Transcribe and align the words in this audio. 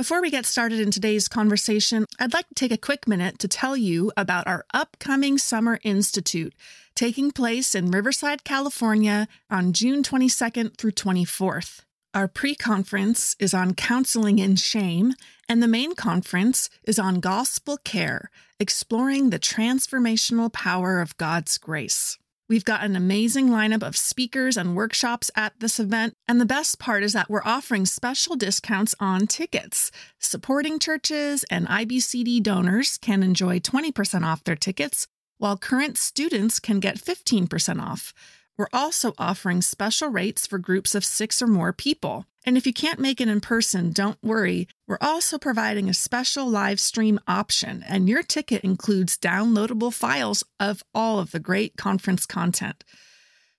Before 0.00 0.22
we 0.22 0.30
get 0.30 0.46
started 0.46 0.80
in 0.80 0.90
today's 0.90 1.28
conversation, 1.28 2.06
I'd 2.18 2.32
like 2.32 2.48
to 2.48 2.54
take 2.54 2.72
a 2.72 2.78
quick 2.78 3.06
minute 3.06 3.38
to 3.40 3.46
tell 3.46 3.76
you 3.76 4.10
about 4.16 4.46
our 4.46 4.64
upcoming 4.72 5.36
Summer 5.36 5.78
Institute 5.82 6.54
taking 6.94 7.30
place 7.30 7.74
in 7.74 7.90
Riverside, 7.90 8.42
California 8.42 9.28
on 9.50 9.74
June 9.74 10.02
22nd 10.02 10.78
through 10.78 10.92
24th. 10.92 11.80
Our 12.14 12.28
pre 12.28 12.54
conference 12.54 13.36
is 13.38 13.52
on 13.52 13.74
counseling 13.74 14.38
in 14.38 14.56
shame, 14.56 15.12
and 15.50 15.62
the 15.62 15.68
main 15.68 15.94
conference 15.94 16.70
is 16.84 16.98
on 16.98 17.20
gospel 17.20 17.76
care, 17.76 18.30
exploring 18.58 19.28
the 19.28 19.38
transformational 19.38 20.50
power 20.50 21.02
of 21.02 21.18
God's 21.18 21.58
grace. 21.58 22.16
We've 22.50 22.64
got 22.64 22.82
an 22.82 22.96
amazing 22.96 23.50
lineup 23.50 23.84
of 23.84 23.96
speakers 23.96 24.56
and 24.56 24.74
workshops 24.74 25.30
at 25.36 25.52
this 25.60 25.78
event, 25.78 26.14
and 26.26 26.40
the 26.40 26.44
best 26.44 26.80
part 26.80 27.04
is 27.04 27.12
that 27.12 27.30
we're 27.30 27.44
offering 27.44 27.86
special 27.86 28.34
discounts 28.34 28.92
on 28.98 29.28
tickets. 29.28 29.92
Supporting 30.18 30.80
churches 30.80 31.44
and 31.48 31.68
IBCD 31.68 32.42
donors 32.42 32.98
can 32.98 33.22
enjoy 33.22 33.60
20% 33.60 34.24
off 34.24 34.42
their 34.42 34.56
tickets, 34.56 35.06
while 35.38 35.56
current 35.56 35.96
students 35.96 36.58
can 36.58 36.80
get 36.80 36.98
15% 36.98 37.80
off. 37.80 38.12
We're 38.58 38.66
also 38.72 39.12
offering 39.16 39.62
special 39.62 40.08
rates 40.08 40.44
for 40.44 40.58
groups 40.58 40.96
of 40.96 41.04
six 41.04 41.40
or 41.40 41.46
more 41.46 41.72
people. 41.72 42.26
And 42.46 42.56
if 42.56 42.66
you 42.66 42.72
can't 42.72 42.98
make 42.98 43.20
it 43.20 43.28
in 43.28 43.40
person, 43.40 43.92
don't 43.92 44.18
worry. 44.22 44.66
We're 44.86 44.98
also 45.00 45.38
providing 45.38 45.88
a 45.88 45.94
special 45.94 46.48
live 46.48 46.80
stream 46.80 47.20
option, 47.28 47.84
and 47.86 48.08
your 48.08 48.22
ticket 48.22 48.64
includes 48.64 49.18
downloadable 49.18 49.92
files 49.92 50.42
of 50.58 50.82
all 50.94 51.18
of 51.18 51.32
the 51.32 51.40
great 51.40 51.76
conference 51.76 52.24
content. 52.24 52.82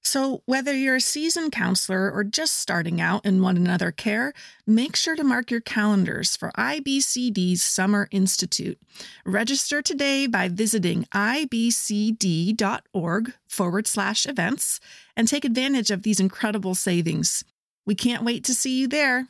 So, 0.04 0.42
whether 0.48 0.74
you're 0.74 0.96
a 0.96 1.02
seasoned 1.02 1.52
counselor 1.52 2.12
or 2.12 2.24
just 2.24 2.56
starting 2.56 3.00
out 3.00 3.24
in 3.24 3.44
one 3.44 3.56
another 3.56 3.92
care, 3.92 4.34
make 4.66 4.96
sure 4.96 5.16
to 5.16 5.24
mark 5.24 5.52
your 5.52 5.62
calendars 5.62 6.36
for 6.36 6.52
IBCD's 6.58 7.62
Summer 7.62 8.08
Institute. 8.10 8.80
Register 9.26 9.84
today 9.84 10.26
by 10.26 10.48
visiting 10.48 11.04
ibcd.org 11.14 11.84
forward 13.48 13.86
slash 13.86 14.26
events 14.26 14.80
and 15.16 15.28
take 15.28 15.46
advantage 15.46 15.92
of 15.92 16.02
these 16.02 16.20
incredible 16.20 16.74
savings. 16.74 17.44
We 17.86 17.96
can't 17.96 18.24
wait 18.24 18.44
to 18.46 18.54
see 18.54 18.80
you 18.80 18.88
there. 18.88 19.28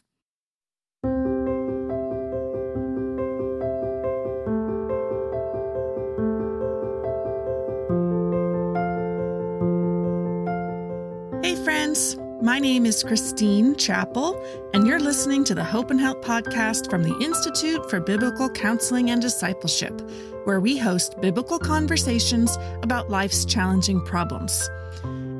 Hey, 11.43 11.55
friends. 11.63 12.17
My 12.41 12.57
name 12.57 12.87
is 12.87 13.03
Christine 13.03 13.75
Chappell, 13.75 14.43
and 14.73 14.87
you're 14.87 14.99
listening 14.99 15.43
to 15.43 15.53
the 15.53 15.63
Hope 15.63 15.91
and 15.91 15.99
Help 15.99 16.25
podcast 16.25 16.89
from 16.89 17.03
the 17.03 17.15
Institute 17.19 17.87
for 17.87 17.99
Biblical 17.99 18.49
Counseling 18.49 19.11
and 19.11 19.21
Discipleship, 19.21 20.01
where 20.45 20.59
we 20.59 20.75
host 20.75 21.21
biblical 21.21 21.59
conversations 21.59 22.57
about 22.81 23.11
life's 23.11 23.45
challenging 23.45 24.03
problems. 24.05 24.67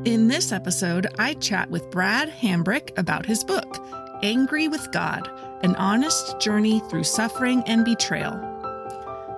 In 0.06 0.28
this 0.28 0.52
episode, 0.52 1.06
I 1.20 1.36
chat 1.36 1.70
with 1.70 1.92
Brad 1.92 2.28
Hambrick 2.28 2.98
about 2.98 3.24
his 3.24 3.44
book, 3.44 3.78
Angry 4.24 4.68
with 4.68 4.92
God 4.92 5.30
An 5.62 5.76
Honest 5.76 6.40
Journey 6.40 6.80
Through 6.90 7.04
Suffering 7.04 7.62
and 7.68 7.86
Betrayal. 7.86 8.34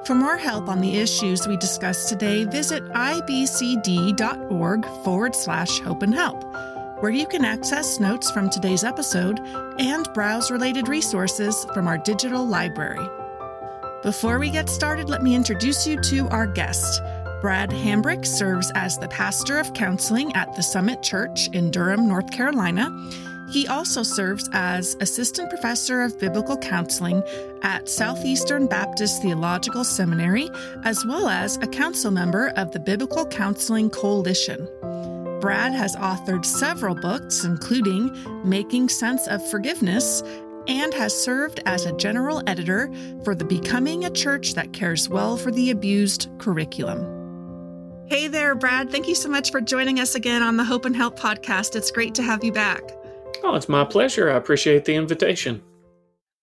For 0.06 0.16
more 0.16 0.38
help 0.38 0.70
on 0.70 0.80
the 0.80 0.96
issues 0.96 1.50
we 1.50 1.58
discuss 1.58 2.08
today, 2.08 2.46
visit 2.46 2.82
ibcd.org 2.86 4.86
forward 5.04 5.36
slash 5.36 5.82
hope 5.82 6.02
and 6.02 6.16
help, 6.16 6.42
where 7.04 7.12
you 7.12 7.28
can 7.28 7.44
access 7.44 8.00
notes 8.00 8.32
from 8.32 8.50
today's 8.50 8.86
episode 8.86 9.42
and 9.80 10.08
browse 10.14 10.50
related 10.50 10.88
resources 10.88 11.66
from 11.74 11.90
our 11.90 11.98
digital 11.98 12.48
library. 12.48 13.06
Before 14.02 14.40
we 14.40 14.50
get 14.50 14.70
started, 14.70 15.10
let 15.10 15.24
me 15.24 15.36
introduce 15.36 15.86
you 15.86 16.00
to 16.04 16.30
our 16.30 16.48
guest. 16.48 17.02
Brad 17.44 17.72
Hambrick 17.72 18.26
serves 18.26 18.72
as 18.74 18.98
the 18.98 19.10
pastor 19.10 19.60
of 19.60 19.74
counseling 19.74 20.34
at 20.34 20.56
the 20.56 20.64
Summit 20.64 21.04
Church 21.04 21.50
in 21.50 21.72
Durham, 21.72 22.08
North 22.08 22.32
Carolina. 22.32 22.90
He 23.52 23.68
also 23.68 24.02
serves 24.02 24.50
as 24.54 24.96
assistant 25.02 25.50
professor 25.50 26.04
of 26.04 26.18
biblical 26.18 26.56
counseling 26.56 27.22
at 27.62 27.90
Southeastern 27.90 28.68
Baptist 28.68 29.22
Theological 29.22 29.84
Seminary, 29.84 30.50
as 30.86 31.06
well 31.06 31.28
as 31.28 31.58
a 31.58 31.68
council 31.68 32.12
member 32.12 32.54
of 32.56 32.72
the 32.72 32.80
Biblical 32.80 33.26
Counseling 33.26 33.90
Coalition. 33.90 34.66
Brad 35.42 35.74
has 35.74 35.98
authored 35.98 36.46
several 36.46 36.96
books, 36.96 37.44
including 37.44 38.10
Making 38.46 38.88
Sense 38.88 39.28
of 39.28 39.46
Forgiveness, 39.50 40.24
and 40.70 40.94
has 40.94 41.14
served 41.14 41.60
as 41.66 41.86
a 41.86 41.98
general 41.98 42.42
editor 42.48 42.90
for 43.26 43.36
the 43.36 43.44
Becoming 43.44 44.06
a 44.06 44.10
Church 44.10 44.54
That 44.54 44.72
Cares 44.72 45.10
Well 45.10 45.36
for 45.36 45.52
the 45.52 45.72
Abused 45.72 46.30
curriculum. 46.38 47.23
Hey 48.14 48.28
there, 48.28 48.54
Brad. 48.54 48.92
Thank 48.92 49.08
you 49.08 49.16
so 49.16 49.28
much 49.28 49.50
for 49.50 49.60
joining 49.60 50.00
us 50.00 50.14
again 50.14 50.44
on 50.44 50.56
the 50.56 50.64
Hope 50.64 50.86
and 50.86 50.96
Help 50.96 51.18
podcast. 51.18 51.76
It's 51.76 51.90
great 51.90 52.14
to 52.14 52.22
have 52.22 52.44
you 52.44 52.52
back. 52.52 52.92
Oh, 53.42 53.56
it's 53.56 53.68
my 53.68 53.84
pleasure. 53.84 54.30
I 54.30 54.36
appreciate 54.36 54.86
the 54.86 54.94
invitation. 54.94 55.64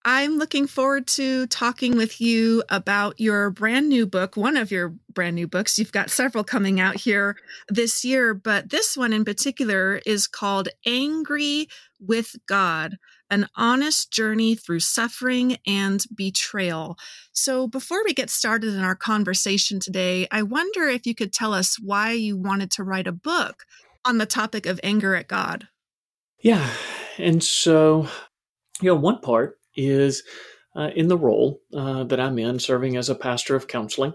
I'm 0.05 0.37
looking 0.37 0.67
forward 0.67 1.07
to 1.07 1.47
talking 1.47 1.97
with 1.97 2.21
you 2.21 2.65
about 2.71 3.21
your 3.21 3.51
brand 3.51 3.89
new 3.89 4.05
book, 4.05 4.37
one 4.37 4.57
of 4.57 4.73
your 4.73 4.97
brand 5.15 5.37
new 5.37 5.47
books. 5.47 5.79
You've 5.79 5.93
got 5.93 6.11
several 6.11 6.43
coming 6.43 6.81
out 6.81 6.97
here 6.97 7.37
this 7.69 8.05
year, 8.05 8.35
but 8.35 8.71
this 8.71 8.97
one 8.97 9.13
in 9.13 9.25
particular 9.25 10.01
is 10.05 10.27
called 10.27 10.71
Angry 10.85 11.69
with 12.01 12.35
God 12.49 12.99
an 13.31 13.47
honest 13.57 14.13
journey 14.13 14.55
through 14.55 14.81
suffering 14.81 15.57
and 15.67 16.05
betrayal. 16.15 16.97
So, 17.33 17.67
before 17.67 18.03
we 18.05 18.13
get 18.13 18.31
started 18.31 18.75
in 18.75 18.81
our 18.81 18.97
conversation 18.97 19.81
today, 19.81 20.27
I 20.31 20.43
wonder 20.43 20.89
if 20.89 21.07
you 21.07 21.15
could 21.15 21.33
tell 21.33 21.55
us 21.55 21.79
why 21.81 22.13
you 22.13 22.37
wanted 22.37 22.71
to 22.73 22.85
write 22.85 23.07
a 23.07 23.13
book 23.13 23.65
on 24.05 24.19
the 24.19 24.27
topic 24.27 24.67
of 24.67 24.81
anger 24.83 25.15
at 25.15 25.29
God. 25.29 25.69
Yeah. 26.43 26.69
And 27.19 27.45
so, 27.45 28.09
you 28.81 28.89
know, 28.89 28.95
one 28.95 29.21
part 29.21 29.59
is 29.77 30.23
uh, 30.75 30.91
in 30.95 31.09
the 31.09 31.19
role 31.19 31.61
uh, 31.75 32.05
that 32.05 32.21
I'm 32.21 32.39
in, 32.39 32.59
serving 32.59 32.97
as 32.97 33.09
a 33.09 33.15
pastor 33.15 33.57
of 33.57 33.69
counseling. 33.69 34.15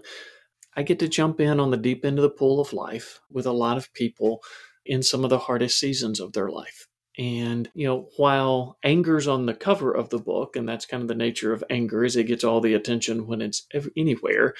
I 0.76 0.82
get 0.82 0.98
to 0.98 1.08
jump 1.08 1.40
in 1.40 1.60
on 1.60 1.70
the 1.70 1.76
deep 1.76 2.04
end 2.04 2.18
of 2.18 2.22
the 2.22 2.30
pool 2.30 2.60
of 2.60 2.72
life 2.72 3.20
with 3.30 3.46
a 3.46 3.52
lot 3.52 3.76
of 3.76 3.92
people 3.94 4.42
in 4.84 5.02
some 5.02 5.24
of 5.24 5.30
the 5.30 5.38
hardest 5.38 5.78
seasons 5.78 6.20
of 6.20 6.32
their 6.32 6.50
life. 6.50 6.86
And, 7.18 7.70
you 7.74 7.86
know, 7.86 8.08
while 8.16 8.76
anger's 8.82 9.26
on 9.26 9.46
the 9.46 9.54
cover 9.54 9.92
of 9.92 10.10
the 10.10 10.18
book, 10.18 10.54
and 10.56 10.68
that's 10.68 10.86
kind 10.86 11.02
of 11.02 11.08
the 11.08 11.14
nature 11.14 11.52
of 11.52 11.64
anger, 11.70 12.04
is 12.04 12.16
it 12.16 12.24
gets 12.24 12.44
all 12.44 12.60
the 12.60 12.74
attention 12.74 13.26
when 13.26 13.40
it's 13.40 13.66
anywhere, 13.96 14.54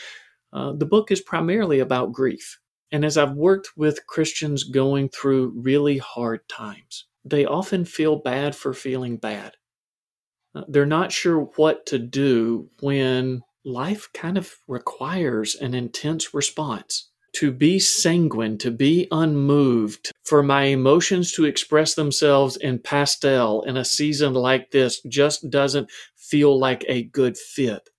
uh, 0.53 0.72
the 0.72 0.87
book 0.87 1.11
is 1.11 1.21
primarily 1.21 1.81
about 1.81 2.12
grief. 2.12 2.59
And 2.91 3.05
as 3.05 3.19
I've 3.19 3.33
worked 3.33 3.77
with 3.77 4.06
Christians 4.06 4.65
going 4.65 5.11
through 5.11 5.53
really 5.56 5.99
hard 5.99 6.49
times, 6.49 7.06
they 7.25 7.45
often 7.45 7.84
feel 7.84 8.16
bad 8.16 8.55
for 8.55 8.72
feeling 8.72 9.16
bad. 9.16 9.56
Uh, 10.55 10.62
they're 10.69 10.87
not 10.87 11.12
sure 11.12 11.41
what 11.56 11.84
to 11.87 11.99
do 11.99 12.71
when 12.81 13.43
life 13.65 14.09
kind 14.15 14.39
of 14.39 14.55
requires 14.69 15.56
an 15.56 15.75
intense 15.75 16.33
response 16.33 17.11
to 17.36 17.52
be 17.52 17.78
sanguine, 17.78 18.56
to 18.58 18.70
be 18.70 19.06
unmoved, 19.10 20.10
for 20.24 20.42
my 20.42 20.64
emotions 20.64 21.32
to 21.32 21.44
express 21.44 21.94
themselves 21.94 22.56
in 22.56 22.78
pastel 22.78 23.62
in 23.62 23.76
a 23.76 23.84
season 23.84 24.32
like 24.32 24.70
this 24.70 25.02
just 25.02 25.50
doesn't 25.50 25.91
feel 26.16 26.58
like 26.58 26.84
a 26.88 27.04
good 27.04 27.36
fit. 27.36 27.91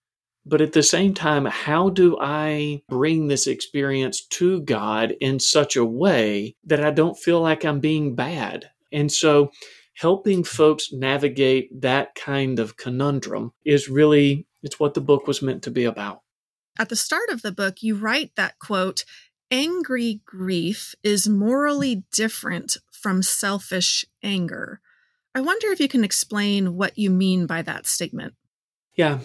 But 0.43 0.61
at 0.61 0.73
the 0.73 0.81
same 0.81 1.13
time, 1.13 1.45
how 1.45 1.89
do 1.89 2.17
I 2.19 2.81
bring 2.89 3.27
this 3.27 3.45
experience 3.47 4.25
to 4.27 4.61
God 4.61 5.13
in 5.19 5.39
such 5.39 5.75
a 5.75 5.85
way 5.85 6.55
that 6.63 6.83
I 6.83 6.89
don't 6.89 7.17
feel 7.17 7.41
like 7.41 7.63
I'm 7.63 7.79
being 7.79 8.15
bad? 8.15 8.71
And 8.91 9.11
so, 9.11 9.51
helping 9.93 10.43
folks 10.43 10.91
navigate 10.91 11.81
that 11.81 12.15
kind 12.15 12.59
of 12.59 12.77
conundrum 12.77 13.51
is 13.65 13.89
really 13.89 14.47
it's 14.63 14.79
what 14.79 14.95
the 14.95 15.01
book 15.01 15.27
was 15.27 15.41
meant 15.41 15.63
to 15.63 15.71
be 15.71 15.83
about. 15.83 16.21
At 16.79 16.89
the 16.89 16.95
start 16.95 17.29
of 17.29 17.41
the 17.41 17.51
book, 17.51 17.81
you 17.81 17.95
write 17.95 18.31
that 18.35 18.59
quote, 18.59 19.03
angry 19.51 20.21
grief 20.25 20.95
is 21.03 21.27
morally 21.27 22.03
different 22.11 22.77
from 22.91 23.21
selfish 23.23 24.05
anger. 24.23 24.81
I 25.35 25.41
wonder 25.41 25.67
if 25.67 25.79
you 25.79 25.87
can 25.87 26.03
explain 26.03 26.75
what 26.75 26.97
you 26.97 27.09
mean 27.09 27.45
by 27.45 27.61
that 27.61 27.85
statement. 27.85 28.33
Yeah. 28.95 29.19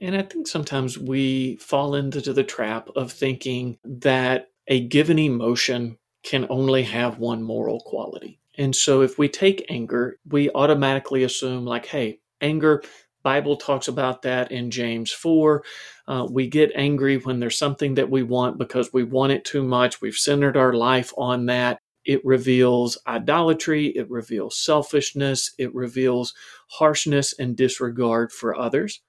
And 0.00 0.16
I 0.16 0.22
think 0.22 0.46
sometimes 0.46 0.96
we 0.96 1.56
fall 1.56 1.96
into 1.96 2.32
the 2.32 2.44
trap 2.44 2.88
of 2.94 3.10
thinking 3.10 3.78
that 3.84 4.50
a 4.68 4.80
given 4.80 5.18
emotion 5.18 5.98
can 6.22 6.46
only 6.48 6.84
have 6.84 7.18
one 7.18 7.42
moral 7.42 7.80
quality. 7.80 8.38
And 8.56 8.76
so 8.76 9.00
if 9.02 9.18
we 9.18 9.28
take 9.28 9.66
anger, 9.68 10.18
we 10.28 10.50
automatically 10.50 11.24
assume, 11.24 11.64
like, 11.64 11.86
hey, 11.86 12.20
anger, 12.40 12.84
Bible 13.22 13.56
talks 13.56 13.88
about 13.88 14.22
that 14.22 14.50
in 14.50 14.70
James 14.70 15.10
4. 15.12 15.62
Uh, 16.06 16.26
we 16.30 16.48
get 16.48 16.72
angry 16.74 17.18
when 17.18 17.40
there's 17.40 17.58
something 17.58 17.94
that 17.94 18.10
we 18.10 18.22
want 18.22 18.58
because 18.58 18.92
we 18.92 19.04
want 19.04 19.32
it 19.32 19.44
too 19.44 19.62
much. 19.62 20.00
We've 20.00 20.14
centered 20.14 20.56
our 20.56 20.72
life 20.72 21.12
on 21.16 21.46
that. 21.46 21.78
It 22.04 22.20
reveals 22.24 22.98
idolatry, 23.06 23.88
it 23.88 24.10
reveals 24.10 24.58
selfishness, 24.58 25.54
it 25.56 25.72
reveals 25.72 26.34
harshness 26.72 27.32
and 27.38 27.56
disregard 27.56 28.32
for 28.32 28.58
others. 28.58 29.00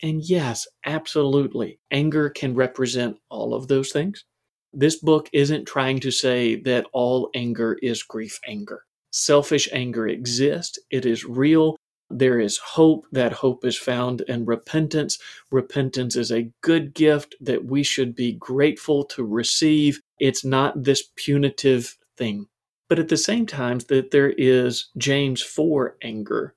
And 0.00 0.22
yes, 0.22 0.66
absolutely, 0.86 1.80
anger 1.90 2.30
can 2.30 2.54
represent 2.54 3.16
all 3.28 3.54
of 3.54 3.66
those 3.66 3.90
things. 3.90 4.24
This 4.72 4.96
book 4.96 5.28
isn't 5.32 5.64
trying 5.64 5.98
to 6.00 6.12
say 6.12 6.60
that 6.62 6.86
all 6.92 7.30
anger 7.34 7.76
is 7.82 8.04
grief 8.04 8.38
anger. 8.46 8.84
Selfish 9.10 9.68
anger 9.72 10.06
exists, 10.06 10.78
it 10.90 11.04
is 11.06 11.24
real. 11.24 11.76
There 12.10 12.40
is 12.40 12.58
hope. 12.58 13.06
That 13.12 13.32
hope 13.32 13.64
is 13.64 13.76
found 13.76 14.22
in 14.22 14.46
repentance. 14.46 15.18
Repentance 15.50 16.16
is 16.16 16.32
a 16.32 16.50
good 16.62 16.94
gift 16.94 17.34
that 17.40 17.66
we 17.66 17.82
should 17.82 18.14
be 18.14 18.32
grateful 18.32 19.04
to 19.06 19.24
receive. 19.24 20.00
It's 20.18 20.44
not 20.44 20.84
this 20.84 21.02
punitive 21.16 21.98
thing. 22.16 22.46
But 22.88 22.98
at 22.98 23.08
the 23.08 23.18
same 23.18 23.44
time, 23.46 23.80
that 23.88 24.10
there 24.10 24.30
is 24.30 24.88
James 24.96 25.42
4 25.42 25.96
anger. 26.02 26.54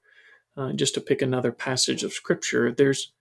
Uh, 0.56 0.74
just 0.74 0.94
to 0.94 1.01
pick 1.01 1.21
another 1.21 1.51
passage 1.51 2.03
of 2.03 2.13
scripture, 2.13 2.71
there's 2.71 3.13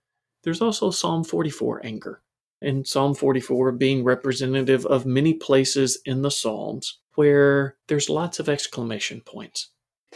there's 0.43 0.61
also 0.61 0.89
Psalm 0.89 1.23
44 1.23 1.85
anger. 1.85 2.21
And 2.61 2.87
Psalm 2.87 3.15
44 3.15 3.71
being 3.73 4.03
representative 4.03 4.85
of 4.85 5.05
many 5.05 5.33
places 5.33 5.99
in 6.05 6.21
the 6.21 6.31
Psalms 6.31 6.99
where 7.15 7.75
there's 7.87 8.09
lots 8.09 8.39
of 8.39 8.49
exclamation 8.49 9.21
points. 9.21 9.69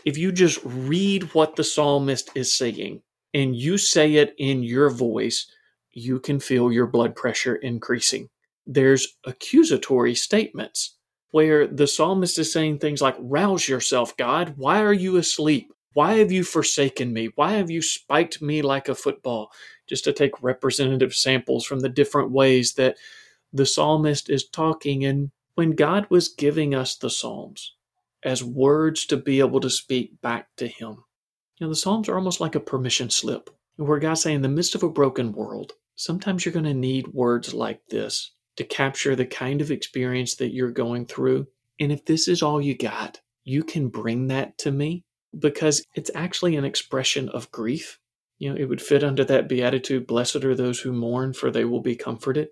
If 0.04 0.18
you 0.18 0.32
just 0.32 0.60
read 0.64 1.34
what 1.34 1.56
the 1.56 1.64
psalmist 1.64 2.32
is 2.36 2.54
saying 2.54 3.02
and 3.34 3.56
you 3.56 3.78
say 3.78 4.16
it 4.16 4.34
in 4.38 4.64
your 4.64 4.90
voice, 4.90 5.48
you 5.92 6.20
can 6.20 6.40
feel 6.40 6.72
your 6.72 6.88
blood 6.88 7.16
pressure 7.16 7.56
increasing. 7.56 8.30
There's 8.66 9.08
accusatory 9.26 10.16
statements 10.16 10.96
where 11.32 11.68
the 11.68 11.88
psalmist 11.88 12.40
is 12.40 12.52
saying 12.52 12.80
things 12.80 13.02
like, 13.02 13.16
Rouse 13.20 13.68
yourself, 13.68 14.16
God. 14.18 14.54
Why 14.58 14.82
are 14.82 14.94
you 14.94 15.18
asleep? 15.18 15.72
Why 15.94 16.16
have 16.16 16.32
you 16.32 16.44
forsaken 16.44 17.14
me? 17.14 17.30
Why 17.36 17.54
have 17.54 17.70
you 17.72 17.82
spiked 17.82 18.42
me 18.42 18.62
like 18.62 18.90
a 18.90 18.96
football? 18.96 19.52
Just 19.88 20.04
to 20.06 20.14
take 20.14 20.42
representative 20.44 21.14
samples 21.14 21.66
from 21.66 21.80
the 21.82 21.90
different 21.90 22.32
ways 22.32 22.74
that 22.74 22.98
the 23.54 23.66
psalmist 23.66 24.30
is 24.30 24.48
talking. 24.48 25.06
And 25.06 25.32
when 25.56 25.72
God 25.72 26.08
was 26.10 26.30
giving 26.30 26.76
us 26.76 26.96
the 26.96 27.10
Psalms 27.10 27.75
as 28.26 28.44
words 28.44 29.06
to 29.06 29.18
be 29.18 29.40
able 29.40 29.60
to 29.62 29.70
speak 29.70 30.22
back 30.22 30.48
to 30.58 30.68
Him, 30.68 31.04
you 31.60 31.66
know, 31.66 31.70
the 31.70 31.76
Psalms 31.76 32.10
are 32.10 32.18
almost 32.18 32.42
like 32.42 32.56
a 32.56 32.60
permission 32.60 33.10
slip 33.10 33.50
where 33.78 34.00
God's 34.00 34.22
saying, 34.22 34.38
in 34.38 34.42
the 34.42 34.50
midst 34.50 34.76
of 34.76 34.84
a 34.84 34.90
broken 34.90 35.32
world, 35.32 35.74
sometimes 35.96 36.46
you're 36.46 36.54
going 36.54 36.66
to 36.66 36.74
need 36.74 37.08
words 37.08 37.54
like 37.54 37.82
this 37.90 38.32
to 38.58 38.64
capture 38.64 39.16
the 39.16 39.26
kind 39.26 39.62
of 39.62 39.72
experience 39.72 40.36
that 40.36 40.54
you're 40.54 40.72
going 40.72 41.06
through. 41.06 41.48
And 41.80 41.92
if 41.92 42.06
this 42.06 42.28
is 42.28 42.42
all 42.42 42.62
you 42.62 42.76
got, 42.76 43.22
you 43.44 43.64
can 43.64 43.90
bring 43.90 44.28
that 44.28 44.58
to 44.60 44.72
me 44.72 45.04
because 45.38 45.84
it's 45.96 46.12
actually 46.16 46.56
an 46.56 46.66
expression 46.66 47.30
of 47.30 47.52
grief. 47.52 48.00
You 48.40 48.50
know, 48.50 48.58
it 48.58 48.66
would 48.66 48.82
fit 48.82 49.04
under 49.04 49.24
that 49.26 49.48
beatitude, 49.48 50.08
blessed 50.08 50.44
are 50.44 50.56
those 50.56 50.80
who 50.80 50.92
mourn 50.92 51.34
for 51.34 51.52
they 51.52 51.66
will 51.66 51.82
be 51.82 51.96
comforted. 51.96 52.50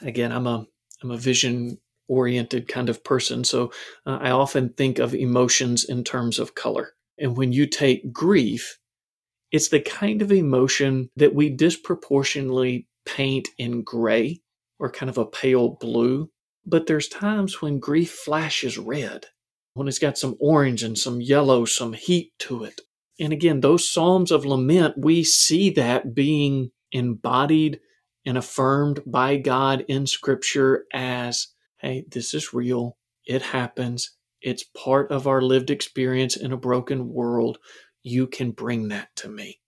Again, 0.00 0.32
I'm 0.32 0.46
a 0.46 0.66
I'm 1.02 1.10
a 1.10 1.16
vision 1.16 1.78
oriented 2.08 2.68
kind 2.68 2.88
of 2.88 3.04
person, 3.04 3.44
so 3.44 3.72
uh, 4.06 4.18
I 4.20 4.30
often 4.30 4.70
think 4.70 4.98
of 4.98 5.14
emotions 5.14 5.84
in 5.84 6.04
terms 6.04 6.38
of 6.38 6.54
color. 6.54 6.92
And 7.18 7.36
when 7.36 7.52
you 7.52 7.66
take 7.66 8.12
grief, 8.12 8.78
it's 9.50 9.68
the 9.68 9.80
kind 9.80 10.22
of 10.22 10.32
emotion 10.32 11.10
that 11.16 11.34
we 11.34 11.50
disproportionately 11.50 12.86
paint 13.04 13.48
in 13.58 13.82
gray 13.82 14.40
or 14.78 14.90
kind 14.90 15.10
of 15.10 15.18
a 15.18 15.26
pale 15.26 15.76
blue. 15.80 16.30
But 16.64 16.86
there's 16.86 17.08
times 17.08 17.60
when 17.60 17.78
grief 17.78 18.10
flashes 18.10 18.78
red 18.78 19.26
when 19.74 19.88
it's 19.88 19.98
got 19.98 20.18
some 20.18 20.36
orange 20.40 20.82
and 20.82 20.98
some 20.98 21.20
yellow, 21.20 21.64
some 21.64 21.92
heat 21.92 22.32
to 22.40 22.64
it. 22.64 22.80
And 23.18 23.32
again, 23.32 23.60
those 23.60 23.88
Psalms 23.88 24.30
of 24.30 24.44
lament, 24.44 24.94
we 24.98 25.24
see 25.24 25.70
that 25.70 26.14
being 26.14 26.70
embodied 26.92 27.80
and 28.24 28.36
affirmed 28.36 29.00
by 29.06 29.36
God 29.36 29.84
in 29.88 30.06
Scripture 30.06 30.84
as 30.92 31.48
hey, 31.82 32.04
this 32.10 32.32
is 32.32 32.54
real. 32.54 32.96
It 33.26 33.42
happens. 33.42 34.16
It's 34.40 34.64
part 34.64 35.10
of 35.10 35.26
our 35.26 35.42
lived 35.42 35.70
experience 35.70 36.36
in 36.36 36.52
a 36.52 36.56
broken 36.56 37.08
world. 37.08 37.58
You 38.02 38.26
can 38.26 38.52
bring 38.52 38.88
that 38.88 39.14
to 39.16 39.28
me. 39.28 39.60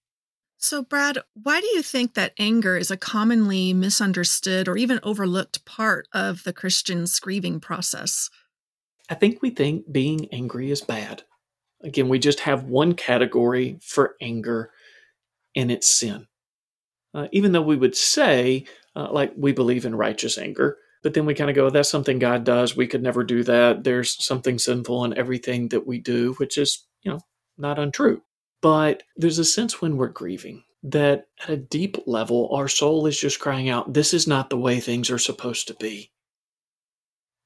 So, 0.57 0.83
Brad, 0.83 1.19
why 1.35 1.61
do 1.61 1.67
you 1.67 1.83
think 1.83 2.15
that 2.15 2.33
anger 2.39 2.77
is 2.77 2.91
a 2.91 2.97
commonly 2.97 3.75
misunderstood 3.75 4.67
or 4.67 4.79
even 4.79 4.99
overlooked 5.03 5.65
part 5.67 6.09
of 6.15 6.43
the 6.45 6.55
Christian's 6.55 7.21
grieving 7.21 7.61
process? 7.61 8.31
I 9.11 9.15
think 9.15 9.43
we 9.43 9.51
think 9.51 9.93
being 9.93 10.27
angry 10.33 10.71
is 10.71 10.81
bad. 10.81 11.25
Again, 11.83 12.09
we 12.09 12.19
just 12.19 12.41
have 12.41 12.65
one 12.65 12.95
category 12.95 13.79
for 13.83 14.15
anger, 14.23 14.71
and 15.55 15.71
it's 15.71 15.89
sin. 15.89 16.29
Uh, 17.13 17.29
even 17.31 17.53
though 17.53 17.63
we 17.63 17.77
would 17.77 17.95
say, 17.95 18.65
uh, 18.97 19.13
like, 19.13 19.35
we 19.37 19.53
believe 19.53 19.85
in 19.85 19.95
righteous 19.95 20.39
anger, 20.39 20.79
but 21.05 21.13
then 21.13 21.27
we 21.27 21.35
kind 21.35 21.51
of 21.51 21.55
go, 21.55 21.69
that's 21.69 21.91
something 21.91 22.19
God 22.19 22.45
does. 22.45 22.75
We 22.75 22.87
could 22.87 23.03
never 23.03 23.23
do 23.23 23.45
that. 23.45 23.85
There's 23.85 24.25
something 24.25 24.59
sinful 24.59 25.05
in 25.05 25.17
everything 25.19 25.69
that 25.69 25.87
we 25.87 25.99
do, 25.99 26.33
which 26.39 26.57
is, 26.57 26.87
you 27.03 27.13
know, 27.13 27.21
not 27.59 27.79
untrue. 27.79 28.23
But 28.63 29.03
there's 29.15 29.39
a 29.39 29.45
sense 29.45 29.83
when 29.83 29.99
we're 29.99 30.09
grieving 30.09 30.65
that 30.83 31.27
at 31.43 31.51
a 31.51 31.59
deep 31.59 31.99
level, 32.07 32.49
our 32.55 32.69
soul 32.69 33.07
is 33.07 33.21
just 33.21 33.39
crying 33.39 33.69
out, 33.69 33.93
this 33.93 34.15
is 34.15 34.27
not 34.27 34.49
the 34.49 34.57
way 34.57 34.81
things 34.81 35.11
are 35.11 35.19
supposed 35.19 35.69
to 35.69 35.75
be. 35.75 36.11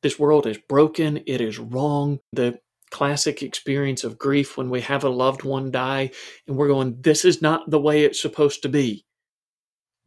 This 0.03 0.21
world 0.21 0.47
is 0.47 0.59
broken, 0.69 1.25
it 1.27 1.41
is 1.41 1.59
wrong. 1.59 2.21
The 2.33 2.61
classic 2.93 3.43
experience 3.43 4.05
of 4.05 4.19
grief 4.19 4.57
when 4.57 4.71
we 4.71 4.83
have 4.83 5.03
a 5.03 5.09
loved 5.09 5.43
one 5.43 5.73
die 5.73 6.13
and 6.47 6.57
we're 6.57 6.69
going, 6.69 6.97
this 7.01 7.25
is 7.25 7.43
not 7.43 7.69
the 7.69 7.81
way 7.81 8.05
it's 8.05 8.23
supposed 8.23 8.63
to 8.63 8.69
be. 8.69 9.05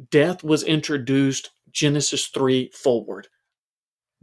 Death 0.09 0.41
was 0.41 0.63
introduced 0.63 1.51
Genesis 1.69 2.27
3 2.27 2.71
forward. 2.73 3.27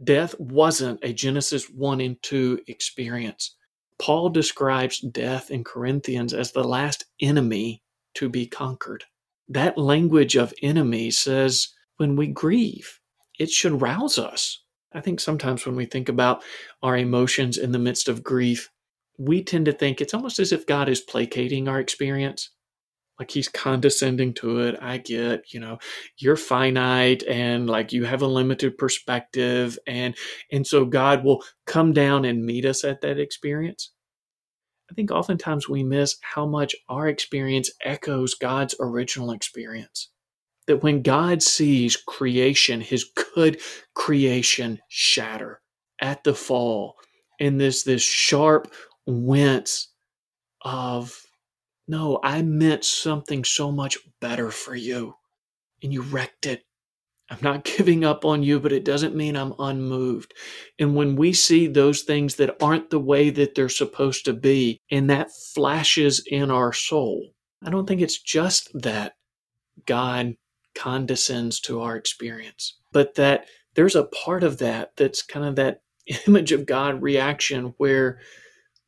Death 0.03 0.33
wasn't 0.39 1.03
a 1.03 1.11
Genesis 1.11 1.69
1 1.69 2.01
and 2.01 2.21
2 2.23 2.61
experience. 2.67 3.55
Paul 3.97 4.29
describes 4.29 4.99
death 4.99 5.51
in 5.51 5.63
Corinthians 5.63 6.33
as 6.33 6.51
the 6.51 6.63
last 6.63 7.05
enemy 7.21 7.83
to 8.15 8.29
be 8.29 8.47
conquered. 8.47 9.03
That 9.49 9.77
language 9.77 10.37
of 10.37 10.53
enemy 10.61 11.11
says 11.11 11.69
when 11.97 12.15
we 12.15 12.27
grieve, 12.27 12.99
it 13.39 13.51
should 13.51 13.81
rouse 13.81 14.17
us. 14.17 14.63
I 14.93 15.01
think 15.01 15.19
sometimes 15.19 15.65
when 15.65 15.75
we 15.75 15.85
think 15.85 16.07
about 16.07 16.43
our 16.81 16.97
emotions 16.97 17.57
in 17.57 17.71
the 17.71 17.79
midst 17.79 18.07
of 18.07 18.23
grief, 18.23 18.69
we 19.17 19.43
tend 19.43 19.65
to 19.65 19.73
think 19.73 19.99
it's 19.99 20.13
almost 20.13 20.39
as 20.39 20.53
if 20.53 20.65
God 20.65 20.87
is 20.87 21.01
placating 21.01 21.67
our 21.67 21.79
experience. 21.79 22.51
Like 23.19 23.31
he's 23.31 23.49
condescending 23.49 24.33
to 24.35 24.61
it. 24.61 24.77
I 24.81 24.97
get, 24.97 25.53
you 25.53 25.59
know, 25.59 25.77
you're 26.17 26.37
finite 26.37 27.23
and 27.23 27.69
like 27.69 27.91
you 27.91 28.05
have 28.05 28.21
a 28.21 28.27
limited 28.27 28.77
perspective 28.77 29.77
and 29.85 30.15
and 30.51 30.65
so 30.65 30.85
God 30.85 31.25
will 31.25 31.43
come 31.67 31.91
down 31.91 32.23
and 32.25 32.45
meet 32.45 32.65
us 32.65 32.83
at 32.83 33.01
that 33.01 33.19
experience. 33.19 33.91
I 34.89 34.93
think 34.93 35.11
oftentimes 35.11 35.69
we 35.69 35.83
miss 35.83 36.17
how 36.21 36.47
much 36.47 36.75
our 36.87 37.07
experience 37.07 37.69
echoes 37.83 38.33
God's 38.33 38.73
original 38.79 39.31
experience 39.31 40.09
that 40.69 40.83
when 40.83 41.01
God 41.01 41.41
sees 41.41 41.97
creation, 41.97 42.79
his 42.79 43.03
good 43.35 43.59
creation 43.95 44.79
shatter 44.87 45.61
at 45.99 46.23
the 46.23 46.35
fall, 46.35 46.95
and 47.39 47.59
this 47.59 47.83
this 47.83 48.03
sharp 48.03 48.71
wince 49.07 49.91
of 50.61 51.19
no, 51.89 52.19
I 52.23 52.43
meant 52.43 52.85
something 52.85 53.43
so 53.43 53.71
much 53.71 53.97
better 54.21 54.51
for 54.51 54.75
you, 54.75 55.15
and 55.81 55.91
you 55.91 56.03
wrecked 56.03 56.45
it. 56.45 56.61
I'm 57.31 57.39
not 57.41 57.63
giving 57.77 58.05
up 58.05 58.25
on 58.25 58.43
you, 58.43 58.59
but 58.59 58.71
it 58.71 58.85
doesn't 58.85 59.15
mean 59.15 59.35
I'm 59.35 59.55
unmoved. 59.57 60.35
And 60.77 60.95
when 60.95 61.15
we 61.15 61.33
see 61.33 61.65
those 61.65 62.03
things 62.03 62.35
that 62.35 62.61
aren't 62.61 62.91
the 62.91 62.99
way 62.99 63.31
that 63.31 63.55
they're 63.55 63.69
supposed 63.69 64.23
to 64.25 64.33
be, 64.33 64.79
and 64.91 65.09
that 65.09 65.31
flashes 65.55 66.23
in 66.27 66.51
our 66.51 66.73
soul, 66.73 67.31
I 67.65 67.71
don't 67.71 67.87
think 67.87 68.01
it's 68.01 68.21
just 68.21 68.69
that 68.83 69.13
God 69.87 70.35
condescends 70.75 71.59
to 71.61 71.81
our 71.81 71.95
experience, 71.95 72.77
but 72.91 73.15
that 73.15 73.47
there's 73.73 73.95
a 73.95 74.05
part 74.05 74.43
of 74.43 74.59
that 74.59 74.91
that's 74.95 75.23
kind 75.23 75.45
of 75.45 75.55
that 75.55 75.81
image 76.27 76.51
of 76.51 76.67
God 76.67 77.01
reaction 77.01 77.73
where 77.77 78.19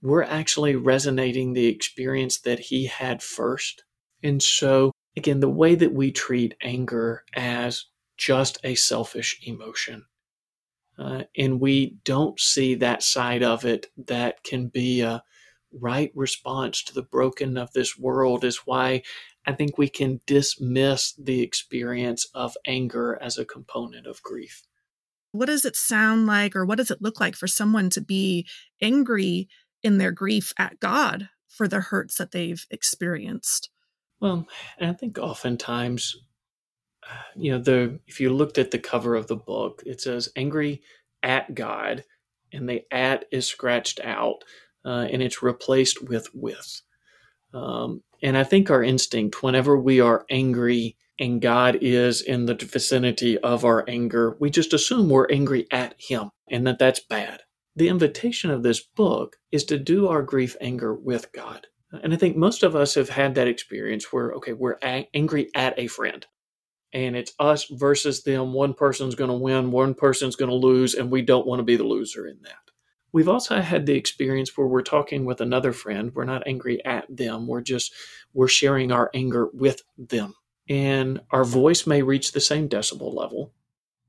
we're 0.01 0.24
actually 0.24 0.75
resonating 0.75 1.53
the 1.53 1.67
experience 1.67 2.39
that 2.39 2.60
He 2.60 2.86
had 2.86 3.22
first. 3.22 3.84
And 4.24 4.41
so, 4.41 4.91
again, 5.15 5.39
the 5.39 5.50
way 5.50 5.75
that 5.75 5.93
we 5.93 6.12
treat 6.12 6.55
anger 6.62 7.24
as 7.34 7.86
just 8.17 8.60
a 8.63 8.75
selfish 8.75 9.39
emotion. 9.46 10.05
Uh, 10.98 11.24
and 11.38 11.60
we 11.60 11.98
don't 12.03 12.39
see 12.39 12.75
that 12.75 13.01
side 13.01 13.41
of 13.41 13.65
it 13.65 13.88
that 13.98 14.43
can 14.43 14.67
be 14.67 15.01
a 15.01 15.24
right 15.74 16.12
response 16.13 16.84
to 16.84 16.93
the 16.93 17.01
broken 17.01 17.58
of 17.58 17.72
this 17.74 17.98
world 17.98 18.43
is 18.43 18.58
why 18.65 19.01
I 19.46 19.53
think 19.53 19.77
we 19.77 19.89
can 19.89 20.20
dismiss 20.27 21.13
the 21.13 21.41
experience 21.41 22.27
of 22.36 22.55
anger 22.67 23.17
as 23.22 23.38
a 23.38 23.46
component 23.46 24.05
of 24.05 24.22
grief. 24.22 24.63
What 25.31 25.48
does 25.48 25.65
it 25.65 25.75
sound 25.75 26.27
like, 26.27 26.55
or 26.55 26.65
what 26.65 26.77
does 26.77 26.91
it 26.91 27.01
look 27.01 27.20
like 27.20 27.36
for 27.36 27.48
someone 27.48 27.89
to 27.91 28.01
be 28.01 28.46
angry 28.81 29.48
in 29.84 29.98
their 29.98 30.12
grief 30.12 30.54
at 30.58 30.80
God 30.80 31.30
for 31.48 31.68
the 31.68 31.80
hurts 31.82 32.18
that 32.18 32.32
they've 32.32 32.66
experienced? 32.70 33.70
Well, 34.20 34.48
I 34.80 34.94
think 34.94 35.18
oftentimes 35.18 36.16
you 37.36 37.52
know, 37.52 37.60
the 37.60 38.00
if 38.08 38.20
you 38.20 38.30
looked 38.30 38.58
at 38.58 38.72
the 38.72 38.80
cover 38.80 39.16
of 39.16 39.28
the 39.28 39.36
book, 39.36 39.82
it 39.86 40.02
says 40.02 40.30
angry 40.36 40.82
at 41.24 41.54
God, 41.56 42.04
and 42.52 42.68
the 42.68 42.84
at 42.92 43.26
is 43.32 43.48
scratched 43.48 44.00
out, 44.04 44.44
uh, 44.86 45.08
and 45.12 45.22
it's 45.22 45.44
replaced 45.44 46.08
with 46.08 46.28
with. 46.34 46.82
Um, 47.54 48.04
and 48.24 48.38
I 48.38 48.44
think 48.44 48.70
our 48.70 48.84
instinct, 48.84 49.44
whenever 49.44 49.78
we 49.78 50.00
are 50.00 50.26
angry 50.30 50.96
and 51.20 51.42
God 51.42 51.78
is 51.82 52.22
in 52.22 52.46
the 52.46 52.56
vicinity 52.56 53.38
of 53.40 53.66
our 53.66 53.84
anger, 53.88 54.38
we 54.40 54.50
just 54.50 54.74
assume 54.74 55.10
we're 55.10 55.30
angry 55.30 55.68
at 55.72 55.96
Him 55.98 56.32
and 56.50 56.66
that 56.68 56.80
that's 56.80 57.00
bad. 57.00 57.42
The 57.75 57.88
invitation 57.88 58.51
of 58.51 58.63
this 58.63 58.82
book 58.82 59.38
is 59.51 59.63
to 59.66 59.78
do 59.78 60.08
our 60.08 60.22
grief 60.22 60.56
anger 60.60 60.94
with 60.94 61.32
God. 61.32 61.68
And 62.04 62.13
I 62.13 62.18
think 62.18 62.36
most 62.36 62.63
of 62.63 62.75
us 62.75 62.96
have 62.96 63.10
had 63.10 63.36
that 63.36 63.48
experience 63.48 64.12
where, 64.12 64.32
okay, 64.34 64.54
we're 64.54 64.78
angry 64.82 65.50
at 65.56 65.78
a 65.78 65.88
friend 65.88 66.25
and 66.94 67.16
it's 67.16 67.34
us 67.40 67.66
versus 67.66 68.24
them. 68.24 68.54
One 68.54 68.74
person's 68.74 69.16
going 69.16 69.30
to 69.30 69.38
win, 69.38 69.72
one 69.72 69.94
person's 69.94 70.36
going 70.36 70.50
to 70.50 70.56
lose, 70.56 70.94
and 70.94 71.10
we 71.10 71.22
don't 71.22 71.48
want 71.48 71.60
to 71.60 71.63
be 71.63 71.75
the 71.75 71.84
loser 71.84 72.28
in 72.28 72.40
that. 72.44 72.56
We've 73.13 73.30
also 73.30 73.60
had 73.60 73.86
the 73.86 73.96
experience 73.96 74.56
where 74.56 74.68
we're 74.68 74.82
talking 74.82 75.25
with 75.25 75.42
another 75.42 75.74
friend. 75.74 76.12
We're 76.13 76.25
not 76.25 76.48
angry 76.48 76.84
at 76.86 77.06
them. 77.10 77.48
We're 77.48 77.62
just, 77.62 77.94
we're 78.34 78.48
sharing 78.48 78.92
our 78.92 79.10
anger 79.13 79.50
with 79.54 79.82
them. 79.98 80.34
And 80.70 81.22
our 81.32 81.44
voice 81.44 81.86
may 81.86 82.01
reach 82.04 82.32
the 82.32 82.40
same 82.40 82.70
decibel 82.70 83.13
level. 83.13 83.54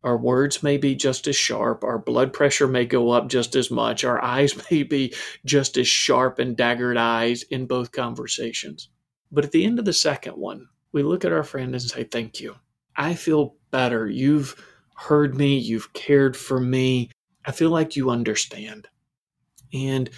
Our 0.05 0.17
words 0.17 0.63
may 0.63 0.79
be 0.79 0.95
just 0.95 1.27
as 1.29 1.37
sharp. 1.37 1.85
Our 1.85 1.99
blood 1.99 2.33
pressure 2.33 2.67
may 2.67 2.85
go 2.85 3.11
up 3.11 3.29
just 3.29 3.55
as 3.55 3.71
much. 3.71 4.05
Our 4.05 4.23
eyes 4.23 4.55
may 4.71 4.83
be 4.83 5.15
just 5.45 5.77
as 5.77 5.87
sharp 5.89 6.39
and 6.39 6.57
daggered 6.57 6.97
eyes 6.97 7.43
in 7.45 7.67
both 7.67 7.93
conversations. 7.93 8.89
But 9.31 9.45
at 9.45 9.53
the 9.53 9.65
end 9.65 9.79
of 9.79 9.85
the 9.85 9.93
second 9.93 10.37
one, 10.37 10.69
we 10.93 11.03
look 11.03 11.25
at 11.25 11.33
our 11.33 11.45
friend 11.45 11.73
and 11.73 11.83
say, 11.83 12.05
Thank 12.05 12.41
you. 12.41 12.57
I 12.97 13.15
feel 13.15 13.55
better. 13.71 14.09
You've 14.09 14.55
heard 14.97 15.37
me. 15.37 15.57
You've 15.57 15.93
cared 15.93 16.37
for 16.37 16.61
me. 16.61 17.11
I 17.45 17.53
feel 17.53 17.71
like 17.71 17.97
you 17.97 18.11
understand. 18.11 18.89
And 19.73 20.11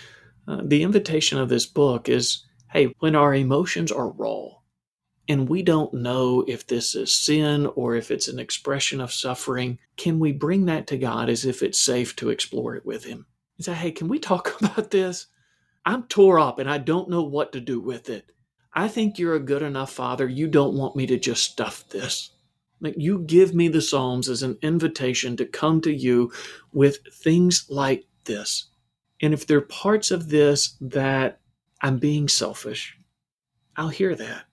uh, 0.49 0.63
the 0.65 0.83
invitation 0.83 1.39
of 1.39 1.49
this 1.49 1.67
book 1.67 2.09
is 2.09 2.45
hey, 2.73 2.93
when 2.99 3.15
our 3.15 3.35
emotions 3.35 3.93
are 3.93 4.11
raw 4.11 4.49
and 5.29 5.49
we 5.49 5.63
don't 5.63 5.95
know 5.95 6.45
if 6.47 6.67
this 6.67 6.95
is 6.95 7.15
sin 7.15 7.67
or 7.75 7.95
if 7.95 8.11
it's 8.11 8.29
an 8.29 8.39
expression 8.39 9.01
of 9.01 9.13
suffering, 9.13 9.79
can 9.97 10.19
we 10.19 10.33
bring 10.33 10.67
that 10.67 10.87
to 10.89 10.99
God 10.99 11.29
as 11.29 11.45
if 11.45 11.63
it's 11.63 11.81
safe 11.81 12.15
to 12.17 12.31
explore 12.31 12.75
it 12.75 12.85
with 12.85 13.05
Him? 13.05 13.27
And 13.57 13.65
say, 13.65 13.75
hey, 13.75 13.91
can 13.93 14.09
we 14.09 14.19
talk 14.19 14.61
about 14.61 14.91
this? 14.91 15.27
I'm 15.87 16.05
tore 16.05 16.39
up 16.39 16.59
and 16.59 16.71
I 16.71 16.79
don't 16.79 17.11
know 17.11 17.23
what 17.23 17.53
to 17.53 17.61
do 17.61 17.81
with 17.81 18.09
it. 18.09 18.31
I 18.75 18.89
think 18.89 19.19
you're 19.19 19.35
a 19.35 19.41
good 19.41 19.63
enough 19.63 19.93
father. 19.93 20.29
You 20.29 20.49
don't 20.49 20.77
want 20.77 20.97
me 20.97 21.07
to 21.07 21.19
just 21.19 21.45
stuff 21.45 21.89
this. 21.89 22.31
Like 22.81 22.95
you 22.99 23.21
give 23.21 23.55
me 23.55 23.69
the 23.69 23.81
Psalms 23.81 24.29
as 24.29 24.43
an 24.43 24.59
invitation 24.61 25.37
to 25.37 25.47
come 25.47 25.81
to 25.83 25.93
you 25.93 26.33
with 26.73 26.99
things 27.13 27.67
like 27.71 28.05
this. 28.25 28.67
And 29.23 29.33
if 29.33 29.47
there 29.47 29.59
are 29.59 29.63
parts 29.63 30.11
of 30.11 30.29
this 30.29 30.77
that 30.81 31.41
I'm 31.81 31.99
being 31.99 32.29
selfish, 32.29 32.99
I'll 33.77 33.89
hear 33.89 34.15
that. 34.17 34.45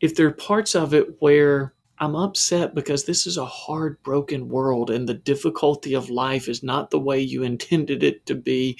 If 0.00 0.14
there 0.14 0.26
are 0.26 0.32
parts 0.32 0.74
of 0.74 0.94
it 0.94 1.20
where 1.20 1.74
I'm 1.98 2.14
upset 2.14 2.74
because 2.74 3.04
this 3.04 3.26
is 3.26 3.36
a 3.36 3.44
hard, 3.44 4.02
broken 4.02 4.48
world 4.48 4.90
and 4.90 5.08
the 5.08 5.14
difficulty 5.14 5.94
of 5.94 6.10
life 6.10 6.48
is 6.48 6.62
not 6.62 6.90
the 6.90 7.00
way 7.00 7.20
you 7.20 7.42
intended 7.42 8.02
it 8.02 8.24
to 8.26 8.34
be 8.34 8.78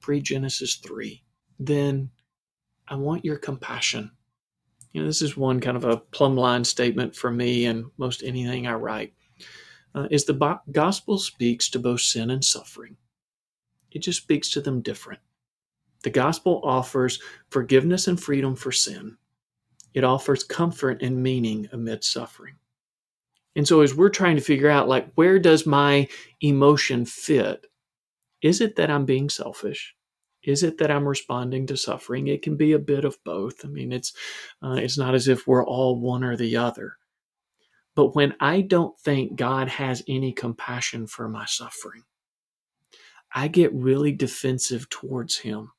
pre 0.00 0.20
Genesis 0.20 0.76
3, 0.76 1.22
then 1.58 2.10
I 2.88 2.96
want 2.96 3.24
your 3.24 3.36
compassion. 3.36 4.10
You 4.92 5.00
know, 5.02 5.06
this 5.06 5.22
is 5.22 5.36
one 5.36 5.60
kind 5.60 5.76
of 5.76 5.84
a 5.84 5.96
plumb 5.96 6.36
line 6.36 6.64
statement 6.64 7.16
for 7.16 7.30
me 7.30 7.66
and 7.66 7.86
most 7.98 8.22
anything 8.22 8.66
I 8.66 8.74
write. 8.74 9.14
Uh, 9.94 10.08
is 10.10 10.24
the 10.24 10.58
gospel 10.72 11.18
speaks 11.18 11.68
to 11.70 11.78
both 11.78 12.00
sin 12.00 12.30
and 12.30 12.44
suffering 12.44 12.96
it 13.94 14.02
just 14.02 14.22
speaks 14.22 14.50
to 14.50 14.60
them 14.60 14.82
different. 14.82 15.20
The 16.02 16.10
gospel 16.10 16.60
offers 16.64 17.20
forgiveness 17.48 18.08
and 18.08 18.20
freedom 18.20 18.56
for 18.56 18.72
sin. 18.72 19.16
It 19.94 20.04
offers 20.04 20.44
comfort 20.44 21.02
and 21.02 21.22
meaning 21.22 21.68
amid 21.72 22.04
suffering. 22.04 22.56
And 23.56 23.66
so 23.66 23.80
as 23.80 23.94
we're 23.94 24.10
trying 24.10 24.36
to 24.36 24.42
figure 24.42 24.68
out 24.68 24.88
like 24.88 25.12
where 25.14 25.38
does 25.38 25.64
my 25.64 26.08
emotion 26.40 27.04
fit? 27.06 27.66
Is 28.42 28.60
it 28.60 28.76
that 28.76 28.90
I'm 28.90 29.04
being 29.04 29.30
selfish? 29.30 29.94
Is 30.42 30.62
it 30.62 30.78
that 30.78 30.90
I'm 30.90 31.08
responding 31.08 31.66
to 31.68 31.76
suffering? 31.76 32.26
It 32.26 32.42
can 32.42 32.56
be 32.56 32.72
a 32.72 32.78
bit 32.78 33.04
of 33.04 33.22
both. 33.24 33.64
I 33.64 33.68
mean, 33.68 33.92
it's 33.92 34.12
uh, 34.62 34.72
it's 34.72 34.98
not 34.98 35.14
as 35.14 35.28
if 35.28 35.46
we're 35.46 35.64
all 35.64 35.98
one 35.98 36.22
or 36.22 36.36
the 36.36 36.56
other. 36.56 36.96
But 37.94 38.14
when 38.14 38.34
I 38.40 38.60
don't 38.60 38.98
think 38.98 39.36
God 39.36 39.68
has 39.68 40.02
any 40.08 40.32
compassion 40.32 41.06
for 41.06 41.28
my 41.28 41.46
suffering, 41.46 42.02
I 43.32 43.48
get 43.48 43.72
really 43.72 44.12
defensive 44.12 44.90
towards 44.90 45.38
him. 45.38 45.72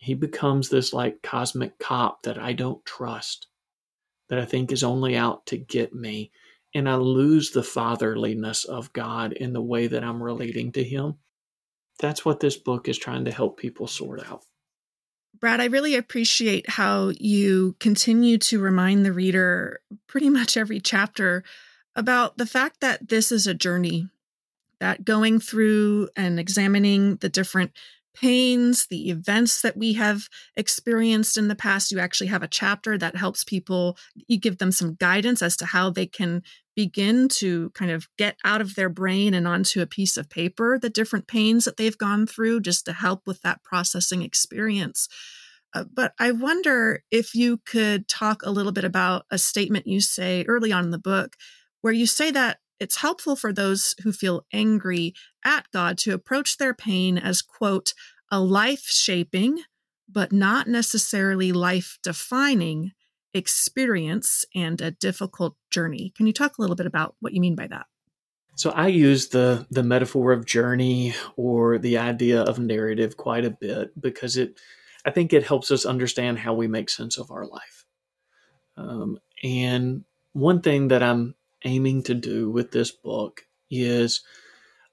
He 0.00 0.14
becomes 0.14 0.70
this 0.70 0.92
like 0.92 1.22
cosmic 1.22 1.78
cop 1.78 2.22
that 2.22 2.38
I 2.38 2.54
don't 2.54 2.84
trust, 2.86 3.48
that 4.30 4.38
I 4.38 4.46
think 4.46 4.72
is 4.72 4.82
only 4.82 5.14
out 5.14 5.46
to 5.46 5.58
get 5.58 5.94
me. 5.94 6.32
And 6.74 6.88
I 6.88 6.94
lose 6.94 7.50
the 7.50 7.62
fatherliness 7.62 8.64
of 8.64 8.92
God 8.92 9.32
in 9.32 9.52
the 9.52 9.62
way 9.62 9.88
that 9.88 10.02
I'm 10.02 10.22
relating 10.22 10.72
to 10.72 10.82
him. 10.82 11.16
That's 11.98 12.24
what 12.24 12.40
this 12.40 12.56
book 12.56 12.88
is 12.88 12.96
trying 12.96 13.26
to 13.26 13.32
help 13.32 13.58
people 13.58 13.86
sort 13.86 14.26
out. 14.26 14.42
Brad, 15.38 15.60
I 15.60 15.66
really 15.66 15.94
appreciate 15.96 16.68
how 16.68 17.12
you 17.18 17.76
continue 17.78 18.38
to 18.38 18.58
remind 18.58 19.04
the 19.04 19.12
reader 19.12 19.80
pretty 20.06 20.30
much 20.30 20.56
every 20.56 20.80
chapter 20.80 21.44
about 21.94 22.38
the 22.38 22.46
fact 22.46 22.80
that 22.80 23.08
this 23.08 23.30
is 23.30 23.46
a 23.46 23.54
journey 23.54 24.08
that 24.80 25.04
going 25.04 25.40
through 25.40 26.08
and 26.16 26.40
examining 26.40 27.16
the 27.16 27.28
different 27.28 27.72
pains, 28.14 28.86
the 28.90 29.10
events 29.10 29.62
that 29.62 29.76
we 29.76 29.94
have 29.94 30.28
experienced 30.56 31.36
in 31.36 31.48
the 31.48 31.54
past, 31.54 31.90
you 31.90 31.98
actually 31.98 32.26
have 32.28 32.42
a 32.42 32.48
chapter 32.48 32.98
that 32.98 33.16
helps 33.16 33.44
people, 33.44 33.96
you 34.28 34.38
give 34.38 34.58
them 34.58 34.72
some 34.72 34.94
guidance 34.94 35.42
as 35.42 35.56
to 35.58 35.66
how 35.66 35.90
they 35.90 36.06
can 36.06 36.42
begin 36.76 37.28
to 37.28 37.70
kind 37.70 37.90
of 37.90 38.08
get 38.16 38.36
out 38.44 38.60
of 38.60 38.74
their 38.74 38.88
brain 38.88 39.34
and 39.34 39.46
onto 39.46 39.82
a 39.82 39.86
piece 39.86 40.16
of 40.16 40.30
paper 40.30 40.78
the 40.78 40.88
different 40.88 41.26
pains 41.26 41.64
that 41.64 41.76
they've 41.76 41.98
gone 41.98 42.26
through 42.26 42.60
just 42.60 42.86
to 42.86 42.92
help 42.92 43.26
with 43.26 43.42
that 43.42 43.62
processing 43.62 44.22
experience. 44.22 45.08
Uh, 45.74 45.84
but 45.92 46.12
I 46.18 46.32
wonder 46.32 47.02
if 47.10 47.34
you 47.34 47.58
could 47.64 48.08
talk 48.08 48.42
a 48.42 48.50
little 48.50 48.72
bit 48.72 48.84
about 48.84 49.24
a 49.30 49.38
statement 49.38 49.86
you 49.86 50.00
say 50.00 50.44
early 50.48 50.72
on 50.72 50.84
in 50.84 50.90
the 50.90 50.98
book 50.98 51.36
where 51.82 51.92
you 51.92 52.06
say 52.06 52.30
that 52.30 52.58
it's 52.80 52.96
helpful 52.96 53.36
for 53.36 53.52
those 53.52 53.94
who 54.02 54.10
feel 54.10 54.46
angry 54.52 55.12
at 55.44 55.66
God 55.72 55.98
to 55.98 56.14
approach 56.14 56.58
their 56.58 56.74
pain 56.74 57.18
as, 57.18 57.42
quote, 57.42 57.94
a 58.30 58.40
life 58.40 58.84
shaping, 58.84 59.62
but 60.08 60.32
not 60.32 60.66
necessarily 60.66 61.52
life 61.52 61.98
defining 62.02 62.92
experience 63.32 64.44
and 64.54 64.80
a 64.80 64.90
difficult 64.90 65.56
journey. 65.70 66.12
Can 66.16 66.26
you 66.26 66.32
talk 66.32 66.58
a 66.58 66.60
little 66.60 66.76
bit 66.76 66.86
about 66.86 67.14
what 67.20 67.32
you 67.32 67.40
mean 67.40 67.54
by 67.54 67.66
that? 67.68 67.86
So 68.56 68.70
I 68.70 68.88
use 68.88 69.28
the 69.28 69.66
the 69.70 69.82
metaphor 69.82 70.32
of 70.32 70.44
journey 70.44 71.14
or 71.36 71.78
the 71.78 71.96
idea 71.96 72.42
of 72.42 72.58
narrative 72.58 73.16
quite 73.16 73.44
a 73.44 73.50
bit 73.50 73.98
because 73.98 74.36
it 74.36 74.60
I 75.04 75.10
think 75.10 75.32
it 75.32 75.46
helps 75.46 75.70
us 75.70 75.86
understand 75.86 76.38
how 76.38 76.52
we 76.52 76.66
make 76.66 76.90
sense 76.90 77.16
of 77.16 77.30
our 77.30 77.46
life. 77.46 77.86
Um, 78.76 79.18
and 79.42 80.04
one 80.32 80.60
thing 80.60 80.88
that 80.88 81.02
I'm 81.02 81.34
aiming 81.64 82.02
to 82.04 82.14
do 82.14 82.50
with 82.50 82.70
this 82.70 82.90
book 82.90 83.46
is 83.70 84.22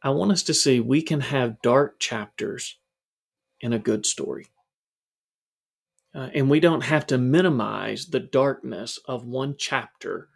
I 0.02 0.12
want 0.12 0.32
us 0.32 0.44
to 0.44 0.54
see 0.54 0.80
we 0.80 1.02
can 1.02 1.22
have 1.22 1.62
dark 1.62 2.00
chapters 2.00 2.78
in 3.60 3.74
a 3.74 3.80
good 3.80 4.06
story. 4.06 4.48
Uh, 6.14 6.30
and 6.34 6.50
we 6.50 6.60
don't 6.60 6.84
have 6.84 7.06
to 7.08 7.18
minimize 7.18 8.08
the 8.08 8.20
darkness 8.20 9.00
of 9.06 9.26
one 9.26 9.56
chapter 9.58 10.30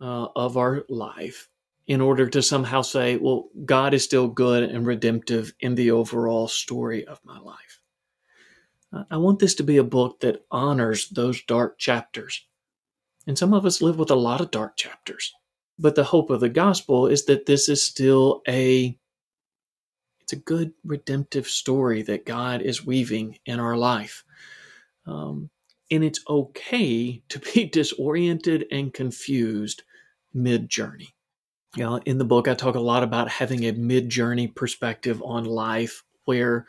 uh, 0.00 0.28
of 0.36 0.56
our 0.56 0.84
life 0.88 1.48
in 1.86 2.00
order 2.00 2.28
to 2.28 2.42
somehow 2.42 2.82
say, 2.82 3.16
well, 3.16 3.48
God 3.64 3.94
is 3.94 4.04
still 4.04 4.28
good 4.28 4.62
and 4.62 4.86
redemptive 4.86 5.52
in 5.60 5.74
the 5.74 5.90
overall 5.90 6.48
story 6.48 7.06
of 7.06 7.20
my 7.24 7.38
life. 7.38 7.80
Uh, 8.92 9.04
I 9.10 9.16
want 9.18 9.38
this 9.38 9.54
to 9.56 9.62
be 9.62 9.76
a 9.76 9.84
book 9.84 10.20
that 10.20 10.44
honors 10.50 11.08
those 11.08 11.42
dark 11.42 11.78
chapters. 11.78 12.46
And 13.26 13.38
some 13.38 13.52
of 13.54 13.66
us 13.66 13.82
live 13.82 13.98
with 13.98 14.10
a 14.10 14.16
lot 14.16 14.40
of 14.40 14.50
dark 14.50 14.76
chapters. 14.76 15.32
But 15.78 15.94
the 15.94 16.04
hope 16.04 16.30
of 16.30 16.40
the 16.40 16.48
gospel 16.48 17.06
is 17.06 17.24
that 17.24 17.46
this 17.46 17.68
is 17.68 17.82
still 17.82 18.42
a 18.46 18.98
it's 20.24 20.32
a 20.32 20.36
good 20.36 20.72
redemptive 20.84 21.46
story 21.46 22.00
that 22.02 22.24
God 22.24 22.62
is 22.62 22.84
weaving 22.84 23.38
in 23.44 23.60
our 23.60 23.76
life. 23.76 24.24
Um, 25.06 25.50
and 25.90 26.02
it's 26.02 26.20
okay 26.26 27.22
to 27.28 27.38
be 27.38 27.66
disoriented 27.72 28.64
and 28.72 28.92
confused 28.92 29.82
mid 30.32 30.70
journey. 30.70 31.14
You 31.76 31.84
know, 31.84 31.96
in 32.06 32.16
the 32.16 32.24
book, 32.24 32.48
I 32.48 32.54
talk 32.54 32.74
a 32.74 32.80
lot 32.80 33.02
about 33.02 33.28
having 33.28 33.64
a 33.64 33.72
mid 33.72 34.08
journey 34.08 34.48
perspective 34.48 35.22
on 35.22 35.44
life 35.44 36.02
where 36.24 36.66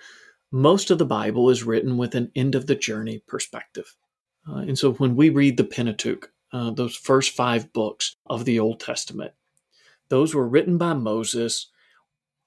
most 0.51 0.91
of 0.91 0.97
the 0.97 1.05
Bible 1.05 1.49
is 1.49 1.63
written 1.63 1.97
with 1.97 2.13
an 2.13 2.33
end 2.35 2.55
of 2.55 2.67
the 2.67 2.75
journey 2.75 3.23
perspective. 3.25 3.95
Uh, 4.49 4.57
and 4.57 4.77
so 4.77 4.91
when 4.93 5.15
we 5.15 5.29
read 5.29 5.55
the 5.55 5.63
Pentateuch, 5.63 6.29
uh, 6.51 6.71
those 6.71 6.95
first 6.95 7.31
five 7.31 7.71
books 7.71 8.17
of 8.25 8.43
the 8.43 8.59
Old 8.59 8.81
Testament. 8.81 9.31
Those 10.09 10.35
were 10.35 10.47
written 10.47 10.77
by 10.77 10.93
Moses, 10.93 11.71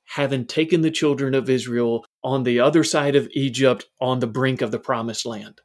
having 0.08 0.46
taken 0.46 0.80
the 0.80 0.90
children 0.90 1.34
of 1.34 1.50
Israel 1.50 2.04
on 2.24 2.42
the 2.42 2.60
other 2.60 2.82
side 2.82 3.14
of 3.14 3.28
Egypt 3.32 3.84
on 4.00 4.20
the 4.20 4.26
brink 4.26 4.62
of 4.62 4.70
the 4.70 4.78
promised 4.78 5.26
land. 5.26 5.60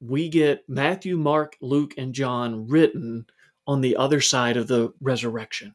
We 0.00 0.30
get 0.30 0.64
Matthew, 0.66 1.16
Mark, 1.18 1.56
Luke, 1.60 1.92
and 1.98 2.14
John 2.14 2.66
written 2.68 3.26
on 3.66 3.82
the 3.82 3.96
other 3.96 4.20
side 4.20 4.56
of 4.56 4.66
the 4.66 4.92
resurrection. 5.00 5.74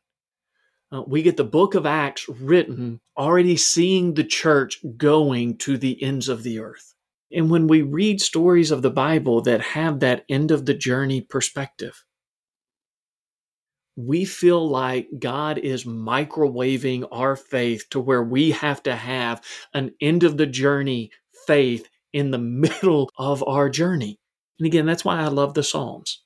Uh, 0.91 1.03
we 1.05 1.21
get 1.21 1.37
the 1.37 1.43
book 1.43 1.75
of 1.75 1.85
Acts 1.85 2.27
written 2.27 3.01
already 3.15 3.55
seeing 3.55 4.15
the 4.15 4.23
church 4.23 4.79
going 4.97 5.57
to 5.59 5.77
the 5.77 6.01
ends 6.01 6.27
of 6.27 6.41
the 6.41 6.59
earth. 6.59 6.95
And 7.31 7.51
when 7.51 7.67
we 7.67 7.81
read 7.83 8.19
stories 8.19 8.71
of 8.71 8.81
the 8.81 8.89
Bible 8.89 9.41
that 9.41 9.61
have 9.61 9.99
that 9.99 10.25
end 10.27 10.49
of 10.49 10.65
the 10.65 10.73
journey 10.73 11.21
perspective, 11.21 12.03
we 13.97 14.25
feel 14.25 14.69
like 14.69 15.09
God 15.17 15.57
is 15.57 15.83
microwaving 15.83 17.07
our 17.11 17.35
faith 17.35 17.89
to 17.89 17.99
where 17.99 18.23
we 18.23 18.51
have 18.51 18.81
to 18.83 18.95
have 18.95 19.43
an 19.73 19.91
end 19.99 20.23
of 20.23 20.37
the 20.37 20.45
journey 20.45 21.11
faith 21.47 21.89
in 22.13 22.31
the 22.31 22.37
middle 22.37 23.09
of 23.17 23.43
our 23.47 23.69
journey. 23.69 24.19
And 24.59 24.67
again, 24.67 24.85
that's 24.85 25.03
why 25.03 25.19
I 25.19 25.27
love 25.27 25.55
the 25.55 25.63
Psalms. 25.63 26.23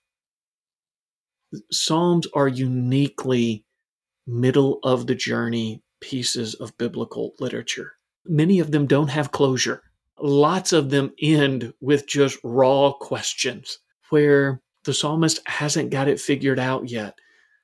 Psalms 1.71 2.27
are 2.33 2.47
uniquely 2.47 3.65
middle 4.27 4.79
of 4.83 5.07
the 5.07 5.15
journey 5.15 5.81
pieces 6.01 6.53
of 6.55 6.77
biblical 6.77 7.33
literature. 7.39 7.93
Many 8.25 8.59
of 8.59 8.71
them 8.71 8.85
don't 8.85 9.09
have 9.09 9.31
closure. 9.31 9.81
Lots 10.19 10.73
of 10.73 10.89
them 10.89 11.11
end 11.21 11.73
with 11.81 12.07
just 12.07 12.37
raw 12.43 12.93
questions 12.93 13.79
where 14.09 14.61
the 14.83 14.93
psalmist 14.93 15.39
hasn't 15.47 15.89
got 15.89 16.07
it 16.07 16.19
figured 16.19 16.59
out 16.59 16.89
yet. 16.89 17.15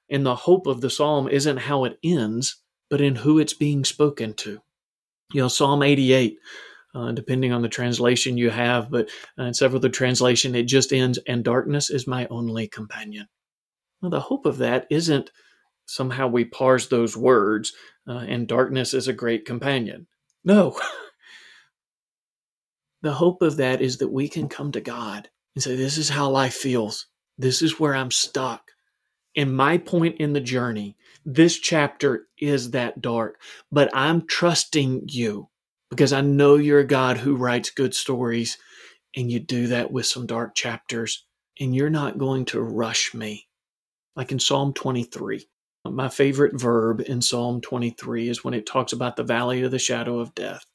And 0.10 0.26
the 0.26 0.36
hope 0.36 0.68
of 0.68 0.82
the 0.82 0.90
psalm 0.90 1.28
isn't 1.28 1.58
how 1.58 1.84
it 1.84 2.00
ends, 2.04 2.58
but 2.90 3.02
in 3.02 3.16
who 3.16 3.40
it's 3.40 3.54
being 3.54 3.84
spoken 3.84 4.34
to. 4.36 4.62
You 5.34 5.42
know, 5.42 5.48
Psalm 5.50 5.84
88, 5.84 6.38
uh, 6.96 7.12
depending 7.12 7.52
on 7.52 7.62
the 7.62 7.70
translation 7.70 8.38
you 8.38 8.50
have, 8.50 8.90
but 8.90 9.10
uh, 9.38 9.44
in 9.44 9.54
several 9.54 9.78
of 9.78 9.82
the 9.82 9.90
translation, 9.90 10.56
it 10.56 10.64
just 10.64 10.94
ends, 10.94 11.20
and 11.28 11.44
darkness 11.44 11.90
is 11.90 12.08
my 12.08 12.28
only 12.28 12.68
companion. 12.68 13.28
Well, 14.02 14.12
the 14.12 14.22
hope 14.22 14.46
of 14.46 14.58
that 14.60 14.88
isn't 14.90 15.32
somehow 15.86 16.28
we 16.28 16.46
parse 16.46 16.88
those 16.88 17.18
words, 17.18 17.74
uh, 18.08 18.26
and 18.28 18.48
darkness 18.48 18.94
is 18.94 19.08
a 19.08 19.14
great 19.14 19.46
companion. 19.46 20.08
No. 20.44 20.80
the 23.02 23.14
hope 23.14 23.42
of 23.42 23.58
that 23.58 23.82
is 23.82 23.98
that 23.98 24.12
we 24.12 24.30
can 24.30 24.48
come 24.48 24.72
to 24.72 24.82
God 24.82 25.30
and 25.56 25.64
say, 25.64 25.76
This 25.76 25.98
is 25.98 26.10
how 26.10 26.30
life 26.30 26.54
feels. 26.54 27.08
This 27.38 27.62
is 27.62 27.80
where 27.80 27.96
I'm 27.96 28.12
stuck. 28.12 28.72
In 29.38 29.54
my 29.54 29.78
point 29.78 30.18
in 30.18 30.34
the 30.34 30.42
journey, 30.42 30.98
this 31.24 31.60
chapter 31.60 32.28
is 32.40 32.72
that 32.72 33.04
dark, 33.04 33.40
but 33.72 33.88
I'm 33.94 34.26
trusting 34.26 35.04
you 35.10 35.50
because 35.92 36.12
I 36.12 36.22
know 36.22 36.56
you're 36.56 36.80
a 36.80 36.84
God 36.88 37.18
who 37.18 37.36
writes 37.36 37.70
good 37.70 37.94
stories, 37.94 38.58
and 39.16 39.32
you 39.32 39.40
do 39.40 39.68
that 39.68 39.92
with 39.92 40.08
some 40.08 40.26
dark 40.26 40.56
chapters, 40.56 41.24
and 41.60 41.76
you're 41.76 41.92
not 41.92 42.18
going 42.18 42.46
to 42.46 42.62
rush 42.62 43.14
me. 43.14 43.48
Like 44.16 44.32
in 44.32 44.40
Psalm 44.40 44.74
23, 44.74 45.48
my 45.86 46.10
favorite 46.10 46.60
verb 46.60 47.02
in 47.02 47.22
Psalm 47.22 47.62
23 47.62 48.30
is 48.30 48.44
when 48.44 48.56
it 48.56 48.66
talks 48.66 48.92
about 48.92 49.18
the 49.18 49.24
valley 49.24 49.62
of 49.62 49.70
the 49.70 49.78
shadow 49.78 50.18
of 50.18 50.34
death. 50.34 50.66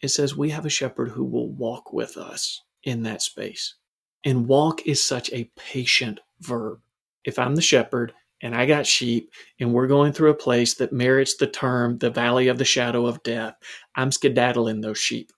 It 0.00 0.08
says, 0.08 0.36
We 0.36 0.50
have 0.50 0.66
a 0.66 0.70
shepherd 0.70 1.10
who 1.10 1.24
will 1.24 1.52
walk 1.52 1.92
with 1.92 2.16
us 2.16 2.62
in 2.82 3.04
that 3.04 3.22
space. 3.22 3.76
And 4.24 4.48
walk 4.48 4.84
is 4.88 5.02
such 5.04 5.32
a 5.32 5.52
patient 5.56 6.18
verb. 6.40 6.80
If 7.26 7.40
I'm 7.40 7.56
the 7.56 7.62
shepherd 7.62 8.14
and 8.40 8.54
I 8.54 8.66
got 8.66 8.86
sheep 8.86 9.32
and 9.58 9.74
we're 9.74 9.88
going 9.88 10.12
through 10.12 10.30
a 10.30 10.34
place 10.34 10.74
that 10.74 10.92
merits 10.92 11.36
the 11.36 11.48
term 11.48 11.98
the 11.98 12.10
valley 12.10 12.48
of 12.48 12.56
the 12.56 12.64
shadow 12.64 13.06
of 13.06 13.22
death, 13.24 13.54
I'm 13.96 14.12
skedaddling 14.12 14.80
those 14.80 14.98
sheep. 14.98 15.32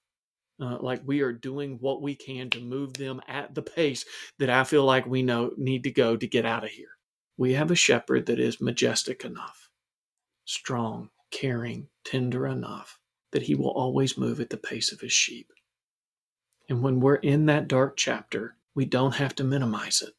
Uh, 0.60 0.76
like 0.80 1.00
we 1.06 1.20
are 1.20 1.32
doing 1.32 1.78
what 1.80 2.02
we 2.02 2.14
can 2.14 2.50
to 2.50 2.60
move 2.60 2.92
them 2.94 3.20
at 3.26 3.54
the 3.54 3.62
pace 3.62 4.04
that 4.38 4.50
I 4.50 4.64
feel 4.64 4.84
like 4.84 5.06
we 5.06 5.22
know 5.22 5.52
need 5.56 5.84
to 5.84 5.90
go 5.90 6.16
to 6.16 6.26
get 6.26 6.44
out 6.44 6.64
of 6.64 6.70
here. 6.70 6.90
We 7.36 7.54
have 7.54 7.70
a 7.70 7.76
shepherd 7.76 8.26
that 8.26 8.40
is 8.40 8.60
majestic 8.60 9.24
enough, 9.24 9.70
strong, 10.44 11.10
caring, 11.30 11.88
tender 12.04 12.46
enough 12.46 12.98
that 13.30 13.42
he 13.42 13.54
will 13.54 13.70
always 13.70 14.18
move 14.18 14.40
at 14.40 14.50
the 14.50 14.56
pace 14.56 14.92
of 14.92 15.00
his 15.00 15.12
sheep. 15.12 15.52
And 16.68 16.82
when 16.82 17.00
we're 17.00 17.14
in 17.16 17.46
that 17.46 17.68
dark 17.68 17.96
chapter, 17.96 18.56
we 18.74 18.84
don't 18.84 19.14
have 19.14 19.34
to 19.36 19.44
minimize 19.44 20.02
it. 20.02 20.14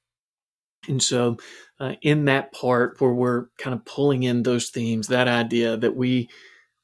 And 0.87 1.01
so, 1.03 1.37
uh, 1.79 1.93
in 2.01 2.25
that 2.25 2.53
part 2.53 2.99
where 2.99 3.13
we're 3.13 3.47
kind 3.57 3.73
of 3.73 3.85
pulling 3.85 4.23
in 4.23 4.43
those 4.43 4.69
themes, 4.69 5.07
that 5.07 5.27
idea 5.27 5.77
that 5.77 5.95
we 5.95 6.29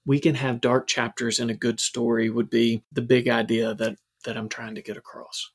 we 0.06 0.20
can 0.20 0.36
have 0.36 0.62
dark 0.62 0.88
chapters 0.88 1.40
in 1.40 1.50
a 1.50 1.56
good 1.56 1.80
story 1.80 2.30
would 2.30 2.50
be 2.50 2.84
the 2.92 3.02
big 3.02 3.28
idea 3.28 3.74
that 3.76 3.98
that 4.26 4.38
I'm 4.38 4.50
trying 4.50 4.76
to 4.76 4.82
get 4.82 4.98
across. 4.98 5.52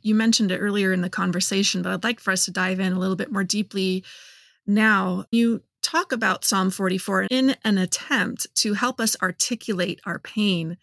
You 0.00 0.14
mentioned 0.14 0.50
it 0.50 0.58
earlier 0.58 0.92
in 0.92 1.00
the 1.00 1.10
conversation, 1.10 1.82
but 1.82 1.92
I'd 1.92 2.04
like 2.04 2.20
for 2.20 2.32
us 2.32 2.44
to 2.46 2.50
dive 2.50 2.80
in 2.80 2.92
a 2.92 2.98
little 2.98 3.16
bit 3.16 3.30
more 3.30 3.44
deeply 3.44 4.04
now. 4.66 5.24
You 5.30 5.62
talk 5.82 6.12
about 6.12 6.44
Psalm 6.44 6.70
44 6.70 7.24
in 7.30 7.56
an 7.64 7.78
attempt 7.78 8.52
to 8.56 8.74
help 8.74 9.00
us 9.00 9.16
articulate 9.22 10.00
our 10.04 10.18
pain. 10.18 10.76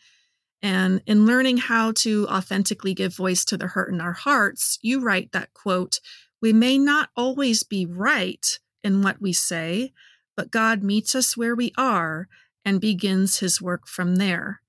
And 0.62 1.02
in 1.06 1.26
learning 1.26 1.58
how 1.58 1.94
to 1.94 2.28
authentically 2.28 2.94
give 2.94 3.16
voice 3.16 3.46
to 3.46 3.58
the 3.58 3.68
hurt 3.68 3.94
in 3.94 4.02
our 4.02 4.14
hearts, 4.14 4.78
you 4.82 5.02
write 5.02 5.32
that 5.32 5.54
quote, 5.54 6.00
we 6.42 6.54
may 6.54 6.78
not 6.78 7.10
always 7.16 7.64
be 7.64 7.86
right 7.86 8.60
in 8.84 9.02
what 9.02 9.22
we 9.22 9.34
say, 9.34 9.94
but 10.38 10.52
God 10.52 10.84
meets 10.84 11.16
us 11.16 11.36
where 11.36 11.56
we 11.56 11.74
are 11.78 12.28
and 12.64 12.80
begins 12.80 13.40
his 13.40 13.62
work 13.62 13.88
from 13.88 14.16
there. 14.16 14.62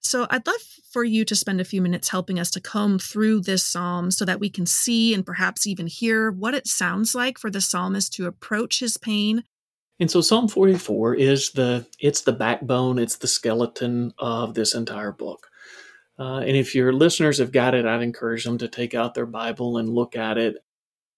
So 0.00 0.26
I'd 0.30 0.46
love 0.46 0.60
for 0.90 1.04
you 1.04 1.24
to 1.24 1.34
spend 1.34 1.60
a 1.60 1.64
few 1.64 1.82
minutes 1.82 2.08
helping 2.08 2.38
us 2.38 2.50
to 2.52 2.60
comb 2.60 2.98
through 2.98 3.40
this 3.40 3.64
psalm 3.64 4.10
so 4.10 4.24
that 4.24 4.40
we 4.40 4.48
can 4.48 4.64
see 4.64 5.12
and 5.12 5.26
perhaps 5.26 5.66
even 5.66 5.86
hear 5.86 6.30
what 6.30 6.54
it 6.54 6.66
sounds 6.66 7.14
like 7.14 7.38
for 7.38 7.50
the 7.50 7.60
psalmist 7.60 8.12
to 8.14 8.26
approach 8.26 8.80
his 8.80 8.96
pain. 8.96 9.44
And 10.00 10.10
so 10.10 10.20
Psalm 10.20 10.46
44 10.46 11.16
is 11.16 11.50
the 11.50 11.84
it's 11.98 12.20
the 12.20 12.32
backbone, 12.32 12.98
it's 12.98 13.16
the 13.16 13.26
skeleton 13.26 14.14
of 14.18 14.54
this 14.54 14.74
entire 14.74 15.12
book. 15.12 15.48
Uh, 16.18 16.38
and 16.38 16.56
if 16.56 16.74
your 16.74 16.92
listeners 16.92 17.38
have 17.38 17.52
got 17.52 17.74
it, 17.74 17.86
I'd 17.86 18.02
encourage 18.02 18.44
them 18.44 18.58
to 18.58 18.68
take 18.68 18.94
out 18.94 19.14
their 19.14 19.26
Bible 19.26 19.78
and 19.78 19.88
look 19.88 20.16
at 20.16 20.38
it. 20.38 20.56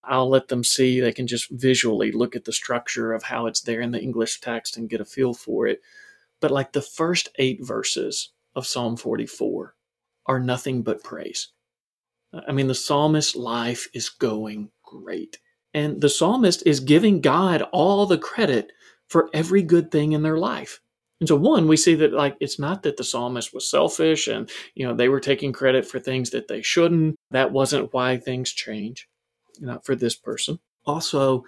I'll 0.04 0.28
let 0.28 0.48
them 0.48 0.64
see, 0.64 1.00
they 1.00 1.12
can 1.12 1.26
just 1.26 1.50
visually 1.50 2.12
look 2.12 2.34
at 2.34 2.44
the 2.44 2.52
structure 2.52 3.12
of 3.12 3.22
how 3.22 3.46
it's 3.46 3.60
there 3.60 3.80
in 3.80 3.90
the 3.90 4.00
English 4.00 4.40
text 4.40 4.76
and 4.76 4.88
get 4.88 5.00
a 5.00 5.04
feel 5.04 5.34
for 5.34 5.66
it. 5.66 5.80
But 6.40 6.50
like 6.50 6.72
the 6.72 6.82
first 6.82 7.28
eight 7.36 7.58
verses 7.62 8.30
of 8.54 8.66
Psalm 8.66 8.96
44 8.96 9.74
are 10.26 10.40
nothing 10.40 10.82
but 10.82 11.02
praise. 11.02 11.48
I 12.32 12.52
mean, 12.52 12.68
the 12.68 12.74
psalmist's 12.74 13.36
life 13.36 13.88
is 13.92 14.08
going 14.08 14.70
great. 14.84 15.38
And 15.74 16.00
the 16.00 16.08
psalmist 16.08 16.62
is 16.66 16.80
giving 16.80 17.20
God 17.20 17.62
all 17.72 18.06
the 18.06 18.18
credit 18.18 18.72
for 19.08 19.28
every 19.34 19.62
good 19.62 19.90
thing 19.90 20.12
in 20.12 20.22
their 20.22 20.38
life. 20.38 20.80
And 21.20 21.28
so, 21.28 21.36
one, 21.36 21.68
we 21.68 21.76
see 21.76 21.94
that 21.96 22.12
like 22.12 22.36
it's 22.40 22.58
not 22.58 22.82
that 22.84 22.96
the 22.96 23.04
psalmist 23.04 23.52
was 23.52 23.68
selfish 23.68 24.26
and 24.26 24.48
you 24.74 24.86
know 24.86 24.94
they 24.94 25.08
were 25.08 25.20
taking 25.20 25.52
credit 25.52 25.86
for 25.86 26.00
things 26.00 26.30
that 26.30 26.48
they 26.48 26.62
shouldn't. 26.62 27.16
That 27.30 27.52
wasn't 27.52 27.92
why 27.92 28.16
things 28.16 28.52
change, 28.52 29.06
not 29.60 29.84
for 29.84 29.94
this 29.94 30.14
person. 30.14 30.58
Also, 30.86 31.44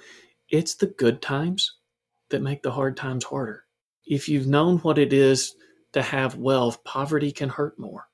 it's 0.48 0.74
the 0.74 0.86
good 0.86 1.22
times 1.22 1.78
that 2.30 2.42
make 2.42 2.62
the 2.62 2.72
hard 2.72 2.96
times 2.96 3.24
harder. 3.24 3.64
If 4.06 4.28
you've 4.28 4.46
known 4.46 4.78
what 4.78 4.98
it 4.98 5.12
is 5.12 5.54
to 5.92 6.02
have 6.02 6.36
wealth, 6.36 6.82
poverty 6.84 7.32
can 7.32 7.48
hurt 7.48 7.78
more. 7.78 8.08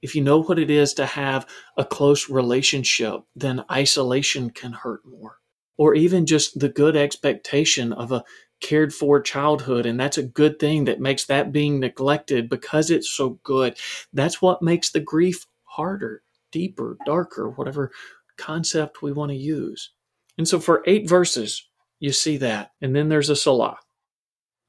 If 0.00 0.14
you 0.14 0.22
know 0.22 0.42
what 0.42 0.58
it 0.58 0.70
is 0.70 0.94
to 0.94 1.06
have 1.06 1.46
a 1.76 1.84
close 1.84 2.30
relationship, 2.30 3.20
then 3.34 3.64
isolation 3.70 4.50
can 4.50 4.72
hurt 4.72 5.00
more. 5.04 5.38
Or 5.76 5.94
even 5.94 6.26
just 6.26 6.58
the 6.58 6.68
good 6.68 6.96
expectation 6.96 7.92
of 7.92 8.12
a 8.12 8.24
cared 8.60 8.92
for 8.92 9.20
childhood. 9.20 9.86
And 9.86 9.98
that's 9.98 10.18
a 10.18 10.22
good 10.22 10.58
thing 10.58 10.84
that 10.84 11.00
makes 11.00 11.26
that 11.26 11.52
being 11.52 11.78
neglected 11.78 12.48
because 12.48 12.90
it's 12.90 13.10
so 13.10 13.38
good. 13.44 13.76
That's 14.12 14.42
what 14.42 14.62
makes 14.62 14.90
the 14.90 15.00
grief 15.00 15.46
harder, 15.64 16.22
deeper, 16.50 16.96
darker, 17.06 17.50
whatever 17.50 17.92
concept 18.38 19.02
we 19.02 19.12
want 19.12 19.30
to 19.30 19.36
use. 19.36 19.92
And 20.38 20.46
so 20.46 20.60
for 20.60 20.82
eight 20.86 21.08
verses, 21.08 21.68
you 22.00 22.12
see 22.12 22.36
that. 22.38 22.70
And 22.80 22.94
then 22.94 23.08
there's 23.08 23.30
a 23.30 23.36
Selah. 23.36 23.78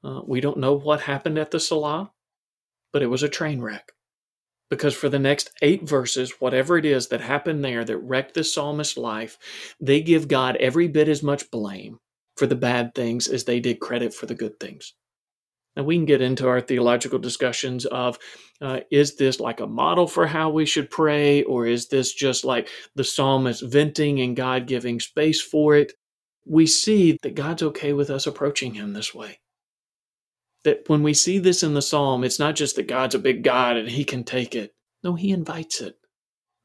Uh, 0.02 0.20
we 0.26 0.40
don't 0.40 0.58
know 0.58 0.74
what 0.74 1.02
happened 1.02 1.38
at 1.38 1.50
the 1.50 1.60
Selah, 1.60 2.10
but 2.92 3.02
it 3.02 3.06
was 3.06 3.22
a 3.22 3.28
train 3.28 3.60
wreck. 3.60 3.92
Because 4.68 4.94
for 4.94 5.08
the 5.08 5.18
next 5.18 5.50
eight 5.62 5.88
verses, 5.88 6.40
whatever 6.40 6.78
it 6.78 6.84
is 6.84 7.08
that 7.08 7.20
happened 7.20 7.64
there 7.64 7.84
that 7.84 7.98
wrecked 7.98 8.34
the 8.34 8.44
psalmist's 8.44 8.96
life, 8.96 9.36
they 9.80 10.00
give 10.00 10.28
God 10.28 10.56
every 10.56 10.86
bit 10.86 11.08
as 11.08 11.22
much 11.22 11.50
blame 11.50 11.98
for 12.36 12.46
the 12.46 12.56
bad 12.56 12.94
things 12.94 13.26
as 13.28 13.44
they 13.44 13.60
did 13.60 13.80
credit 13.80 14.14
for 14.14 14.26
the 14.26 14.34
good 14.34 14.58
things. 14.60 14.94
Now, 15.76 15.84
we 15.84 15.96
can 15.96 16.04
get 16.04 16.20
into 16.20 16.48
our 16.48 16.60
theological 16.60 17.18
discussions 17.18 17.86
of 17.86 18.18
uh, 18.60 18.80
is 18.90 19.16
this 19.16 19.38
like 19.40 19.60
a 19.60 19.66
model 19.66 20.06
for 20.06 20.26
how 20.26 20.50
we 20.50 20.66
should 20.66 20.90
pray, 20.90 21.42
or 21.44 21.66
is 21.66 21.88
this 21.88 22.12
just 22.12 22.44
like 22.44 22.68
the 22.96 23.04
psalmist 23.04 23.62
venting 23.62 24.20
and 24.20 24.36
God 24.36 24.66
giving 24.66 25.00
space 25.00 25.40
for 25.40 25.76
it? 25.76 25.92
We 26.44 26.66
see 26.66 27.18
that 27.22 27.34
God's 27.34 27.62
okay 27.62 27.92
with 27.92 28.10
us 28.10 28.26
approaching 28.26 28.74
Him 28.74 28.92
this 28.92 29.14
way. 29.14 29.38
That 30.64 30.88
when 30.88 31.02
we 31.02 31.14
see 31.14 31.38
this 31.38 31.62
in 31.62 31.74
the 31.74 31.82
psalm, 31.82 32.24
it's 32.24 32.38
not 32.38 32.56
just 32.56 32.76
that 32.76 32.88
God's 32.88 33.14
a 33.14 33.20
big 33.20 33.44
God 33.44 33.76
and 33.76 33.88
He 33.88 34.04
can 34.04 34.24
take 34.24 34.54
it. 34.54 34.74
No, 35.04 35.14
He 35.14 35.30
invites 35.30 35.80
it. 35.80 35.96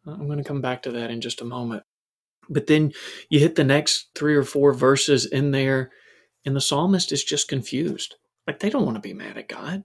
I'm 0.07 0.25
going 0.25 0.37
to 0.39 0.43
come 0.43 0.61
back 0.61 0.83
to 0.83 0.91
that 0.91 1.11
in 1.11 1.21
just 1.21 1.41
a 1.41 1.45
moment. 1.45 1.83
But 2.49 2.67
then 2.67 2.91
you 3.29 3.39
hit 3.39 3.55
the 3.55 3.63
next 3.63 4.09
three 4.15 4.35
or 4.35 4.43
four 4.43 4.73
verses 4.73 5.25
in 5.25 5.51
there, 5.51 5.91
and 6.45 6.55
the 6.55 6.61
psalmist 6.61 7.11
is 7.11 7.23
just 7.23 7.47
confused. 7.47 8.15
Like 8.47 8.59
they 8.59 8.69
don't 8.69 8.85
want 8.85 8.95
to 8.95 9.01
be 9.01 9.13
mad 9.13 9.37
at 9.37 9.47
God. 9.47 9.83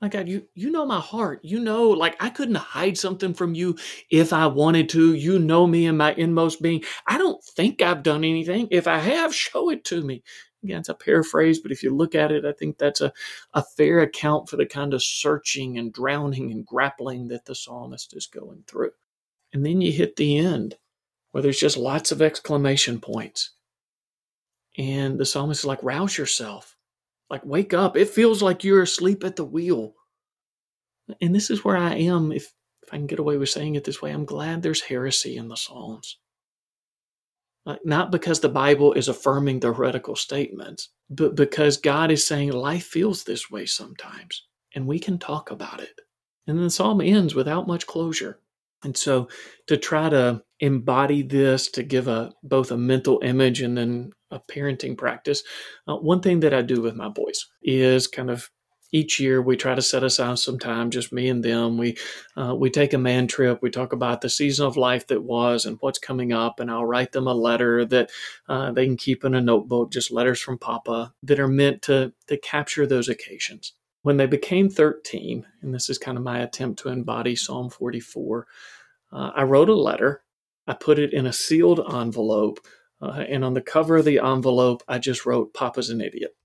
Like 0.00 0.12
God, 0.12 0.28
you 0.28 0.46
you 0.54 0.70
know 0.70 0.84
my 0.84 1.00
heart. 1.00 1.40
You 1.42 1.58
know, 1.60 1.88
like 1.88 2.16
I 2.22 2.28
couldn't 2.28 2.56
hide 2.56 2.98
something 2.98 3.32
from 3.34 3.54
you 3.54 3.76
if 4.10 4.32
I 4.32 4.46
wanted 4.46 4.88
to. 4.90 5.14
You 5.14 5.38
know 5.38 5.66
me 5.66 5.86
and 5.86 5.98
my 5.98 6.12
inmost 6.14 6.60
being. 6.60 6.84
I 7.06 7.18
don't 7.18 7.42
think 7.42 7.80
I've 7.80 8.02
done 8.02 8.24
anything. 8.24 8.68
If 8.70 8.86
I 8.86 8.98
have, 8.98 9.34
show 9.34 9.70
it 9.70 9.84
to 9.86 10.02
me. 10.02 10.22
Again, 10.62 10.80
it's 10.80 10.88
a 10.88 10.94
paraphrase, 10.94 11.60
but 11.60 11.70
if 11.70 11.82
you 11.82 11.94
look 11.94 12.14
at 12.14 12.32
it, 12.32 12.44
I 12.44 12.52
think 12.52 12.76
that's 12.78 13.00
a, 13.00 13.12
a 13.54 13.62
fair 13.62 14.00
account 14.00 14.48
for 14.48 14.56
the 14.56 14.66
kind 14.66 14.94
of 14.94 15.02
searching 15.02 15.78
and 15.78 15.92
drowning 15.92 16.50
and 16.50 16.66
grappling 16.66 17.28
that 17.28 17.44
the 17.44 17.54
psalmist 17.54 18.16
is 18.16 18.26
going 18.26 18.64
through. 18.66 18.90
And 19.52 19.64
then 19.64 19.80
you 19.80 19.92
hit 19.92 20.16
the 20.16 20.38
end 20.38 20.76
where 21.30 21.42
there's 21.42 21.60
just 21.60 21.76
lots 21.76 22.10
of 22.10 22.20
exclamation 22.20 23.00
points. 23.00 23.50
And 24.76 25.18
the 25.18 25.26
psalmist 25.26 25.60
is 25.60 25.66
like, 25.66 25.82
rouse 25.82 26.18
yourself. 26.18 26.75
Like, 27.28 27.44
wake 27.44 27.74
up. 27.74 27.96
It 27.96 28.08
feels 28.08 28.42
like 28.42 28.64
you're 28.64 28.82
asleep 28.82 29.24
at 29.24 29.36
the 29.36 29.44
wheel. 29.44 29.94
And 31.20 31.34
this 31.34 31.50
is 31.50 31.64
where 31.64 31.76
I 31.76 31.94
am, 31.94 32.32
if, 32.32 32.52
if 32.82 32.92
I 32.92 32.96
can 32.96 33.06
get 33.06 33.18
away 33.18 33.36
with 33.36 33.48
saying 33.48 33.74
it 33.74 33.84
this 33.84 34.00
way. 34.00 34.10
I'm 34.10 34.24
glad 34.24 34.62
there's 34.62 34.82
heresy 34.82 35.36
in 35.36 35.48
the 35.48 35.56
Psalms. 35.56 36.18
Like, 37.64 37.80
not 37.84 38.12
because 38.12 38.38
the 38.38 38.48
Bible 38.48 38.92
is 38.92 39.08
affirming 39.08 39.58
the 39.58 39.72
heretical 39.72 40.14
statements, 40.14 40.90
but 41.10 41.34
because 41.34 41.76
God 41.76 42.12
is 42.12 42.24
saying 42.24 42.52
life 42.52 42.84
feels 42.84 43.24
this 43.24 43.50
way 43.50 43.66
sometimes, 43.66 44.46
and 44.74 44.86
we 44.86 45.00
can 45.00 45.18
talk 45.18 45.50
about 45.50 45.80
it. 45.80 46.00
And 46.46 46.56
then 46.56 46.64
the 46.64 46.70
psalm 46.70 47.00
ends 47.00 47.34
without 47.34 47.66
much 47.66 47.88
closure. 47.88 48.38
And 48.84 48.96
so 48.96 49.28
to 49.66 49.76
try 49.76 50.08
to 50.08 50.42
embody 50.60 51.22
this, 51.22 51.70
to 51.72 51.82
give 51.82 52.08
a 52.08 52.32
both 52.42 52.70
a 52.70 52.76
mental 52.76 53.20
image 53.22 53.60
and 53.60 53.76
then 53.76 54.12
a 54.30 54.40
parenting 54.40 54.96
practice, 54.96 55.42
uh, 55.88 55.96
one 55.96 56.20
thing 56.20 56.40
that 56.40 56.54
I 56.54 56.62
do 56.62 56.82
with 56.82 56.94
my 56.94 57.08
boys 57.08 57.46
is 57.62 58.06
kind 58.06 58.30
of 58.30 58.50
each 58.92 59.18
year 59.18 59.42
we 59.42 59.56
try 59.56 59.74
to 59.74 59.82
set 59.82 60.04
aside 60.04 60.38
some 60.38 60.58
time, 60.58 60.90
just 60.90 61.12
me 61.12 61.28
and 61.28 61.44
them. 61.44 61.76
We 61.76 61.96
uh, 62.36 62.54
we 62.54 62.70
take 62.70 62.92
a 62.92 62.98
man 62.98 63.26
trip. 63.26 63.58
We 63.62 63.70
talk 63.70 63.92
about 63.92 64.20
the 64.20 64.30
season 64.30 64.66
of 64.66 64.76
life 64.76 65.06
that 65.08 65.22
was 65.22 65.66
and 65.66 65.76
what's 65.80 65.98
coming 65.98 66.32
up, 66.32 66.60
and 66.60 66.70
I'll 66.70 66.86
write 66.86 67.12
them 67.12 67.26
a 67.26 67.34
letter 67.34 67.84
that 67.86 68.10
uh, 68.48 68.72
they 68.72 68.86
can 68.86 68.96
keep 68.96 69.24
in 69.24 69.34
a 69.34 69.40
notebook, 69.40 69.92
just 69.92 70.10
letters 70.10 70.40
from 70.40 70.58
Papa 70.58 71.12
that 71.22 71.40
are 71.40 71.48
meant 71.48 71.82
to 71.82 72.12
to 72.28 72.38
capture 72.38 72.86
those 72.86 73.08
occasions. 73.08 73.72
When 74.06 74.18
they 74.18 74.26
became 74.26 74.68
13, 74.68 75.44
and 75.62 75.74
this 75.74 75.90
is 75.90 75.98
kind 75.98 76.16
of 76.16 76.22
my 76.22 76.38
attempt 76.38 76.78
to 76.78 76.90
embody 76.90 77.34
Psalm 77.34 77.68
44, 77.68 78.46
uh, 79.12 79.32
I 79.34 79.42
wrote 79.42 79.68
a 79.68 79.74
letter. 79.74 80.22
I 80.68 80.74
put 80.74 81.00
it 81.00 81.12
in 81.12 81.26
a 81.26 81.32
sealed 81.32 81.80
envelope, 81.92 82.64
uh, 83.02 83.24
and 83.28 83.44
on 83.44 83.54
the 83.54 83.60
cover 83.60 83.96
of 83.96 84.04
the 84.04 84.20
envelope, 84.20 84.84
I 84.86 84.98
just 84.98 85.26
wrote, 85.26 85.54
Papa's 85.54 85.90
an 85.90 86.00
idiot. 86.00 86.36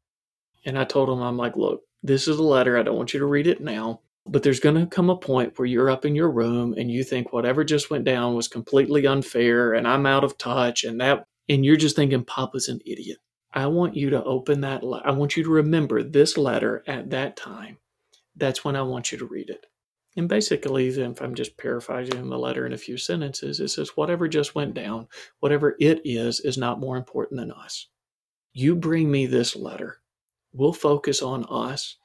And 0.65 0.75
I 0.75 0.85
told 0.85 1.07
him, 1.07 1.21
I'm 1.21 1.37
like, 1.37 1.55
look, 1.55 1.83
this 2.01 2.27
is 2.27 2.39
a 2.39 2.43
letter. 2.43 2.79
I 2.79 2.81
don't 2.81 2.97
want 2.97 3.13
you 3.13 3.19
to 3.19 3.27
read 3.27 3.45
it 3.45 3.61
now, 3.61 4.01
but 4.25 4.41
there's 4.41 4.59
going 4.59 4.77
to 4.77 4.87
come 4.87 5.11
a 5.11 5.15
point 5.15 5.59
where 5.59 5.67
you're 5.67 5.91
up 5.91 6.03
in 6.03 6.15
your 6.15 6.31
room 6.31 6.73
and 6.75 6.89
you 6.89 7.03
think 7.03 7.31
whatever 7.31 7.63
just 7.63 7.91
went 7.91 8.05
down 8.05 8.33
was 8.33 8.47
completely 8.47 9.05
unfair 9.05 9.75
and 9.75 9.87
I'm 9.87 10.07
out 10.07 10.23
of 10.23 10.39
touch 10.39 10.83
and 10.83 10.99
that, 10.99 11.25
and 11.47 11.63
you're 11.63 11.75
just 11.75 11.95
thinking 11.95 12.25
Papa's 12.25 12.69
an 12.69 12.79
idiot. 12.87 13.19
I 13.53 13.67
want 13.67 13.95
you 13.95 14.11
to 14.11 14.23
open 14.23 14.61
that. 14.61 14.83
Le- 14.83 15.01
I 15.03 15.11
want 15.11 15.37
you 15.37 15.43
to 15.43 15.49
remember 15.49 16.03
this 16.03 16.37
letter 16.37 16.83
at 16.87 17.09
that 17.11 17.37
time. 17.37 17.77
That's 18.35 18.65
when 18.65 18.75
I 18.75 18.83
want 18.83 19.11
you 19.11 19.17
to 19.19 19.25
read 19.25 19.49
it. 19.49 19.65
And 20.17 20.29
basically, 20.29 20.87
if 20.89 21.21
I'm 21.21 21.35
just 21.35 21.57
paraphrasing 21.57 22.29
the 22.29 22.37
letter 22.37 22.65
in 22.65 22.73
a 22.73 22.77
few 22.77 22.97
sentences, 22.97 23.59
it 23.59 23.69
says, 23.69 23.91
whatever 23.95 24.27
just 24.27 24.55
went 24.55 24.73
down, 24.73 25.07
whatever 25.39 25.75
it 25.79 26.01
is, 26.03 26.41
is 26.41 26.57
not 26.57 26.79
more 26.79 26.97
important 26.97 27.39
than 27.39 27.51
us. 27.51 27.87
You 28.53 28.75
bring 28.75 29.11
me 29.11 29.25
this 29.25 29.55
letter. 29.55 30.01
We'll 30.53 30.73
focus 30.73 31.21
on 31.21 31.45
us. 31.49 31.97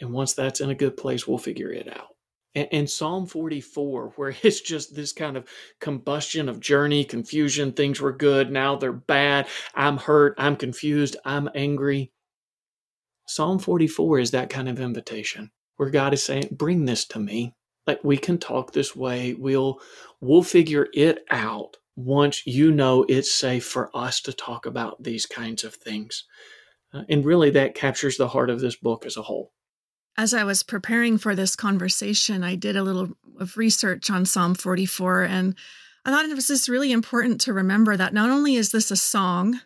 And 0.00 0.12
once 0.12 0.34
that's 0.34 0.60
in 0.60 0.70
a 0.70 0.74
good 0.74 0.96
place, 0.98 1.26
we'll 1.26 1.38
figure 1.38 1.72
it 1.72 1.88
out. 1.88 2.15
And, 2.56 2.88
Psalm 2.88 3.26
44, 3.26 4.14
where 4.16 4.34
it's 4.42 4.62
just 4.62 4.94
this 4.94 5.12
kind 5.12 5.36
of 5.36 5.46
combustion 5.80 6.48
of 6.48 6.60
journey, 6.60 7.04
confusion, 7.04 7.72
things 7.72 8.00
were 8.00 8.12
good, 8.12 8.50
now 8.50 8.76
they're 8.76 8.92
bad. 8.92 9.46
I'm 9.74 9.98
hurt, 9.98 10.34
I'm 10.38 10.56
confused, 10.56 11.16
I'm 11.24 11.50
angry. 11.54 12.12
Psalm 13.28 13.58
44 13.58 14.20
is 14.20 14.30
that 14.32 14.50
kind 14.50 14.68
of 14.68 14.80
invitation 14.80 15.50
where 15.76 15.90
God 15.90 16.14
is 16.14 16.22
saying, 16.22 16.48
"Bring 16.52 16.84
this 16.86 17.04
to 17.08 17.18
me. 17.18 17.54
Like 17.86 18.02
we 18.04 18.16
can 18.16 18.38
talk 18.38 18.72
this 18.72 18.96
way. 18.96 19.34
We'll 19.34 19.80
we'll 20.20 20.42
figure 20.42 20.88
it 20.94 21.24
out 21.30 21.76
once 21.96 22.46
you 22.46 22.72
know 22.72 23.04
it's 23.08 23.32
safe 23.32 23.64
for 23.66 23.90
us 23.96 24.20
to 24.22 24.32
talk 24.32 24.66
about 24.66 25.02
these 25.02 25.26
kinds 25.26 25.64
of 25.64 25.74
things." 25.74 26.24
Uh, 26.94 27.02
and 27.08 27.24
really, 27.24 27.50
that 27.50 27.74
captures 27.74 28.16
the 28.16 28.28
heart 28.28 28.50
of 28.50 28.60
this 28.60 28.76
book 28.76 29.04
as 29.06 29.16
a 29.16 29.22
whole. 29.22 29.52
As 30.18 30.32
I 30.32 30.44
was 30.44 30.62
preparing 30.62 31.18
for 31.18 31.34
this 31.34 31.54
conversation, 31.56 32.42
I 32.42 32.54
did 32.54 32.76
a 32.76 32.82
little 32.82 33.10
of 33.38 33.56
research 33.56 34.10
on 34.10 34.24
Psalm 34.24 34.54
44, 34.54 35.24
and 35.24 35.54
I 36.04 36.10
thought 36.10 36.24
it 36.24 36.34
was 36.34 36.46
just 36.46 36.68
really 36.68 36.90
important 36.90 37.40
to 37.42 37.52
remember 37.52 37.96
that 37.96 38.14
not 38.14 38.30
only 38.30 38.56
is 38.56 38.70
this 38.70 38.90
a 38.90 38.96
song, 38.96 39.60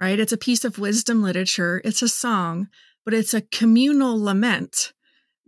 right? 0.00 0.18
It's 0.18 0.32
a 0.32 0.38
piece 0.38 0.64
of 0.64 0.78
wisdom 0.78 1.22
literature, 1.22 1.80
it's 1.84 2.02
a 2.02 2.08
song, 2.08 2.68
but 3.04 3.14
it's 3.14 3.34
a 3.34 3.42
communal 3.42 4.20
lament 4.22 4.92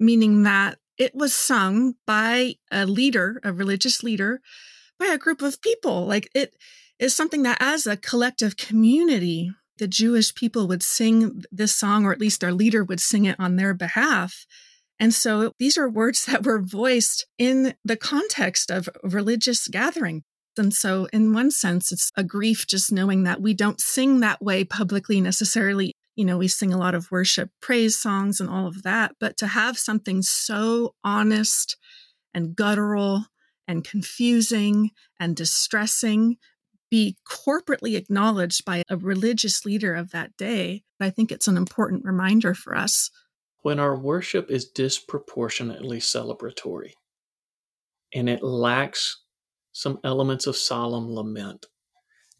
meaning 0.00 0.42
that 0.42 0.78
it 0.98 1.14
was 1.14 1.32
sung 1.32 1.94
by 2.06 2.54
a 2.72 2.86
leader, 2.86 3.40
a 3.44 3.52
religious 3.52 4.02
leader, 4.02 4.40
by 4.98 5.06
a 5.06 5.18
group 5.18 5.42
of 5.42 5.62
people. 5.62 6.06
Like 6.06 6.28
it 6.34 6.56
is 6.98 7.14
something 7.14 7.42
that, 7.44 7.58
as 7.60 7.86
a 7.86 7.96
collective 7.96 8.56
community, 8.56 9.52
the 9.80 9.88
Jewish 9.88 10.32
people 10.34 10.68
would 10.68 10.82
sing 10.82 11.42
this 11.50 11.74
song, 11.74 12.04
or 12.04 12.12
at 12.12 12.20
least 12.20 12.40
their 12.40 12.52
leader 12.52 12.84
would 12.84 13.00
sing 13.00 13.24
it 13.24 13.34
on 13.40 13.56
their 13.56 13.74
behalf. 13.74 14.46
And 15.00 15.12
so 15.12 15.52
these 15.58 15.76
are 15.76 15.90
words 15.90 16.24
that 16.26 16.46
were 16.46 16.62
voiced 16.62 17.26
in 17.38 17.74
the 17.84 17.96
context 17.96 18.70
of 18.70 18.88
religious 19.02 19.66
gathering. 19.66 20.22
And 20.56 20.74
so, 20.74 21.08
in 21.12 21.32
one 21.32 21.50
sense, 21.50 21.90
it's 21.90 22.12
a 22.16 22.22
grief 22.22 22.66
just 22.66 22.92
knowing 22.92 23.22
that 23.22 23.40
we 23.40 23.54
don't 23.54 23.80
sing 23.80 24.20
that 24.20 24.42
way 24.42 24.62
publicly 24.62 25.20
necessarily 25.20 25.94
you 26.16 26.26
know, 26.26 26.36
we 26.36 26.48
sing 26.48 26.70
a 26.70 26.76
lot 26.76 26.94
of 26.94 27.10
worship 27.10 27.48
praise 27.62 27.98
songs 27.98 28.40
and 28.40 28.50
all 28.50 28.66
of 28.66 28.82
that, 28.82 29.12
but 29.18 29.38
to 29.38 29.46
have 29.46 29.78
something 29.78 30.20
so 30.20 30.94
honest 31.02 31.78
and 32.34 32.54
guttural 32.54 33.24
and 33.66 33.84
confusing 33.84 34.90
and 35.18 35.34
distressing 35.34 36.36
be 36.90 37.16
corporately 37.26 37.96
acknowledged 37.96 38.64
by 38.64 38.82
a 38.88 38.96
religious 38.96 39.64
leader 39.64 39.94
of 39.94 40.10
that 40.10 40.36
day, 40.36 40.82
But 41.00 41.06
I 41.06 41.10
think 41.10 41.32
it's 41.32 41.48
an 41.48 41.56
important 41.56 42.04
reminder 42.04 42.54
for 42.54 42.76
us. 42.76 43.10
When 43.62 43.80
our 43.80 43.96
worship 43.96 44.50
is 44.50 44.68
disproportionately 44.68 45.98
celebratory 45.98 46.92
and 48.14 48.28
it 48.28 48.42
lacks 48.42 49.22
some 49.72 49.98
elements 50.04 50.46
of 50.46 50.56
solemn 50.56 51.14
lament, 51.14 51.66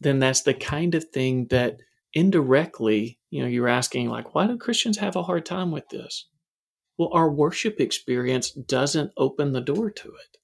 then 0.00 0.18
that's 0.18 0.42
the 0.42 0.54
kind 0.54 0.94
of 0.94 1.04
thing 1.04 1.46
that 1.50 1.78
indirectly, 2.12 3.18
you 3.30 3.42
know, 3.42 3.48
you're 3.48 3.68
asking, 3.68 4.08
like, 4.08 4.34
why 4.34 4.46
do 4.46 4.56
Christians 4.58 4.98
have 4.98 5.16
a 5.16 5.22
hard 5.22 5.46
time 5.46 5.70
with 5.70 5.88
this? 5.88 6.28
Well, 6.98 7.10
our 7.12 7.30
worship 7.30 7.80
experience 7.80 8.50
doesn't 8.50 9.12
open 9.16 9.52
the 9.52 9.60
door 9.60 9.90
to 9.90 10.08
it. 10.08 10.38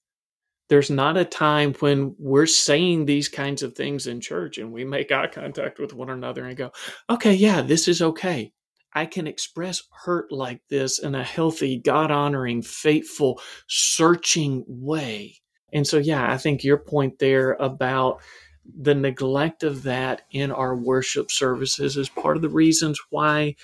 There's 0.68 0.90
not 0.90 1.16
a 1.16 1.24
time 1.24 1.74
when 1.74 2.14
we're 2.18 2.46
saying 2.46 3.06
these 3.06 3.28
kinds 3.28 3.62
of 3.62 3.74
things 3.74 4.06
in 4.06 4.20
church 4.20 4.58
and 4.58 4.72
we 4.72 4.84
make 4.84 5.12
eye 5.12 5.28
contact 5.28 5.78
with 5.78 5.94
one 5.94 6.10
another 6.10 6.44
and 6.44 6.56
go, 6.56 6.72
okay, 7.08 7.34
yeah, 7.34 7.62
this 7.62 7.86
is 7.86 8.02
okay. 8.02 8.52
I 8.92 9.06
can 9.06 9.26
express 9.26 9.82
hurt 10.04 10.32
like 10.32 10.62
this 10.70 10.98
in 10.98 11.14
a 11.14 11.22
healthy, 11.22 11.78
God 11.78 12.10
honoring, 12.10 12.62
faithful, 12.62 13.40
searching 13.68 14.64
way. 14.66 15.36
And 15.72 15.86
so, 15.86 15.98
yeah, 15.98 16.32
I 16.32 16.38
think 16.38 16.64
your 16.64 16.78
point 16.78 17.18
there 17.18 17.52
about 17.54 18.20
the 18.64 18.94
neglect 18.94 19.62
of 19.62 19.82
that 19.84 20.22
in 20.30 20.50
our 20.50 20.74
worship 20.74 21.30
services 21.30 21.96
is 21.96 22.08
part 22.08 22.36
of 22.36 22.42
the 22.42 22.48
reasons 22.48 22.98
why 23.10 23.54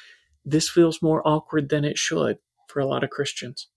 this 0.44 0.68
feels 0.68 1.02
more 1.02 1.26
awkward 1.26 1.68
than 1.68 1.84
it 1.84 1.98
should 1.98 2.38
for 2.68 2.80
a 2.80 2.86
lot 2.86 3.02
of 3.02 3.10
Christians. 3.10 3.68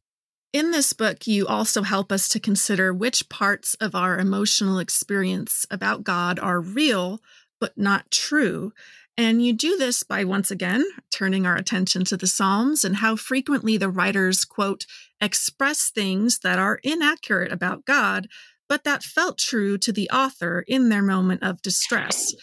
In 0.56 0.72
this 0.72 0.94
book, 0.94 1.28
you 1.28 1.46
also 1.46 1.82
help 1.82 2.14
us 2.14 2.30
to 2.30 2.40
consider 2.40 2.94
which 2.94 3.28
parts 3.28 3.74
of 3.82 3.94
our 3.94 4.18
emotional 4.18 4.80
experience 4.80 5.66
about 5.70 6.06
God 6.06 6.40
are 6.40 6.62
real 6.62 7.20
but 7.60 7.78
not 7.78 8.10
true, 8.10 8.72
And 9.18 9.46
you 9.46 9.54
do 9.54 9.78
this 9.78 10.04
by 10.04 10.24
once 10.24 10.52
again 10.52 10.86
turning 11.12 11.46
our 11.46 11.56
attention 11.56 12.06
to 12.06 12.16
the 12.18 12.28
Psalms 12.28 12.84
and 12.86 12.98
how 12.98 13.16
frequently 13.16 13.78
the 13.78 13.90
writers, 13.90 14.46
quote, 14.46 14.86
express 15.22 15.90
things 15.90 16.40
that 16.40 16.58
are 16.58 16.80
inaccurate 16.84 17.52
about 17.52 17.86
God, 17.86 18.28
but 18.68 18.86
that 18.86 19.04
felt 19.04 19.38
true 19.38 19.78
to 19.80 19.92
the 19.92 20.10
author 20.10 20.64
in 20.68 20.88
their 20.88 21.02
moment 21.02 21.44
of 21.44 21.62
distress. 21.62 22.34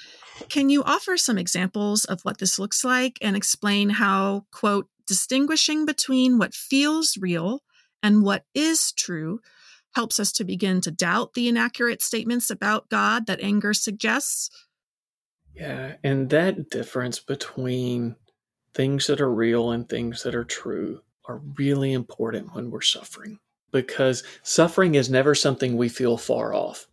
Can 0.48 0.70
you 0.70 0.83
offer 0.85 1.16
some 1.16 1.38
examples 1.38 2.05
of 2.05 2.20
what 2.25 2.38
this 2.38 2.59
looks 2.59 2.85
like 2.85 3.18
and 3.20 3.37
explain 3.37 3.90
how, 3.90 4.46
quote, 4.51 4.88
distinguishing 5.07 5.85
between 5.87 6.38
what 6.38 6.55
feels 6.55 7.16
real 7.18 7.62
and 8.02 8.22
what 8.22 8.44
is 8.54 8.92
true 8.92 9.40
helps 9.94 10.18
us 10.18 10.32
to 10.32 10.44
begin 10.44 10.80
to 10.80 10.90
doubt 10.90 11.34
the 11.34 11.48
inaccurate 11.48 12.02
statements 12.02 12.50
about 12.50 12.88
God 12.88 13.26
that 13.26 13.40
anger 13.40 13.74
suggests? 13.74 14.50
Yeah, 15.54 15.96
and 16.02 16.30
that 16.30 16.70
difference 16.70 17.20
between 17.20 18.16
things 18.74 19.06
that 19.06 19.20
are 19.20 19.32
real 19.32 19.70
and 19.70 19.88
things 19.88 20.22
that 20.22 20.34
are 20.34 20.44
true 20.44 21.00
are 21.26 21.42
really 21.58 21.92
important 21.92 22.54
when 22.54 22.70
we're 22.70 22.80
suffering 22.80 23.38
because 23.70 24.22
suffering 24.42 24.94
is 24.94 25.10
never 25.10 25.34
something 25.34 25.76
we 25.76 25.88
feel 25.88 26.16
far 26.16 26.54
off. 26.54 26.86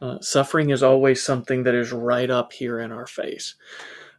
Uh, 0.00 0.20
suffering 0.20 0.70
is 0.70 0.82
always 0.82 1.22
something 1.22 1.62
that 1.62 1.74
is 1.74 1.92
right 1.92 2.30
up 2.30 2.52
here 2.52 2.80
in 2.80 2.92
our 2.92 3.06
face. 3.06 3.54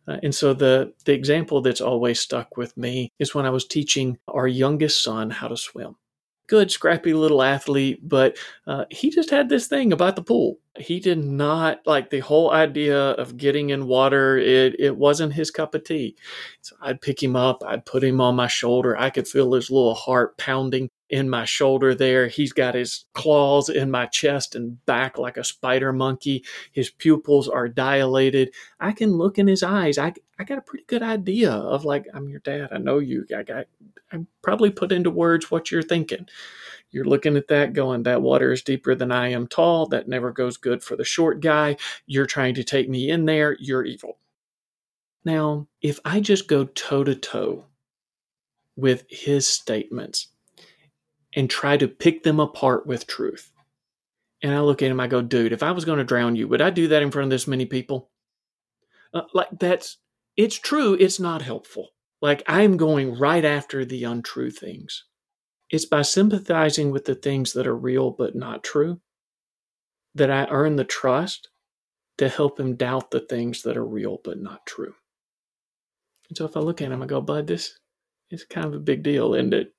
Uh, 0.08 0.17
and 0.24 0.34
so 0.34 0.54
the 0.54 0.93
the 1.06 1.13
example 1.13 1.62
that's 1.62 1.82
always 1.82 2.20
stuck 2.20 2.58
with 2.58 2.76
me 2.78 3.12
is 3.20 3.36
when 3.36 3.46
I 3.46 3.50
was 3.50 3.65
teaching 3.65 4.17
our 4.28 4.48
youngest 4.48 5.04
son 5.04 5.30
how 5.30 5.48
to 5.48 5.58
swim 5.58 5.96
good, 6.48 6.72
scrappy 6.72 7.13
little 7.13 7.43
athlete, 7.43 8.00
but 8.08 8.38
uh, 8.65 8.86
he 8.89 9.10
just 9.10 9.30
had 9.30 9.50
this 9.50 9.67
thing 9.67 9.93
about 9.93 10.15
the 10.15 10.24
pool. 10.24 10.58
He 10.78 11.00
did 11.00 11.20
not 11.20 11.82
like 11.86 12.10
the 12.10 12.20
whole 12.20 12.52
idea 12.52 13.12
of 13.12 13.38
getting 13.38 13.70
in 13.72 13.88
water. 13.88 14.38
It 14.38 14.80
it 14.80 14.96
wasn't 14.96 15.34
his 15.34 15.52
cup 15.52 15.76
of 15.76 15.84
tea. 15.84 16.15
So 16.62 16.76
I'd 16.82 17.02
pick 17.02 17.22
him 17.22 17.36
up, 17.36 17.63
I'd 17.65 17.86
put 17.86 18.04
him 18.04 18.22
on 18.22 18.36
my 18.36 18.48
shoulder. 18.48 18.98
I 18.98 19.10
could 19.10 19.28
feel 19.28 19.54
his 19.54 19.70
little 19.70 19.96
heart 19.96 20.38
pounding 20.38 20.89
in 21.10 21.30
my 21.30 21.46
shoulder 21.46 21.96
there. 21.96 22.28
He's 22.28 22.54
got 22.54 22.76
his 22.76 23.06
claws 23.13 23.70
in 23.70 23.89
my 23.91 24.06
chest 24.08 24.56
and 24.56 24.84
back 24.86 25.17
like 25.17 25.38
a 25.38 25.43
spider 25.43 25.93
monkey. 25.93 26.43
His 26.72 26.89
pupils 26.89 27.48
are 27.48 27.70
dilated. 27.70 28.54
I 28.80 28.91
can 28.91 29.13
look 29.13 29.38
in 29.38 29.48
his 29.48 29.63
eyes. 29.63 29.98
I, 29.98 30.13
I 30.38 30.43
got 30.43 30.58
a 30.58 30.62
pretty 30.62 30.86
good 30.88 31.04
idea 31.04 31.52
of 31.52 31.86
like, 31.86 32.06
I'm 32.13 32.28
your 32.28 32.41
dad. 32.41 32.70
I 32.72 32.78
know 32.78 33.00
you. 33.00 33.26
I 33.36 33.43
got, 33.43 33.67
I 34.12 34.26
probably 34.41 34.70
put 34.70 34.91
into 34.91 35.10
words 35.10 35.50
what 35.50 35.72
you're 35.72 35.82
thinking. 35.82 36.28
You're 36.91 37.06
looking 37.06 37.36
at 37.38 37.50
that 37.50 37.74
going, 37.74 38.04
that 38.04 38.22
water 38.22 38.52
is 38.52 38.62
deeper 38.62 38.96
than 38.96 39.12
I 39.12 39.30
am 39.30 39.48
tall. 39.48 39.88
That 39.88 40.08
never 40.08 40.32
goes 40.32 40.58
good 40.58 40.84
for 40.84 40.96
the 40.96 41.04
short 41.04 41.41
guy. 41.41 41.78
You're 42.06 42.26
trying 42.26 42.56
to 42.56 42.63
take 42.63 42.89
me 42.89 43.10
in 43.10 43.26
there. 43.26 43.58
You're 43.60 43.84
evil. 43.84 44.20
Now, 45.26 45.67
if 45.82 46.00
I 46.06 46.22
just 46.22 46.48
go 46.48 46.65
toe 46.65 47.04
to 47.04 47.15
toe 47.15 47.65
with 48.78 49.04
his 49.10 49.46
statements, 49.46 50.30
and 51.36 51.50
try 51.50 51.78
to 51.78 51.88
pick 51.88 52.24
them 52.24 52.40
apart 52.40 52.88
with 52.88 53.08
truth. 53.08 53.52
And 54.42 54.54
I 54.54 54.62
look 54.62 54.82
at 54.82 54.92
him, 54.92 55.00
I 55.00 55.08
go, 55.08 55.22
dude, 55.22 55.52
if 55.52 55.63
I 55.63 55.72
was 55.72 55.86
going 55.86 55.98
to 55.98 56.04
drown 56.04 56.36
you, 56.36 56.48
would 56.48 56.62
I 56.62 56.70
do 56.70 56.88
that 56.90 57.02
in 57.02 57.12
front 57.12 57.26
of 57.26 57.30
this 57.32 57.48
many 57.48 57.66
people? 57.66 58.10
Uh, 59.13 59.24
like, 59.34 59.48
that's, 59.60 59.98
it's 60.36 60.58
true, 60.58 60.94
it's 60.94 61.20
not 61.20 61.42
helpful. 61.42 61.90
Like, 62.22 62.44
I'm 62.48 62.78
going 62.78 63.18
right 63.18 63.44
after 63.44 63.84
the 63.84 64.04
untrue 64.04 64.52
things. 64.52 65.06
It's 65.70 65.86
by 65.86 66.04
sympathizing 66.04 66.92
with 66.92 67.06
the 67.06 67.16
things 67.16 67.54
that 67.54 67.68
are 67.68 67.76
real 67.76 68.12
but 68.12 68.36
not 68.36 68.63
true 68.63 69.02
that 70.16 70.32
I 70.32 70.46
earn 70.46 70.76
the 70.76 70.84
trust 70.84 71.50
to 72.18 72.30
help 72.30 72.60
him 72.60 72.76
doubt 72.76 73.12
the 73.12 73.20
things 73.20 73.62
that 73.63 73.78
are 73.78 73.86
real 73.86 74.20
but 74.24 74.40
not 74.40 74.66
true. 74.66 74.96
And 76.30 76.38
so 76.38 76.46
if 76.46 76.58
I 76.58 76.60
look 76.60 76.82
at 76.82 76.92
him, 76.92 77.02
I 77.02 77.06
go, 77.06 77.22
Bud, 77.22 77.48
this 77.48 77.80
is 78.32 78.44
kind 78.44 78.66
of 78.66 78.74
a 78.74 78.80
big 78.80 79.04
deal, 79.04 79.34
isn't 79.34 79.54
it? 79.54 79.74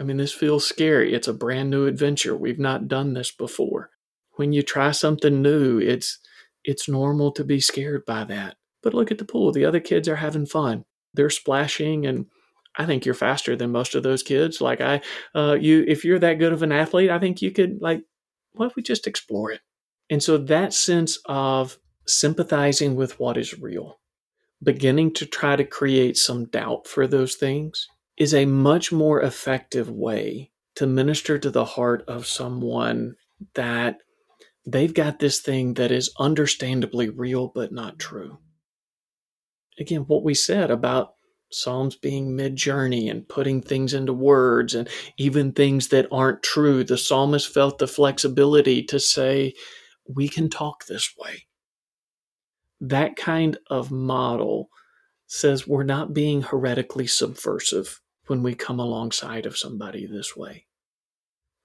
I 0.00 0.04
mean, 0.04 0.16
this 0.16 0.32
feels 0.32 0.66
scary. 0.66 1.12
It's 1.12 1.28
a 1.28 1.34
brand 1.34 1.70
new 1.70 1.86
adventure. 1.86 2.36
We've 2.36 2.58
not 2.58 2.88
done 2.88 3.14
this 3.14 3.32
before. 3.32 3.90
When 4.32 4.52
you 4.52 4.62
try 4.62 4.92
something 4.92 5.42
new, 5.42 5.78
it's 5.78 6.18
it's 6.64 6.88
normal 6.88 7.32
to 7.32 7.44
be 7.44 7.60
scared 7.60 8.04
by 8.06 8.24
that. 8.24 8.56
But 8.82 8.94
look 8.94 9.10
at 9.10 9.18
the 9.18 9.24
pool. 9.24 9.52
The 9.52 9.64
other 9.64 9.80
kids 9.80 10.08
are 10.08 10.16
having 10.16 10.46
fun. 10.46 10.84
They're 11.14 11.30
splashing 11.30 12.06
and 12.06 12.26
I 12.76 12.86
think 12.86 13.04
you're 13.04 13.14
faster 13.14 13.56
than 13.56 13.72
most 13.72 13.94
of 13.96 14.04
those 14.04 14.22
kids. 14.22 14.60
Like 14.60 14.80
I 14.80 15.00
uh 15.34 15.56
you 15.60 15.84
if 15.88 16.04
you're 16.04 16.20
that 16.20 16.38
good 16.38 16.52
of 16.52 16.62
an 16.62 16.72
athlete, 16.72 17.10
I 17.10 17.18
think 17.18 17.42
you 17.42 17.50
could 17.50 17.78
like 17.80 18.02
why 18.52 18.66
don't 18.66 18.76
we 18.76 18.82
just 18.82 19.06
explore 19.06 19.50
it? 19.50 19.60
And 20.10 20.22
so 20.22 20.38
that 20.38 20.72
sense 20.72 21.18
of 21.26 21.78
sympathizing 22.06 22.94
with 22.94 23.18
what 23.18 23.36
is 23.36 23.58
real, 23.58 24.00
beginning 24.62 25.12
to 25.14 25.26
try 25.26 25.56
to 25.56 25.64
create 25.64 26.16
some 26.16 26.46
doubt 26.46 26.86
for 26.86 27.06
those 27.06 27.34
things 27.34 27.88
is 28.18 28.34
a 28.34 28.44
much 28.44 28.90
more 28.90 29.22
effective 29.22 29.88
way 29.88 30.50
to 30.74 30.86
minister 30.86 31.38
to 31.38 31.50
the 31.50 31.64
heart 31.64 32.04
of 32.08 32.26
someone 32.26 33.14
that 33.54 33.98
they've 34.66 34.92
got 34.92 35.20
this 35.20 35.40
thing 35.40 35.74
that 35.74 35.92
is 35.92 36.12
understandably 36.18 37.08
real 37.08 37.48
but 37.54 37.72
not 37.72 37.98
true. 37.98 38.38
Again, 39.78 40.02
what 40.02 40.24
we 40.24 40.34
said 40.34 40.70
about 40.70 41.14
Psalms 41.50 41.96
being 41.96 42.36
mid 42.36 42.56
journey 42.56 43.08
and 43.08 43.26
putting 43.26 43.62
things 43.62 43.94
into 43.94 44.12
words 44.12 44.74
and 44.74 44.88
even 45.16 45.52
things 45.52 45.88
that 45.88 46.08
aren't 46.12 46.42
true, 46.42 46.84
the 46.84 46.98
psalmist 46.98 47.52
felt 47.52 47.78
the 47.78 47.86
flexibility 47.86 48.82
to 48.82 49.00
say, 49.00 49.54
we 50.06 50.28
can 50.28 50.50
talk 50.50 50.84
this 50.86 51.14
way. 51.18 51.46
That 52.80 53.16
kind 53.16 53.56
of 53.70 53.90
model 53.90 54.68
says 55.26 55.66
we're 55.66 55.84
not 55.84 56.12
being 56.12 56.42
heretically 56.42 57.06
subversive 57.06 58.00
when 58.28 58.42
we 58.42 58.54
come 58.54 58.78
alongside 58.80 59.46
of 59.46 59.58
somebody 59.58 60.06
this 60.06 60.36
way. 60.36 60.66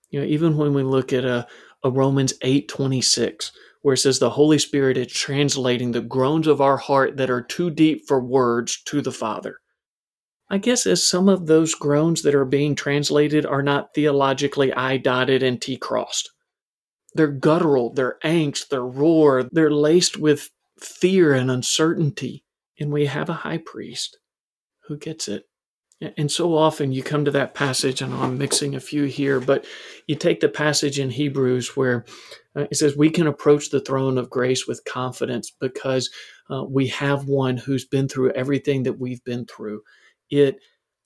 You 0.10 0.19
know, 0.19 0.26
even 0.26 0.58
when 0.58 0.73
we 0.73 0.84
look 0.84 1.13
at 1.13 1.26
a, 1.26 1.47
a 1.84 1.89
Romans 1.89 2.34
8:26 2.43 3.52
where 3.84 3.93
it 3.95 3.97
says 3.97 4.17
the 4.17 4.30
Holy 4.30 4.58
Spirit 4.58 4.97
is 4.97 5.12
translating 5.12 5.91
the 5.91 6.02
groans 6.02 6.47
of 6.47 6.62
our 6.62 6.78
heart 6.78 7.17
that 7.17 7.30
are 7.30 7.41
too 7.41 7.69
deep 7.69 8.08
for 8.08 8.19
words 8.23 8.82
to 8.86 9.02
the 9.02 9.12
Father. 9.12 9.58
I 10.49 10.58
guess 10.58 10.88
as 10.88 11.06
some 11.06 11.28
of 11.28 11.47
those 11.47 11.76
groans 11.76 12.21
that 12.23 12.34
are 12.34 12.45
being 12.45 12.76
translated 12.76 13.45
are 13.45 13.62
not 13.62 13.93
theologically 13.93 14.73
I 14.73 14.97
dotted 14.97 15.43
and 15.43 15.62
T 15.62 15.78
crossed. 15.78 16.32
They're 17.13 17.28
guttural, 17.28 17.93
they're 17.93 18.17
angst, 18.23 18.69
they're 18.69 18.86
roar, 18.86 19.49
they're 19.52 19.71
laced 19.71 20.17
with 20.17 20.49
fear 20.80 21.34
and 21.34 21.52
uncertainty. 21.52 22.45
And 22.80 22.91
we 22.91 23.06
have 23.06 23.30
a 23.30 23.34
high 23.34 23.60
priest 23.60 24.17
who 24.88 24.97
gets 24.97 25.28
it. 25.28 25.43
And 26.17 26.31
so 26.31 26.55
often 26.57 26.91
you 26.91 27.03
come 27.03 27.25
to 27.25 27.31
that 27.31 27.53
passage, 27.53 28.01
and 28.01 28.13
I'm 28.13 28.37
mixing 28.37 28.75
a 28.75 28.79
few 28.79 29.03
here, 29.05 29.39
but 29.39 29.65
you 30.07 30.15
take 30.15 30.39
the 30.39 30.49
passage 30.49 30.99
in 30.99 31.09
Hebrews 31.09 31.75
where 31.77 32.05
uh, 32.55 32.65
it 32.71 32.75
says, 32.75 32.97
We 32.97 33.09
can 33.09 33.27
approach 33.27 33.69
the 33.69 33.79
throne 33.79 34.17
of 34.17 34.29
grace 34.29 34.67
with 34.67 34.85
confidence 34.85 35.51
because 35.51 36.09
uh, 36.49 36.63
we 36.63 36.87
have 36.87 37.27
one 37.27 37.57
who's 37.57 37.85
been 37.85 38.07
through 38.07 38.31
everything 38.31 38.83
that 38.83 38.99
we've 38.99 39.23
been 39.23 39.45
through. 39.45 39.81
It, 40.29 40.59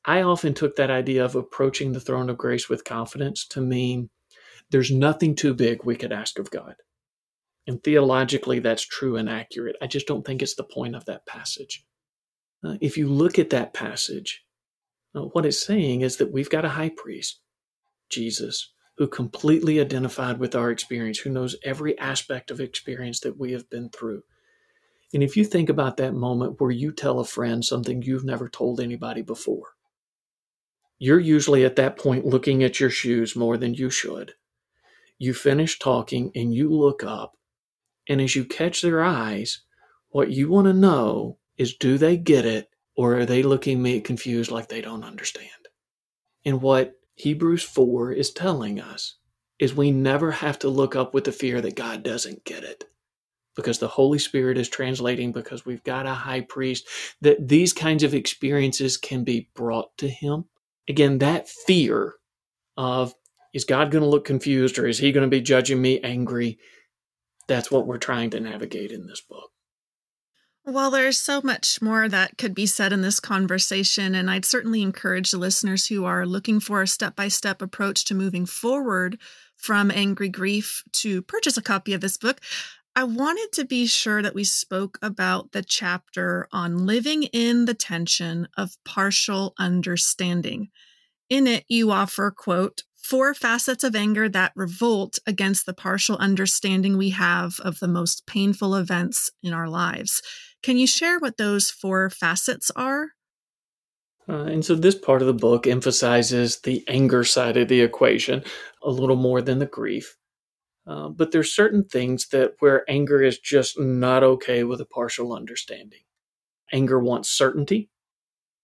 I 0.05 0.21
often 0.21 0.53
took 0.53 0.77
that 0.77 0.89
idea 0.89 1.25
of 1.25 1.35
approaching 1.35 1.91
the 1.91 1.99
throne 1.99 2.29
of 2.29 2.37
grace 2.37 2.69
with 2.69 2.85
confidence 2.85 3.45
to 3.49 3.61
mean 3.61 4.09
there's 4.71 4.91
nothing 4.91 5.35
too 5.35 5.53
big 5.53 5.83
we 5.83 5.95
could 5.95 6.11
ask 6.11 6.39
of 6.39 6.49
God. 6.49 6.75
And 7.67 7.83
theologically, 7.83 8.59
that's 8.59 8.85
true 8.85 9.17
and 9.17 9.29
accurate. 9.29 9.75
I 9.81 9.87
just 9.87 10.07
don't 10.07 10.25
think 10.25 10.41
it's 10.41 10.55
the 10.55 10.63
point 10.63 10.95
of 10.95 11.05
that 11.05 11.25
passage. 11.25 11.85
Uh, 12.63 12.75
if 12.81 12.97
you 12.97 13.09
look 13.09 13.37
at 13.37 13.49
that 13.51 13.73
passage, 13.73 14.45
Uh, 15.17 15.23
what 15.33 15.45
it's 15.45 15.65
saying 15.65 16.01
is 16.01 16.17
that 16.17 16.31
we've 16.31 16.49
got 16.49 16.65
a 16.65 16.69
high 16.69 16.91
priest, 16.95 17.39
Jesus, 18.09 18.71
who 18.97 19.07
completely 19.07 19.79
identified 19.79 20.39
with 20.39 20.55
our 20.55 20.69
experience, 20.69 21.19
who 21.19 21.29
knows 21.29 21.55
every 21.63 21.97
aspect 21.97 22.51
of 22.51 22.59
experience 22.59 23.19
that 23.21 23.39
we 23.39 23.51
have 23.51 23.69
been 23.69 23.89
through. 23.89 24.21
And 25.13 25.23
if 25.23 25.35
you 25.35 25.43
think 25.43 25.69
about 25.69 25.97
that 25.97 26.13
moment 26.13 26.59
where 26.59 26.71
you 26.71 26.91
tell 26.91 27.19
a 27.19 27.25
friend 27.25 27.63
something 27.63 28.01
you've 28.01 28.25
never 28.25 28.47
told 28.47 28.79
anybody 28.79 29.21
before, 29.21 29.73
you're 30.99 31.19
usually 31.19 31.63
at 31.65 31.77
that 31.77 31.97
point 31.97 32.25
looking 32.25 32.63
at 32.63 32.79
your 32.79 32.89
shoes 32.89 33.35
more 33.35 33.57
than 33.57 33.73
you 33.73 33.89
should. 33.89 34.33
You 35.17 35.33
finish 35.33 35.79
talking 35.79 36.31
and 36.35 36.53
you 36.53 36.69
look 36.69 37.03
up, 37.03 37.37
and 38.07 38.21
as 38.21 38.35
you 38.35 38.45
catch 38.45 38.81
their 38.81 39.03
eyes, 39.03 39.61
what 40.09 40.31
you 40.31 40.49
want 40.49 40.67
to 40.67 40.73
know 40.73 41.37
is 41.57 41.75
do 41.75 41.97
they 41.97 42.17
get 42.17 42.45
it 42.45 42.69
or 42.97 43.17
are 43.19 43.25
they 43.25 43.43
looking 43.43 43.81
me 43.81 44.01
confused 44.01 44.51
like 44.51 44.67
they 44.67 44.81
don't 44.81 45.05
understand? 45.05 45.51
And 46.43 46.61
what 46.61 46.93
Hebrews 47.15 47.63
4 47.63 48.11
is 48.11 48.31
telling 48.31 48.81
us 48.81 49.17
is 49.59 49.75
we 49.75 49.91
never 49.91 50.31
have 50.31 50.59
to 50.59 50.69
look 50.69 50.95
up 50.95 51.13
with 51.13 51.23
the 51.23 51.31
fear 51.31 51.61
that 51.61 51.75
God 51.75 52.03
doesn't 52.03 52.43
get 52.43 52.63
it 52.63 52.85
because 53.55 53.79
the 53.79 53.87
Holy 53.87 54.19
Spirit 54.19 54.57
is 54.57 54.69
translating 54.69 55.31
because 55.31 55.65
we've 55.65 55.83
got 55.83 56.05
a 56.05 56.13
high 56.13 56.41
priest 56.41 56.87
that 57.21 57.47
these 57.47 57.73
kinds 57.73 58.03
of 58.03 58.13
experiences 58.13 58.97
can 58.97 59.23
be 59.23 59.49
brought 59.55 59.97
to 59.97 60.07
him. 60.07 60.45
Again, 60.87 61.17
that 61.19 61.49
fear 61.49 62.15
of 62.77 63.15
is 63.53 63.65
God 63.65 63.91
going 63.91 64.03
to 64.03 64.09
look 64.09 64.25
confused 64.25 64.77
or 64.77 64.87
is 64.87 64.99
he 64.99 65.11
going 65.11 65.29
to 65.29 65.35
be 65.35 65.41
judging 65.41 65.81
me 65.81 65.99
angry? 66.01 66.59
That's 67.47 67.71
what 67.71 67.87
we're 67.87 67.97
trying 67.97 68.29
to 68.31 68.39
navigate 68.39 68.91
in 68.91 69.07
this 69.07 69.21
book. 69.21 69.49
Well, 70.69 70.91
there's 70.91 71.17
so 71.17 71.39
much 71.41 71.81
more 71.81 72.09
that 72.09 72.37
could 72.37 72.53
be 72.53 72.65
said 72.65 72.91
in 72.91 73.01
this 73.01 73.21
conversation, 73.21 74.13
and 74.13 74.29
I'd 74.29 74.43
certainly 74.43 74.81
encourage 74.81 75.33
listeners 75.33 75.87
who 75.87 76.03
are 76.03 76.25
looking 76.25 76.59
for 76.59 76.81
a 76.81 76.87
step 76.87 77.15
by 77.15 77.29
step 77.29 77.61
approach 77.61 78.03
to 78.05 78.13
moving 78.13 78.45
forward 78.45 79.17
from 79.55 79.89
angry 79.89 80.27
grief 80.27 80.83
to 80.91 81.21
purchase 81.21 81.55
a 81.55 81.61
copy 81.61 81.93
of 81.93 82.01
this 82.01 82.17
book. 82.17 82.41
I 82.97 83.05
wanted 83.05 83.53
to 83.53 83.63
be 83.63 83.87
sure 83.87 84.21
that 84.21 84.35
we 84.35 84.43
spoke 84.43 84.99
about 85.01 85.53
the 85.53 85.63
chapter 85.63 86.49
on 86.51 86.85
living 86.85 87.23
in 87.23 87.63
the 87.63 87.73
tension 87.73 88.49
of 88.57 88.75
partial 88.83 89.53
understanding. 89.57 90.67
In 91.29 91.47
it, 91.47 91.63
you 91.69 91.91
offer, 91.91 92.29
quote, 92.29 92.83
four 92.95 93.33
facets 93.33 93.85
of 93.85 93.95
anger 93.95 94.27
that 94.27 94.51
revolt 94.55 95.17
against 95.25 95.65
the 95.65 95.73
partial 95.73 96.17
understanding 96.17 96.97
we 96.97 97.11
have 97.11 97.57
of 97.61 97.79
the 97.79 97.87
most 97.87 98.25
painful 98.27 98.75
events 98.75 99.29
in 99.41 99.53
our 99.53 99.69
lives. 99.69 100.21
Can 100.63 100.77
you 100.77 100.87
share 100.87 101.19
what 101.19 101.37
those 101.37 101.69
four 101.69 102.09
facets 102.09 102.71
are? 102.75 103.09
Uh, 104.29 104.43
and 104.43 104.65
so 104.65 104.75
this 104.75 104.95
part 104.95 105.21
of 105.21 105.27
the 105.27 105.33
book 105.33 105.65
emphasizes 105.65 106.59
the 106.59 106.83
anger 106.87 107.23
side 107.23 107.55
of 107.55 107.69
the 107.69 107.81
equation 107.81 108.43
a 108.83 108.89
little 108.89 109.15
more 109.15 109.41
than 109.41 109.59
the 109.59 109.65
grief. 109.65 110.17
Uh, 110.85 111.09
but 111.09 111.31
there's 111.31 111.53
certain 111.53 111.83
things 111.83 112.27
that 112.29 112.53
where 112.59 112.89
anger 112.89 113.21
is 113.21 113.39
just 113.39 113.79
not 113.79 114.23
okay 114.23 114.63
with 114.63 114.81
a 114.81 114.85
partial 114.85 115.33
understanding. 115.33 116.01
Anger 116.71 116.99
wants 116.99 117.29
certainty. 117.29 117.89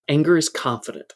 Anger 0.08 0.38
is 0.38 0.50
confident. 0.50 1.14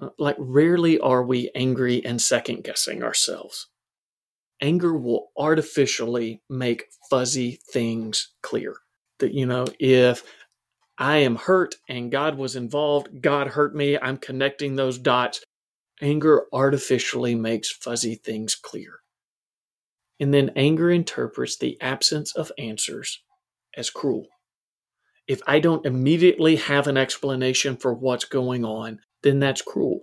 Uh, 0.00 0.08
like 0.18 0.36
rarely 0.38 0.98
are 0.98 1.22
we 1.22 1.50
angry 1.54 2.04
and 2.04 2.20
second 2.20 2.64
guessing 2.64 3.02
ourselves. 3.02 3.68
Anger 4.60 4.96
will 4.96 5.30
artificially 5.36 6.42
make 6.48 6.86
fuzzy 7.10 7.60
things 7.72 8.32
clear 8.42 8.74
that, 9.18 9.32
you 9.32 9.46
know, 9.46 9.66
if 9.78 10.22
I 10.98 11.18
am 11.18 11.36
hurt 11.36 11.76
and 11.88 12.10
God 12.12 12.36
was 12.36 12.56
involved, 12.56 13.20
God 13.20 13.48
hurt 13.48 13.74
me, 13.74 13.98
I'm 13.98 14.16
connecting 14.16 14.76
those 14.76 14.98
dots. 14.98 15.42
Anger 16.00 16.44
artificially 16.52 17.34
makes 17.34 17.70
fuzzy 17.70 18.16
things 18.16 18.54
clear. 18.54 19.00
And 20.20 20.32
then 20.32 20.52
anger 20.56 20.90
interprets 20.90 21.56
the 21.56 21.80
absence 21.80 22.34
of 22.34 22.52
answers 22.58 23.22
as 23.76 23.90
cruel. 23.90 24.26
If 25.26 25.40
I 25.46 25.58
don't 25.58 25.86
immediately 25.86 26.56
have 26.56 26.86
an 26.86 26.96
explanation 26.96 27.76
for 27.76 27.94
what's 27.94 28.24
going 28.24 28.64
on, 28.64 29.00
then 29.22 29.40
that's 29.40 29.62
cruel. 29.62 30.02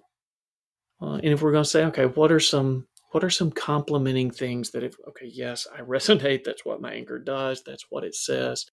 Uh, 1.02 1.16
and 1.16 1.28
if 1.28 1.42
we're 1.42 1.52
going 1.52 1.64
to 1.64 1.70
say, 1.70 1.86
okay, 1.86 2.06
what 2.06 2.32
are 2.32 2.40
some 2.40 2.88
what 3.12 3.24
are 3.26 3.30
some 3.30 3.52
complementing 3.52 4.32
things 4.32 4.72
that 4.72 4.84
if 4.84 4.96
okay, 5.08 5.30
yes, 5.32 5.68
I 5.76 5.82
resonate, 5.82 6.44
that's 6.44 6.66
what 6.66 6.82
my 6.82 6.94
anger 6.94 7.20
does, 7.20 7.64
that's 7.64 7.86
what 7.90 8.04
it 8.04 8.16
says. 8.16 8.66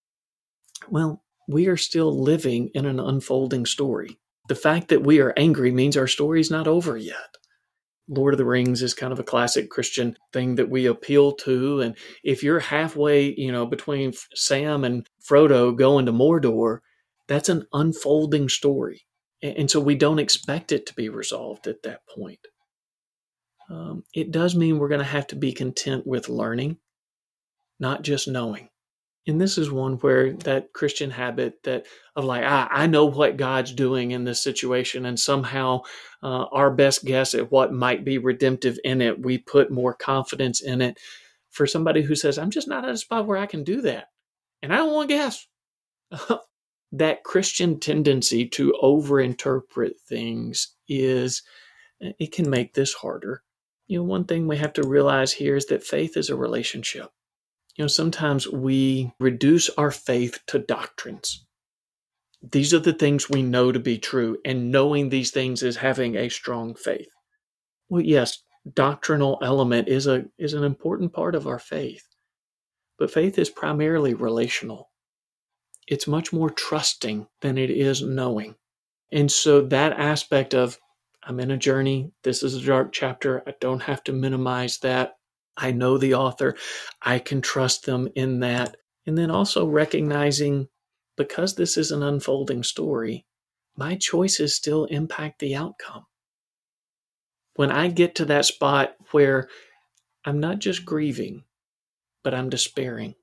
Well, 0.89 1.23
we 1.49 1.67
are 1.67 1.77
still 1.77 2.23
living 2.23 2.71
in 2.75 2.87
an 2.87 3.01
unfolding 3.01 3.67
story. 3.67 4.19
The 4.49 4.55
fact 4.55 4.89
that 4.89 5.03
we 5.03 5.21
are 5.21 5.35
angry 5.37 5.73
means 5.73 5.97
our 5.97 6.07
story 6.07 6.41
is 6.41 6.51
not 6.51 6.69
over 6.69 6.97
yet. 6.97 7.37
Lord 8.09 8.33
of 8.35 8.39
the 8.39 8.47
Rings 8.47 8.83
is 8.83 8.95
kind 8.95 9.13
of 9.13 9.19
a 9.19 9.25
classic 9.25 9.69
Christian 9.69 10.17
thing 10.33 10.55
that 10.55 10.71
we 10.71 10.87
appeal 10.87 11.33
to. 11.33 11.81
And 11.81 11.97
if 12.25 12.43
you're 12.43 12.61
halfway, 12.61 13.35
you 13.37 13.53
know, 13.53 13.67
between 13.67 14.15
Sam 14.35 14.85
and 14.85 15.07
Frodo 15.29 15.77
going 15.77 16.07
to 16.07 16.13
Mordor, 16.13 16.79
that's 17.27 17.51
an 17.51 17.67
unfolding 17.73 18.49
story. 18.49 19.03
And 19.43 19.71
so 19.71 19.81
we 19.81 19.95
don't 19.95 20.19
expect 20.19 20.73
it 20.73 20.87
to 20.87 20.95
be 20.95 21.09
resolved 21.11 21.67
at 21.67 21.83
that 21.83 22.01
point. 22.15 22.41
Um, 23.71 24.05
it 24.15 24.31
does 24.31 24.57
mean 24.57 24.79
we're 24.79 24.89
going 24.89 25.01
to 25.01 25.05
have 25.05 25.27
to 25.29 25.37
be 25.37 25.53
content 25.53 26.07
with 26.07 26.31
learning, 26.31 26.79
not 27.79 28.03
just 28.03 28.27
knowing 28.27 28.71
and 29.27 29.41
this 29.41 29.59
is 29.59 29.71
one 29.71 29.95
where 29.95 30.33
that 30.33 30.73
christian 30.73 31.11
habit 31.11 31.63
that 31.65 31.87
of 32.17 32.25
like 32.25 32.45
ah, 32.47 32.69
i 32.71 32.87
know 32.87 33.07
what 33.07 33.37
god's 33.37 33.73
doing 33.73 34.11
in 34.13 34.25
this 34.25 34.43
situation 34.43 35.07
and 35.07 35.19
somehow 35.19 35.81
uh, 36.23 36.45
our 36.53 36.71
best 36.71 37.05
guess 37.05 37.35
at 37.35 37.51
what 37.51 37.73
might 37.73 38.05
be 38.05 38.19
redemptive 38.19 38.79
in 38.85 39.01
it 39.01 39.23
we 39.23 39.39
put 39.39 39.71
more 39.71 39.95
confidence 39.95 40.61
in 40.61 40.81
it. 40.81 40.99
For 41.51 41.67
somebody 41.67 42.03
who 42.03 42.15
says 42.15 42.39
i'm 42.39 42.51
just 42.51 42.69
not 42.69 42.85
at 42.85 42.95
a 42.95 42.97
spot 42.97 43.27
where 43.27 43.39
i 43.39 43.47
can 43.47 43.65
do 43.65 43.83
that 43.83 44.09
and 44.63 44.73
i 44.73 44.77
don't 44.77 44.93
want 44.95 45.09
to 45.11 45.15
guess 45.17 45.47
that 46.93 47.25
christian 47.25 47.81
tendency 47.81 48.47
to 48.49 48.75
overinterpret 48.83 49.99
things 50.09 50.75
is 50.89 51.43
it 52.01 52.33
can 52.33 52.49
make 52.49 52.75
this 52.75 52.95
harder. 52.95 53.43
You 53.87 53.99
know 53.99 54.05
one 54.05 54.25
thing 54.25 54.47
we 54.47 54.59
have 54.59 54.75
to 54.75 54.87
realize 54.87 55.33
here 55.33 55.57
is 55.57 55.67
that 55.67 55.83
faith 55.83 56.17
is 56.17 56.31
a 56.31 56.37
relationship 56.37 57.11
you 57.79 57.85
know, 57.85 57.89
sometimes 57.89 58.49
we 58.49 59.13
reduce 59.21 59.71
our 59.71 59.93
faith 59.93 60.41
to 60.49 60.59
doctrines. 60.59 61.47
These 62.43 62.75
are 62.75 62.81
the 62.81 62.93
things 62.93 63.31
we 63.31 63.43
know 63.43 63.71
to 63.71 63.79
be 63.79 63.99
true, 63.99 64.39
and 64.45 64.73
knowing 64.73 65.09
these 65.09 65.31
things 65.31 65.63
is 65.63 65.77
having 65.77 66.17
a 66.17 66.29
strong 66.29 66.75
faith. 66.75 67.09
Well, 67.89 68.03
yes, 68.03 68.43
doctrinal 68.75 69.39
element 69.43 69.89
is 69.89 70.09
a 70.09 70.25
is 70.39 70.55
an 70.55 70.65
important 70.65 71.13
part 71.13 71.37
of 71.37 71.47
our 71.47 71.61
faith. 71.61 72.05
But 72.99 73.13
faith 73.13 73.39
is 73.39 73.49
primarily 73.49 74.15
relational. 74.15 74.91
It's 75.87 76.09
much 76.09 76.33
more 76.33 76.51
trusting 76.51 77.29
than 77.43 77.59
it 77.59 77.71
is 77.71 78.03
knowing. 78.03 78.57
And 79.13 79.31
so 79.31 79.63
that 79.63 79.93
aspect 79.93 80.53
of 80.53 80.79
I'm 81.23 81.39
in 81.39 81.53
a 81.53 81.57
journey, 81.57 82.11
this 82.25 82.43
is 82.43 82.57
a 82.57 82.67
dark 82.67 82.91
chapter, 82.93 83.43
I 83.47 83.55
don't 83.61 83.83
have 83.83 84.03
to 84.05 84.13
minimize 84.13 84.79
that. 84.79 85.18
I 85.59 85.73
know 85.73 85.99
the 85.99 86.15
author. 86.15 86.57
I 87.03 87.19
can 87.19 87.43
trust 87.43 87.85
them 87.85 88.09
in 88.15 88.41
that. 88.41 88.77
And 89.07 89.19
then 89.19 89.31
also 89.31 89.67
recognizing 89.67 90.69
because 91.17 91.57
this 91.57 91.77
is 91.77 91.91
an 91.91 92.03
unfolding 92.03 92.63
story, 92.63 93.27
my 93.77 93.97
choices 93.97 94.55
still 94.55 94.85
impact 94.85 95.41
the 95.41 95.57
outcome. 95.57 96.07
When 97.55 97.73
I 97.73 97.89
get 97.89 98.15
to 98.17 98.25
that 98.27 98.45
spot 98.45 98.95
where 99.11 99.49
I'm 100.25 100.39
not 100.39 100.61
just 100.61 100.85
grieving, 100.85 101.43
but 102.23 102.35
I'm 102.35 102.51
despairing. 102.51 103.17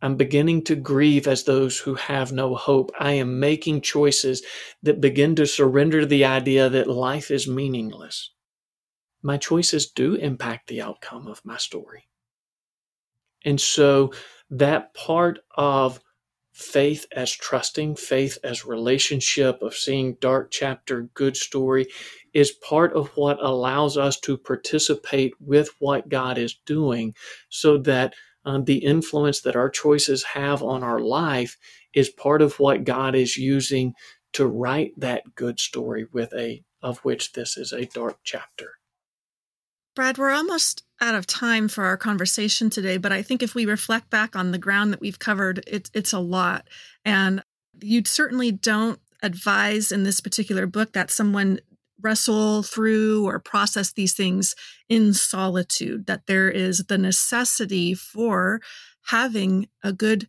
I'm 0.00 0.16
beginning 0.16 0.64
to 0.64 0.76
grieve 0.76 1.26
as 1.26 1.44
those 1.44 1.78
who 1.78 1.96
have 1.96 2.32
no 2.32 2.54
hope. 2.54 2.92
I 2.98 3.12
am 3.12 3.40
making 3.40 3.80
choices 3.80 4.42
that 4.82 5.00
begin 5.00 5.34
to 5.36 5.46
surrender 5.46 6.06
the 6.06 6.24
idea 6.24 6.70
that 6.70 6.86
life 6.86 7.30
is 7.30 7.48
meaningless 7.48 8.30
my 9.22 9.36
choices 9.36 9.90
do 9.90 10.14
impact 10.14 10.68
the 10.68 10.80
outcome 10.80 11.26
of 11.26 11.44
my 11.44 11.56
story. 11.56 12.08
And 13.44 13.60
so 13.60 14.12
that 14.50 14.94
part 14.94 15.40
of 15.56 16.00
faith 16.52 17.06
as 17.12 17.30
trusting, 17.30 17.94
faith 17.94 18.36
as 18.42 18.64
relationship, 18.64 19.62
of 19.62 19.74
seeing 19.74 20.16
dark 20.20 20.50
chapter, 20.50 21.02
good 21.14 21.36
story, 21.36 21.86
is 22.34 22.50
part 22.50 22.92
of 22.94 23.08
what 23.16 23.38
allows 23.40 23.96
us 23.96 24.18
to 24.20 24.36
participate 24.36 25.32
with 25.40 25.70
what 25.78 26.08
God 26.08 26.36
is 26.36 26.58
doing 26.66 27.14
so 27.48 27.78
that 27.78 28.14
uh, 28.44 28.58
the 28.58 28.78
influence 28.78 29.40
that 29.42 29.56
our 29.56 29.70
choices 29.70 30.24
have 30.24 30.62
on 30.62 30.82
our 30.82 31.00
life 31.00 31.56
is 31.94 32.08
part 32.08 32.42
of 32.42 32.58
what 32.58 32.84
God 32.84 33.14
is 33.14 33.36
using 33.36 33.94
to 34.32 34.46
write 34.46 34.92
that 34.96 35.34
good 35.34 35.60
story 35.60 36.06
with 36.12 36.32
a 36.34 36.62
of 36.82 36.98
which 36.98 37.32
this 37.32 37.56
is 37.56 37.72
a 37.72 37.86
dark 37.86 38.18
chapter. 38.24 38.77
Brad, 39.98 40.16
we're 40.16 40.30
almost 40.30 40.84
out 41.00 41.16
of 41.16 41.26
time 41.26 41.66
for 41.66 41.82
our 41.82 41.96
conversation 41.96 42.70
today, 42.70 42.98
but 42.98 43.10
I 43.10 43.20
think 43.20 43.42
if 43.42 43.56
we 43.56 43.66
reflect 43.66 44.10
back 44.10 44.36
on 44.36 44.52
the 44.52 44.56
ground 44.56 44.92
that 44.92 45.00
we've 45.00 45.18
covered, 45.18 45.64
it, 45.66 45.90
it's 45.92 46.12
a 46.12 46.20
lot. 46.20 46.68
And 47.04 47.42
you 47.80 48.04
certainly 48.04 48.52
don't 48.52 49.00
advise 49.24 49.90
in 49.90 50.04
this 50.04 50.20
particular 50.20 50.68
book 50.68 50.92
that 50.92 51.10
someone 51.10 51.58
wrestle 52.00 52.62
through 52.62 53.26
or 53.26 53.40
process 53.40 53.92
these 53.92 54.14
things 54.14 54.54
in 54.88 55.14
solitude, 55.14 56.06
that 56.06 56.28
there 56.28 56.48
is 56.48 56.84
the 56.84 56.96
necessity 56.96 57.92
for 57.92 58.60
having 59.06 59.66
a 59.82 59.92
good 59.92 60.28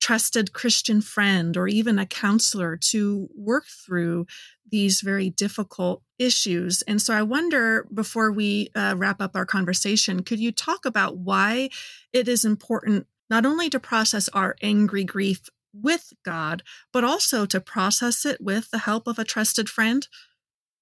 trusted 0.00 0.52
Christian 0.52 1.00
friend 1.00 1.56
or 1.56 1.68
even 1.68 1.98
a 1.98 2.06
counselor 2.06 2.76
to 2.76 3.28
work 3.34 3.64
through 3.66 4.26
these 4.70 5.00
very 5.00 5.30
difficult 5.30 6.02
issues. 6.18 6.82
And 6.82 7.00
so 7.00 7.14
I 7.14 7.22
wonder, 7.22 7.86
before 7.92 8.32
we 8.32 8.68
uh, 8.74 8.94
wrap 8.96 9.20
up 9.20 9.34
our 9.34 9.46
conversation, 9.46 10.22
could 10.22 10.40
you 10.40 10.52
talk 10.52 10.84
about 10.84 11.16
why 11.16 11.70
it 12.12 12.28
is 12.28 12.44
important 12.44 13.06
not 13.30 13.46
only 13.46 13.70
to 13.70 13.80
process 13.80 14.28
our 14.30 14.56
angry 14.62 15.04
grief 15.04 15.48
with 15.72 16.12
God, 16.24 16.62
but 16.92 17.04
also 17.04 17.46
to 17.46 17.60
process 17.60 18.24
it 18.24 18.40
with 18.40 18.70
the 18.70 18.78
help 18.78 19.06
of 19.06 19.18
a 19.18 19.24
trusted 19.24 19.68
friend? 19.68 20.08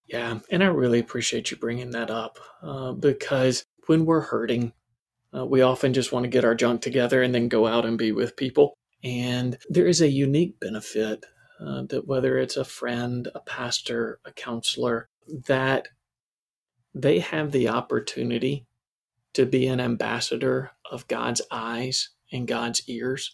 Yeah, 0.06 0.40
and 0.50 0.62
I 0.62 0.66
really 0.66 0.98
appreciate 0.98 1.50
you 1.50 1.56
bringing 1.56 1.90
that 1.92 2.10
up 2.10 2.38
uh, 2.62 2.92
because 2.92 3.64
when 3.86 4.04
we're 4.04 4.20
hurting, 4.20 4.72
uh, 5.34 5.44
we 5.44 5.62
often 5.62 5.92
just 5.92 6.12
want 6.12 6.24
to 6.24 6.28
get 6.28 6.44
our 6.44 6.54
junk 6.54 6.82
together 6.82 7.22
and 7.22 7.34
then 7.34 7.48
go 7.48 7.66
out 7.66 7.84
and 7.86 7.98
be 7.98 8.12
with 8.12 8.36
people. 8.36 8.74
And 9.05 9.59
there 9.70 9.86
is 9.88 10.00
a 10.02 10.09
unique 10.09 10.61
benefit 10.61 11.26
uh, 11.61 11.84
that 11.90 12.07
whether 12.09 12.38
it's 12.38 12.57
a 12.59 12.64
friend, 12.64 13.28
a 13.34 13.40
pastor, 13.40 14.20
a 14.26 14.32
counselor, 14.32 15.09
that 15.48 15.88
they 16.94 17.20
have 17.20 17.52
the 17.52 17.68
opportunity 17.68 18.66
to 19.34 19.46
be 19.46 19.66
an 19.68 19.80
ambassador 19.80 20.72
of 20.90 21.09
God's 21.09 21.42
eyes 21.50 22.11
and 22.32 22.48
God's 22.48 22.82
ears. 22.88 23.32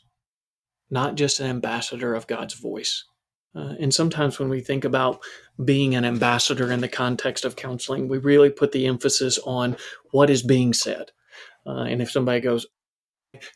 not 0.90 1.14
just 1.16 1.40
an 1.40 1.46
ambassador 1.46 2.14
of 2.14 2.26
God's 2.26 2.54
voice. 2.54 3.04
Uh, 3.54 3.74
and 3.80 3.92
sometimes 3.92 4.38
when 4.38 4.48
we 4.48 4.60
think 4.60 4.84
about 4.84 5.20
being 5.64 5.94
an 5.94 6.04
ambassador 6.04 6.70
in 6.70 6.80
the 6.80 6.88
context 6.88 7.44
of 7.44 7.56
counseling, 7.56 8.08
we 8.08 8.18
really 8.18 8.50
put 8.50 8.72
the 8.72 8.86
emphasis 8.86 9.38
on 9.44 9.76
what 10.12 10.30
is 10.30 10.42
being 10.42 10.72
said. 10.72 11.10
Uh, 11.66 11.82
and 11.82 12.00
if 12.02 12.10
somebody 12.10 12.40
goes, 12.40 12.66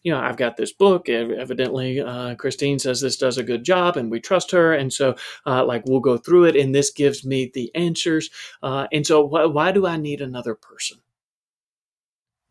you 0.02 0.12
know, 0.12 0.20
I've 0.20 0.36
got 0.36 0.56
this 0.56 0.72
book. 0.72 1.08
Evidently, 1.08 2.00
uh, 2.00 2.34
Christine 2.36 2.78
says 2.78 3.00
this 3.00 3.16
does 3.16 3.38
a 3.38 3.42
good 3.42 3.64
job, 3.64 3.96
and 3.96 4.10
we 4.10 4.20
trust 4.20 4.50
her. 4.52 4.74
And 4.74 4.92
so, 4.92 5.16
uh, 5.46 5.64
like, 5.64 5.84
we'll 5.86 6.00
go 6.00 6.16
through 6.18 6.44
it, 6.44 6.56
and 6.56 6.74
this 6.74 6.90
gives 6.90 7.24
me 7.24 7.50
the 7.52 7.74
answers. 7.74 8.30
Uh, 8.62 8.86
and 8.92 9.06
so, 9.06 9.26
wh- 9.28 9.54
why 9.54 9.72
do 9.72 9.86
I 9.86 9.96
need 9.96 10.20
another 10.20 10.54
person? 10.54 10.98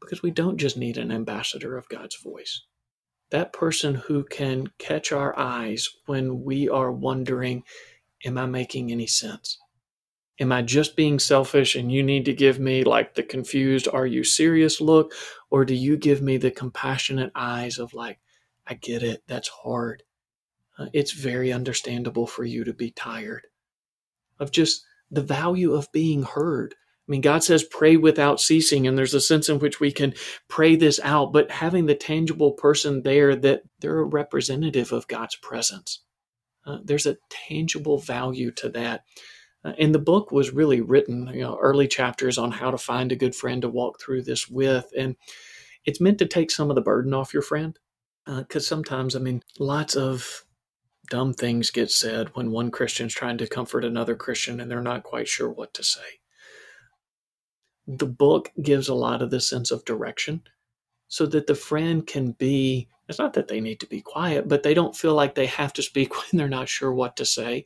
Because 0.01 0.21
we 0.23 0.31
don't 0.31 0.57
just 0.57 0.77
need 0.77 0.97
an 0.97 1.11
ambassador 1.11 1.77
of 1.77 1.89
God's 1.89 2.17
voice 2.17 2.61
that 3.31 3.53
person 3.53 3.95
who 3.95 4.23
can 4.23 4.67
catch 4.77 5.11
our 5.11 5.37
eyes 5.37 5.89
when 6.05 6.43
we 6.43 6.69
are 6.69 6.91
wondering, 6.91 7.63
Am 8.25 8.37
I 8.37 8.45
making 8.45 8.91
any 8.91 9.07
sense? 9.07 9.59
Am 10.39 10.51
I 10.51 10.61
just 10.61 10.95
being 10.95 11.19
selfish 11.19 11.75
and 11.75 11.91
you 11.91 12.01
need 12.01 12.25
to 12.25 12.33
give 12.33 12.59
me 12.59 12.83
like 12.83 13.15
the 13.15 13.23
confused, 13.23 13.87
Are 13.91 14.07
you 14.07 14.23
serious 14.23 14.81
look? 14.81 15.13
Or 15.49 15.63
do 15.65 15.75
you 15.75 15.97
give 15.97 16.21
me 16.21 16.37
the 16.37 16.51
compassionate 16.51 17.31
eyes 17.35 17.77
of 17.77 17.93
like, 17.93 18.19
I 18.65 18.73
get 18.75 19.03
it, 19.03 19.23
that's 19.27 19.49
hard. 19.49 20.03
Uh, 20.77 20.87
it's 20.93 21.11
very 21.11 21.53
understandable 21.53 22.25
for 22.25 22.43
you 22.43 22.63
to 22.63 22.73
be 22.73 22.91
tired. 22.91 23.47
Of 24.39 24.51
just 24.51 24.83
the 25.11 25.21
value 25.21 25.73
of 25.73 25.91
being 25.91 26.23
heard 26.23 26.73
I 27.07 27.11
mean, 27.11 27.21
God 27.21 27.43
says 27.43 27.65
pray 27.65 27.97
without 27.97 28.39
ceasing, 28.39 28.87
and 28.87 28.97
there's 28.97 29.13
a 29.13 29.19
sense 29.19 29.49
in 29.49 29.59
which 29.59 29.81
we 29.81 29.91
can 29.91 30.13
pray 30.47 30.77
this 30.77 31.01
out, 31.03 31.33
but 31.33 31.51
having 31.51 31.85
the 31.85 31.95
tangible 31.95 32.53
person 32.53 33.01
there 33.03 33.35
that 33.35 33.63
they're 33.79 33.99
a 33.99 34.05
representative 34.05 34.93
of 34.93 35.09
God's 35.09 35.35
presence. 35.35 35.99
Uh, 36.65 36.77
there's 36.81 37.05
a 37.05 37.17
tangible 37.29 37.97
value 37.97 38.51
to 38.51 38.69
that. 38.69 39.03
Uh, 39.63 39.73
and 39.79 39.93
the 39.93 39.99
book 39.99 40.31
was 40.31 40.51
really 40.51 40.81
written, 40.81 41.27
you 41.33 41.41
know, 41.41 41.57
early 41.61 41.87
chapters 41.87 42.37
on 42.37 42.51
how 42.51 42.71
to 42.71 42.77
find 42.77 43.11
a 43.11 43.17
good 43.17 43.35
friend 43.35 43.61
to 43.61 43.69
walk 43.69 43.99
through 43.99 44.21
this 44.23 44.49
with. 44.49 44.91
And 44.97 45.15
it's 45.85 46.01
meant 46.01 46.19
to 46.19 46.25
take 46.25 46.51
some 46.51 46.69
of 46.69 46.75
the 46.75 46.81
burden 46.81 47.13
off 47.13 47.33
your 47.33 47.43
friend. 47.43 47.77
Because 48.25 48.65
uh, 48.65 48.69
sometimes, 48.75 49.15
I 49.15 49.19
mean, 49.19 49.43
lots 49.59 49.95
of 49.95 50.45
dumb 51.09 51.33
things 51.33 51.71
get 51.71 51.91
said 51.91 52.29
when 52.33 52.51
one 52.51 52.71
Christian's 52.71 53.13
trying 53.13 53.37
to 53.37 53.47
comfort 53.47 53.83
another 53.83 54.15
Christian 54.15 54.61
and 54.61 54.71
they're 54.71 54.81
not 54.81 55.03
quite 55.03 55.27
sure 55.27 55.49
what 55.49 55.73
to 55.73 55.83
say 55.83 56.19
the 57.87 58.05
book 58.05 58.51
gives 58.61 58.87
a 58.87 58.93
lot 58.93 59.21
of 59.21 59.29
the 59.29 59.41
sense 59.41 59.71
of 59.71 59.85
direction 59.85 60.41
so 61.07 61.25
that 61.25 61.47
the 61.47 61.55
friend 61.55 62.07
can 62.07 62.31
be 62.31 62.87
it's 63.09 63.19
not 63.19 63.33
that 63.33 63.49
they 63.49 63.59
need 63.59 63.79
to 63.79 63.85
be 63.87 64.01
quiet 64.01 64.47
but 64.47 64.63
they 64.63 64.73
don't 64.73 64.95
feel 64.95 65.13
like 65.13 65.35
they 65.35 65.45
have 65.45 65.73
to 65.73 65.83
speak 65.83 66.15
when 66.15 66.25
they're 66.33 66.47
not 66.47 66.69
sure 66.69 66.93
what 66.93 67.15
to 67.17 67.25
say 67.25 67.65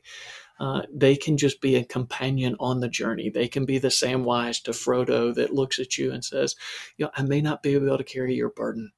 uh, 0.60 0.82
they 0.92 1.14
can 1.14 1.36
just 1.36 1.60
be 1.60 1.76
a 1.76 1.84
companion 1.84 2.56
on 2.60 2.80
the 2.80 2.88
journey 2.88 3.30
they 3.30 3.48
can 3.48 3.64
be 3.64 3.78
the 3.78 3.88
samwise 3.88 4.62
to 4.62 4.72
frodo 4.72 5.34
that 5.34 5.54
looks 5.54 5.78
at 5.78 5.98
you 5.98 6.12
and 6.12 6.24
says 6.24 6.54
you 6.96 7.04
know 7.04 7.10
i 7.16 7.22
may 7.22 7.40
not 7.40 7.62
be 7.62 7.74
able 7.74 7.96
to 7.96 8.04
carry 8.04 8.34
your 8.34 8.50
burden 8.50 8.92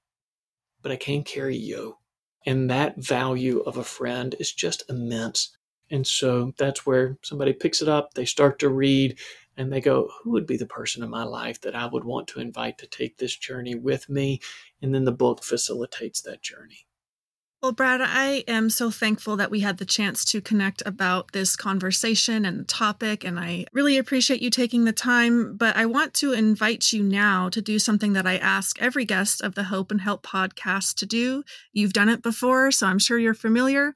but 0.83 0.93
i 0.93 0.97
can 0.97 1.23
carry 1.23 1.57
you 1.57 1.97
and 2.47 2.71
that 2.71 2.97
value 2.97 3.61
of 3.61 3.77
a 3.77 3.85
friend 3.85 4.35
is 4.39 4.53
just 4.53 4.83
immense 4.89 5.57
and 5.91 6.07
so 6.07 6.53
that's 6.57 6.87
where 6.87 7.19
somebody 7.23 7.53
picks 7.53 7.83
it 7.83 7.89
up 7.89 8.15
they 8.15 8.25
start 8.25 8.59
to 8.59 8.69
read 8.69 9.19
and 9.61 9.71
they 9.71 9.81
go, 9.83 10.11
Who 10.23 10.31
would 10.31 10.47
be 10.47 10.57
the 10.57 10.67
person 10.67 11.03
in 11.03 11.11
my 11.11 11.25
life 11.25 11.61
that 11.61 11.75
I 11.75 11.87
would 11.87 12.05
want 12.05 12.29
to 12.29 12.41
invite 12.41 12.79
to 12.79 12.87
take 12.87 13.19
this 13.19 13.37
journey 13.37 13.75
with 13.75 14.09
me? 14.09 14.41
And 14.81 14.95
then 14.95 15.05
the 15.05 15.13
book 15.13 15.45
facilitates 15.45 16.23
that 16.23 16.41
journey. 16.41 16.87
Well, 17.63 17.73
Brad, 17.73 18.01
I 18.01 18.43
am 18.49 18.71
so 18.71 18.91
thankful 18.91 19.37
that 19.37 19.51
we 19.51 19.61
had 19.61 19.77
the 19.77 19.85
chance 19.85 20.25
to 20.27 20.41
connect 20.41 20.83
about 20.87 21.33
this 21.33 21.57
conversation 21.57 22.47
and 22.47 22.67
topic, 22.67 23.23
and 23.23 23.39
I 23.39 23.67
really 23.75 23.99
appreciate 23.99 24.41
you 24.41 24.49
taking 24.49 24.87
the 24.87 24.95
time. 24.95 25.59
But 25.59 25.77
I 25.77 25.85
want 25.85 26.15
to 26.15 26.33
invite 26.33 26.91
you 26.91 27.03
now 27.03 27.51
to 27.51 27.61
do 27.61 27.79
something 27.79 28.15
that 28.15 28.27
I 28.27 28.39
ask 28.39 28.81
every 28.81 29.05
guest 29.05 29.43
of 29.43 29.57
the 29.57 29.65
Hope 29.65 29.91
and 29.91 30.01
Help 30.01 30.27
podcast 30.27 30.95
to 30.97 31.07
do. 31.07 31.43
You've 31.75 31.93
done 31.93 32.09
it 32.09 32.23
before, 32.23 32.71
so 32.71 32.87
I'm 32.87 32.99
sure 32.99 33.19
you're 33.19 33.35
familiar. 33.35 33.95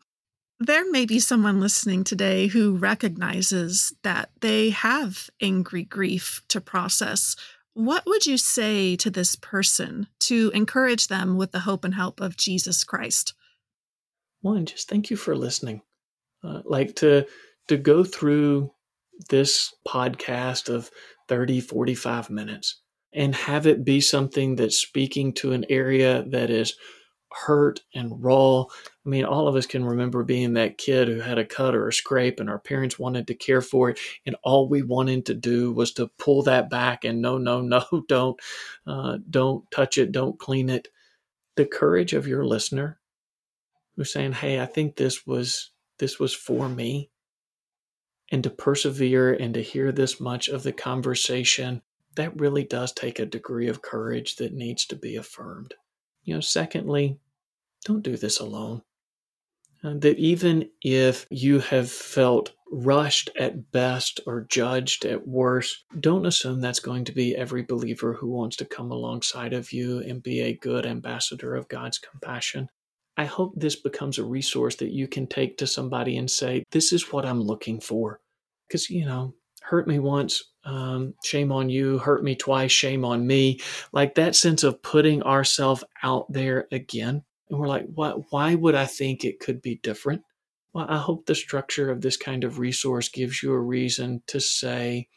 There 0.60 0.90
may 0.90 1.06
be 1.06 1.18
someone 1.18 1.58
listening 1.58 2.04
today 2.04 2.48
who 2.48 2.76
recognizes 2.76 3.94
that 4.02 4.28
they 4.42 4.70
have 4.70 5.30
angry 5.40 5.84
grief 5.84 6.42
to 6.48 6.60
process. 6.60 7.34
What 7.72 8.04
would 8.04 8.26
you 8.26 8.36
say 8.36 8.94
to 8.96 9.10
this 9.10 9.36
person 9.36 10.08
to 10.20 10.50
encourage 10.52 11.08
them 11.08 11.38
with 11.38 11.52
the 11.52 11.60
hope 11.60 11.82
and 11.82 11.94
help 11.94 12.20
of 12.20 12.36
Jesus 12.36 12.84
Christ? 12.84 13.32
One, 14.44 14.66
just 14.66 14.90
thank 14.90 15.08
you 15.08 15.16
for 15.16 15.34
listening. 15.34 15.80
Uh, 16.42 16.60
like 16.66 16.94
to 16.96 17.24
to 17.68 17.78
go 17.78 18.04
through 18.04 18.72
this 19.30 19.74
podcast 19.88 20.68
of 20.68 20.90
30 21.28 21.62
45 21.62 22.28
minutes 22.28 22.82
and 23.14 23.34
have 23.34 23.66
it 23.66 23.86
be 23.86 24.02
something 24.02 24.54
that's 24.54 24.76
speaking 24.76 25.32
to 25.32 25.52
an 25.52 25.64
area 25.70 26.24
that 26.28 26.50
is 26.50 26.76
hurt 27.32 27.80
and 27.94 28.22
raw. 28.22 28.64
I 28.64 29.08
mean, 29.08 29.24
all 29.24 29.48
of 29.48 29.56
us 29.56 29.64
can 29.64 29.82
remember 29.82 30.22
being 30.24 30.52
that 30.52 30.76
kid 30.76 31.08
who 31.08 31.20
had 31.20 31.38
a 31.38 31.46
cut 31.46 31.74
or 31.74 31.88
a 31.88 31.92
scrape, 31.92 32.38
and 32.38 32.50
our 32.50 32.58
parents 32.58 32.98
wanted 32.98 33.26
to 33.28 33.34
care 33.34 33.62
for 33.62 33.88
it, 33.88 33.98
and 34.26 34.36
all 34.44 34.68
we 34.68 34.82
wanted 34.82 35.24
to 35.24 35.34
do 35.34 35.72
was 35.72 35.90
to 35.94 36.10
pull 36.18 36.42
that 36.42 36.68
back 36.68 37.04
and 37.06 37.22
no, 37.22 37.38
no, 37.38 37.62
no, 37.62 37.82
don't, 38.08 38.38
uh, 38.86 39.16
don't 39.30 39.64
touch 39.70 39.96
it, 39.96 40.12
don't 40.12 40.38
clean 40.38 40.68
it. 40.68 40.88
The 41.56 41.64
courage 41.64 42.12
of 42.12 42.26
your 42.26 42.44
listener 42.44 43.00
who's 43.96 44.12
saying, 44.12 44.32
"Hey, 44.32 44.60
I 44.60 44.66
think 44.66 44.96
this 44.96 45.26
was 45.26 45.70
this 45.98 46.18
was 46.18 46.34
for 46.34 46.68
me," 46.68 47.10
and 48.30 48.42
to 48.42 48.50
persevere 48.50 49.32
and 49.32 49.54
to 49.54 49.62
hear 49.62 49.92
this 49.92 50.20
much 50.20 50.48
of 50.48 50.62
the 50.62 50.72
conversation, 50.72 51.82
that 52.16 52.38
really 52.38 52.64
does 52.64 52.92
take 52.92 53.18
a 53.18 53.26
degree 53.26 53.68
of 53.68 53.82
courage 53.82 54.36
that 54.36 54.52
needs 54.52 54.86
to 54.86 54.96
be 54.96 55.16
affirmed. 55.16 55.74
You 56.22 56.34
know, 56.34 56.40
secondly, 56.40 57.18
don't 57.84 58.02
do 58.02 58.16
this 58.16 58.40
alone. 58.40 58.82
Uh, 59.82 59.94
that 59.98 60.18
even 60.18 60.70
if 60.80 61.26
you 61.28 61.58
have 61.58 61.90
felt 61.90 62.52
rushed 62.72 63.28
at 63.38 63.70
best 63.70 64.18
or 64.26 64.46
judged 64.48 65.04
at 65.04 65.28
worst, 65.28 65.84
don't 66.00 66.24
assume 66.24 66.60
that's 66.60 66.80
going 66.80 67.04
to 67.04 67.12
be 67.12 67.36
every 67.36 67.62
believer 67.62 68.14
who 68.14 68.28
wants 68.28 68.56
to 68.56 68.64
come 68.64 68.90
alongside 68.90 69.52
of 69.52 69.72
you 69.72 69.98
and 69.98 70.22
be 70.22 70.40
a 70.40 70.56
good 70.56 70.86
ambassador 70.86 71.54
of 71.54 71.68
God's 71.68 71.98
compassion. 71.98 72.70
I 73.16 73.24
hope 73.24 73.52
this 73.56 73.76
becomes 73.76 74.18
a 74.18 74.24
resource 74.24 74.76
that 74.76 74.92
you 74.92 75.06
can 75.06 75.26
take 75.26 75.56
to 75.58 75.66
somebody 75.66 76.16
and 76.16 76.30
say, 76.30 76.64
This 76.70 76.92
is 76.92 77.12
what 77.12 77.24
I'm 77.24 77.40
looking 77.40 77.80
for. 77.80 78.20
Because, 78.66 78.90
you 78.90 79.04
know, 79.04 79.34
hurt 79.62 79.86
me 79.86 79.98
once, 79.98 80.52
um, 80.64 81.14
shame 81.22 81.52
on 81.52 81.68
you, 81.68 81.98
hurt 81.98 82.24
me 82.24 82.34
twice, 82.34 82.72
shame 82.72 83.04
on 83.04 83.26
me. 83.26 83.60
Like 83.92 84.14
that 84.14 84.34
sense 84.34 84.62
of 84.62 84.82
putting 84.82 85.22
ourselves 85.22 85.84
out 86.02 86.32
there 86.32 86.66
again 86.72 87.22
and 87.48 87.58
we're 87.58 87.68
like, 87.68 87.86
what, 87.94 88.32
why 88.32 88.54
would 88.54 88.74
I 88.74 88.86
think 88.86 89.24
it 89.24 89.40
could 89.40 89.60
be 89.60 89.76
different? 89.76 90.22
Well, 90.72 90.86
I 90.88 90.98
hope 90.98 91.26
the 91.26 91.34
structure 91.34 91.90
of 91.90 92.00
this 92.00 92.16
kind 92.16 92.42
of 92.42 92.58
resource 92.58 93.08
gives 93.08 93.42
you 93.42 93.52
a 93.52 93.60
reason 93.60 94.22
to 94.28 94.40
say, 94.40 95.08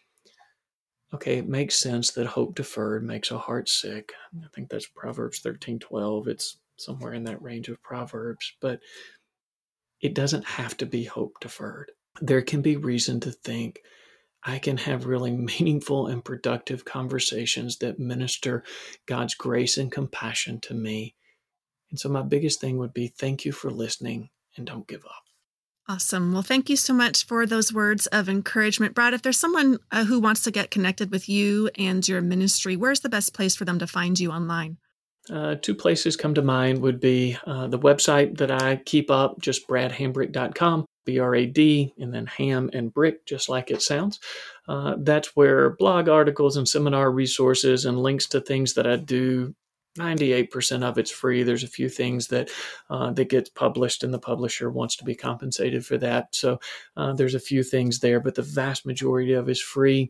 okay, 1.13 1.37
it 1.37 1.47
makes 1.47 1.75
sense 1.75 2.11
that 2.11 2.27
hope 2.27 2.53
deferred 2.55 3.03
makes 3.03 3.31
a 3.31 3.37
heart 3.37 3.69
sick. 3.69 4.11
I 4.35 4.47
think 4.53 4.69
that's 4.69 4.87
Proverbs 4.87 5.39
13 5.39 5.79
12. 5.79 6.27
It's 6.27 6.57
somewhere 6.77 7.13
in 7.13 7.23
that 7.25 7.41
range 7.41 7.69
of 7.69 7.81
Proverbs, 7.81 8.53
but 8.61 8.79
it 10.01 10.13
doesn't 10.13 10.45
have 10.45 10.77
to 10.77 10.85
be 10.85 11.03
hope 11.03 11.39
deferred. 11.41 11.91
There 12.21 12.41
can 12.41 12.61
be 12.61 12.77
reason 12.77 13.19
to 13.21 13.31
think 13.31 13.81
I 14.43 14.59
can 14.59 14.77
have 14.77 15.05
really 15.05 15.31
meaningful 15.59 16.07
and 16.07 16.23
productive 16.23 16.85
conversations 16.85 17.77
that 17.77 17.99
minister 17.99 18.63
God's 19.05 19.35
grace 19.35 19.77
and 19.77 19.91
compassion 19.91 20.59
to 20.61 20.73
me 20.73 21.15
and 21.89 21.99
so, 21.99 22.09
my 22.09 22.21
biggest 22.21 22.59
thing 22.59 22.77
would 22.77 22.93
be 22.93 23.07
thank 23.07 23.45
you 23.45 23.51
for 23.51 23.71
listening 23.71 24.29
and 24.55 24.65
don't 24.65 24.87
give 24.87 25.05
up. 25.05 25.23
Awesome. 25.89 26.33
Well, 26.33 26.41
thank 26.41 26.69
you 26.69 26.75
so 26.75 26.93
much 26.93 27.25
for 27.25 27.45
those 27.45 27.71
words 27.71 28.07
of 28.07 28.27
encouragement. 28.27 28.93
Brad, 28.93 29.13
if 29.13 29.21
there's 29.21 29.39
someone 29.39 29.77
uh, 29.89 30.03
who 30.03 30.19
wants 30.19 30.43
to 30.43 30.51
get 30.51 30.69
connected 30.69 31.11
with 31.11 31.29
you 31.29 31.69
and 31.77 32.05
your 32.05 32.21
ministry, 32.21 32.75
where's 32.75 32.99
the 32.99 33.09
best 33.09 33.33
place 33.33 33.55
for 33.55 33.63
them 33.63 33.79
to 33.79 33.87
find 33.87 34.19
you 34.19 34.31
online? 34.31 34.77
Uh, 35.31 35.55
two 35.61 35.75
places 35.75 36.15
come 36.15 36.33
to 36.33 36.41
mind 36.41 36.81
would 36.81 36.99
be 36.99 37.37
uh, 37.45 37.67
the 37.67 37.79
website 37.79 38.37
that 38.37 38.51
I 38.51 38.77
keep 38.77 39.11
up, 39.11 39.39
just 39.39 39.67
bradhambrick.com, 39.67 40.85
B 41.05 41.19
R 41.19 41.35
A 41.35 41.45
D, 41.45 41.93
and 41.97 42.13
then 42.13 42.25
ham 42.25 42.69
and 42.73 42.93
brick, 42.93 43.25
just 43.25 43.49
like 43.49 43.71
it 43.71 43.81
sounds. 43.81 44.19
Uh, 44.67 44.95
that's 44.99 45.35
where 45.35 45.71
blog 45.71 46.09
articles 46.09 46.57
and 46.57 46.67
seminar 46.67 47.11
resources 47.11 47.85
and 47.85 47.99
links 47.99 48.27
to 48.27 48.41
things 48.41 48.73
that 48.73 48.87
I 48.87 48.97
do 48.97 49.53
98% 49.97 50.83
of 50.83 50.97
it's 50.97 51.11
free. 51.11 51.43
There's 51.43 51.63
a 51.63 51.67
few 51.67 51.89
things 51.89 52.27
that 52.27 52.49
uh, 52.89 53.11
that 53.13 53.29
gets 53.29 53.49
published, 53.49 54.03
and 54.03 54.13
the 54.13 54.19
publisher 54.19 54.69
wants 54.69 54.95
to 54.97 55.03
be 55.03 55.15
compensated 55.15 55.85
for 55.85 55.97
that. 55.97 56.33
So 56.35 56.59
uh, 56.95 57.13
there's 57.13 57.35
a 57.35 57.39
few 57.39 57.63
things 57.63 57.99
there, 57.99 58.19
but 58.19 58.35
the 58.35 58.41
vast 58.43 58.85
majority 58.85 59.33
of 59.33 59.49
is 59.49 59.61
free. 59.61 60.09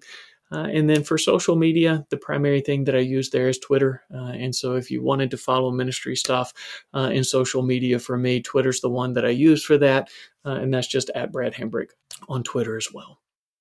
Uh, 0.51 0.67
and 0.71 0.89
then 0.89 1.03
for 1.03 1.17
social 1.17 1.55
media, 1.55 2.05
the 2.09 2.17
primary 2.17 2.61
thing 2.61 2.85
that 2.85 2.95
I 2.95 2.99
use 2.99 3.29
there 3.29 3.49
is 3.49 3.59
Twitter. 3.59 4.03
Uh, 4.13 4.31
and 4.31 4.55
so 4.55 4.75
if 4.75 4.89
you 4.89 5.03
wanted 5.03 5.31
to 5.31 5.37
follow 5.37 5.71
ministry 5.71 6.15
stuff 6.15 6.53
uh, 6.93 7.09
in 7.11 7.23
social 7.23 7.63
media 7.63 7.99
for 7.99 8.17
me, 8.17 8.41
Twitter's 8.41 8.81
the 8.81 8.89
one 8.89 9.13
that 9.13 9.25
I 9.25 9.29
use 9.29 9.63
for 9.63 9.77
that. 9.79 10.09
Uh, 10.45 10.51
and 10.51 10.73
that's 10.73 10.87
just 10.87 11.09
at 11.15 11.31
Brad 11.31 11.53
Hambrick 11.53 11.89
on 12.29 12.43
Twitter 12.43 12.77
as 12.77 12.87
well. 12.93 13.19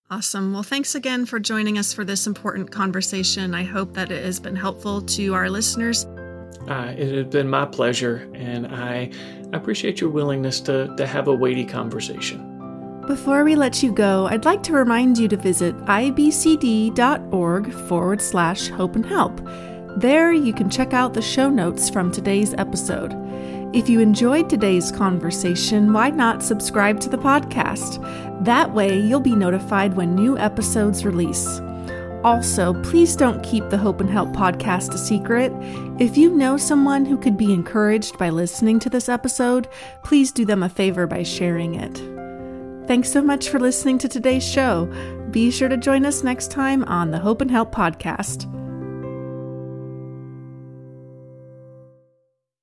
Awesome. 0.09 0.53
Well, 0.53 0.63
thanks 0.63 0.95
again 0.95 1.27
for 1.27 1.41
joining 1.41 1.79
us 1.79 1.93
for 1.93 2.05
this 2.05 2.29
important 2.29 2.71
conversation. 2.71 3.55
I 3.55 3.65
hope 3.65 3.95
that 3.95 4.13
it 4.13 4.25
has 4.25 4.39
been 4.39 4.55
helpful 4.55 5.03
to 5.03 5.35
our 5.35 5.51
listeners. 5.51 6.05
Uh, 6.69 6.95
it 6.97 7.13
has 7.13 7.27
been 7.27 7.49
my 7.49 7.65
pleasure, 7.65 8.31
and 8.35 8.69
I 8.69 9.11
appreciate 9.53 10.01
your 10.01 10.11
willingness 10.11 10.61
to, 10.63 10.95
to 10.97 11.07
have 11.07 11.27
a 11.27 11.35
weighty 11.35 11.65
conversation. 11.65 12.56
Before 13.07 13.45
we 13.45 13.55
let 13.55 13.85
you 13.85 13.93
go, 13.93 14.27
I'd 14.27 14.45
like 14.45 14.65
to 14.65 14.73
remind 14.73 15.17
you 15.17 15.29
to 15.29 15.37
visit 15.37 15.77
ibcd.org 15.85 17.73
forward 17.73 18.21
slash 18.21 18.67
hope 18.67 18.97
and 18.97 19.07
help. 19.07 19.41
There 19.97 20.33
you 20.33 20.53
can 20.53 20.69
check 20.69 20.93
out 20.93 21.15
the 21.15 21.23
show 21.23 21.49
notes 21.49 21.89
from 21.89 22.11
today's 22.11 22.53
episode. 22.55 23.15
If 23.73 23.89
you 23.89 24.01
enjoyed 24.01 24.51
today's 24.51 24.91
conversation, 24.91 25.93
why 25.93 26.11
not 26.11 26.43
subscribe 26.43 26.99
to 26.99 27.09
the 27.09 27.17
podcast? 27.17 28.45
That 28.45 28.75
way 28.75 28.99
you'll 28.99 29.21
be 29.21 29.37
notified 29.37 29.95
when 29.95 30.17
new 30.17 30.37
episodes 30.37 31.05
release. 31.05 31.61
Also, 32.25 32.75
please 32.83 33.15
don't 33.15 33.41
keep 33.45 33.69
the 33.71 33.79
Hope 33.79 34.01
and 34.01 34.11
Help 34.11 34.31
podcast 34.31 34.93
a 34.95 34.99
secret. 34.99 35.53
If 36.01 36.17
you 36.17 36.35
know 36.35 36.57
someone 36.57 37.05
who 37.05 37.19
could 37.19 37.37
be 37.37 37.53
encouraged 37.53 38.19
by 38.19 38.31
listening 38.31 38.81
to 38.81 38.91
this 38.91 39.09
episode, 39.09 39.69
please 40.03 40.33
do 40.33 40.45
them 40.45 40.65
a 40.65 40.69
favor 40.69 41.07
by 41.07 41.23
sharing 41.23 41.77
it. 41.77 42.26
Thanks 42.87 43.11
so 43.11 43.21
much 43.21 43.49
for 43.49 43.59
listening 43.59 43.99
to 43.99 44.09
today's 44.09 44.47
show. 44.47 44.87
Be 45.31 45.51
sure 45.51 45.69
to 45.69 45.77
join 45.77 46.07
us 46.07 46.23
next 46.23 46.51
time 46.51 46.85
on 46.85 47.11
the 47.11 47.19
Hope 47.19 47.41
and 47.41 47.51
Help 47.51 47.75
podcast. 47.75 48.47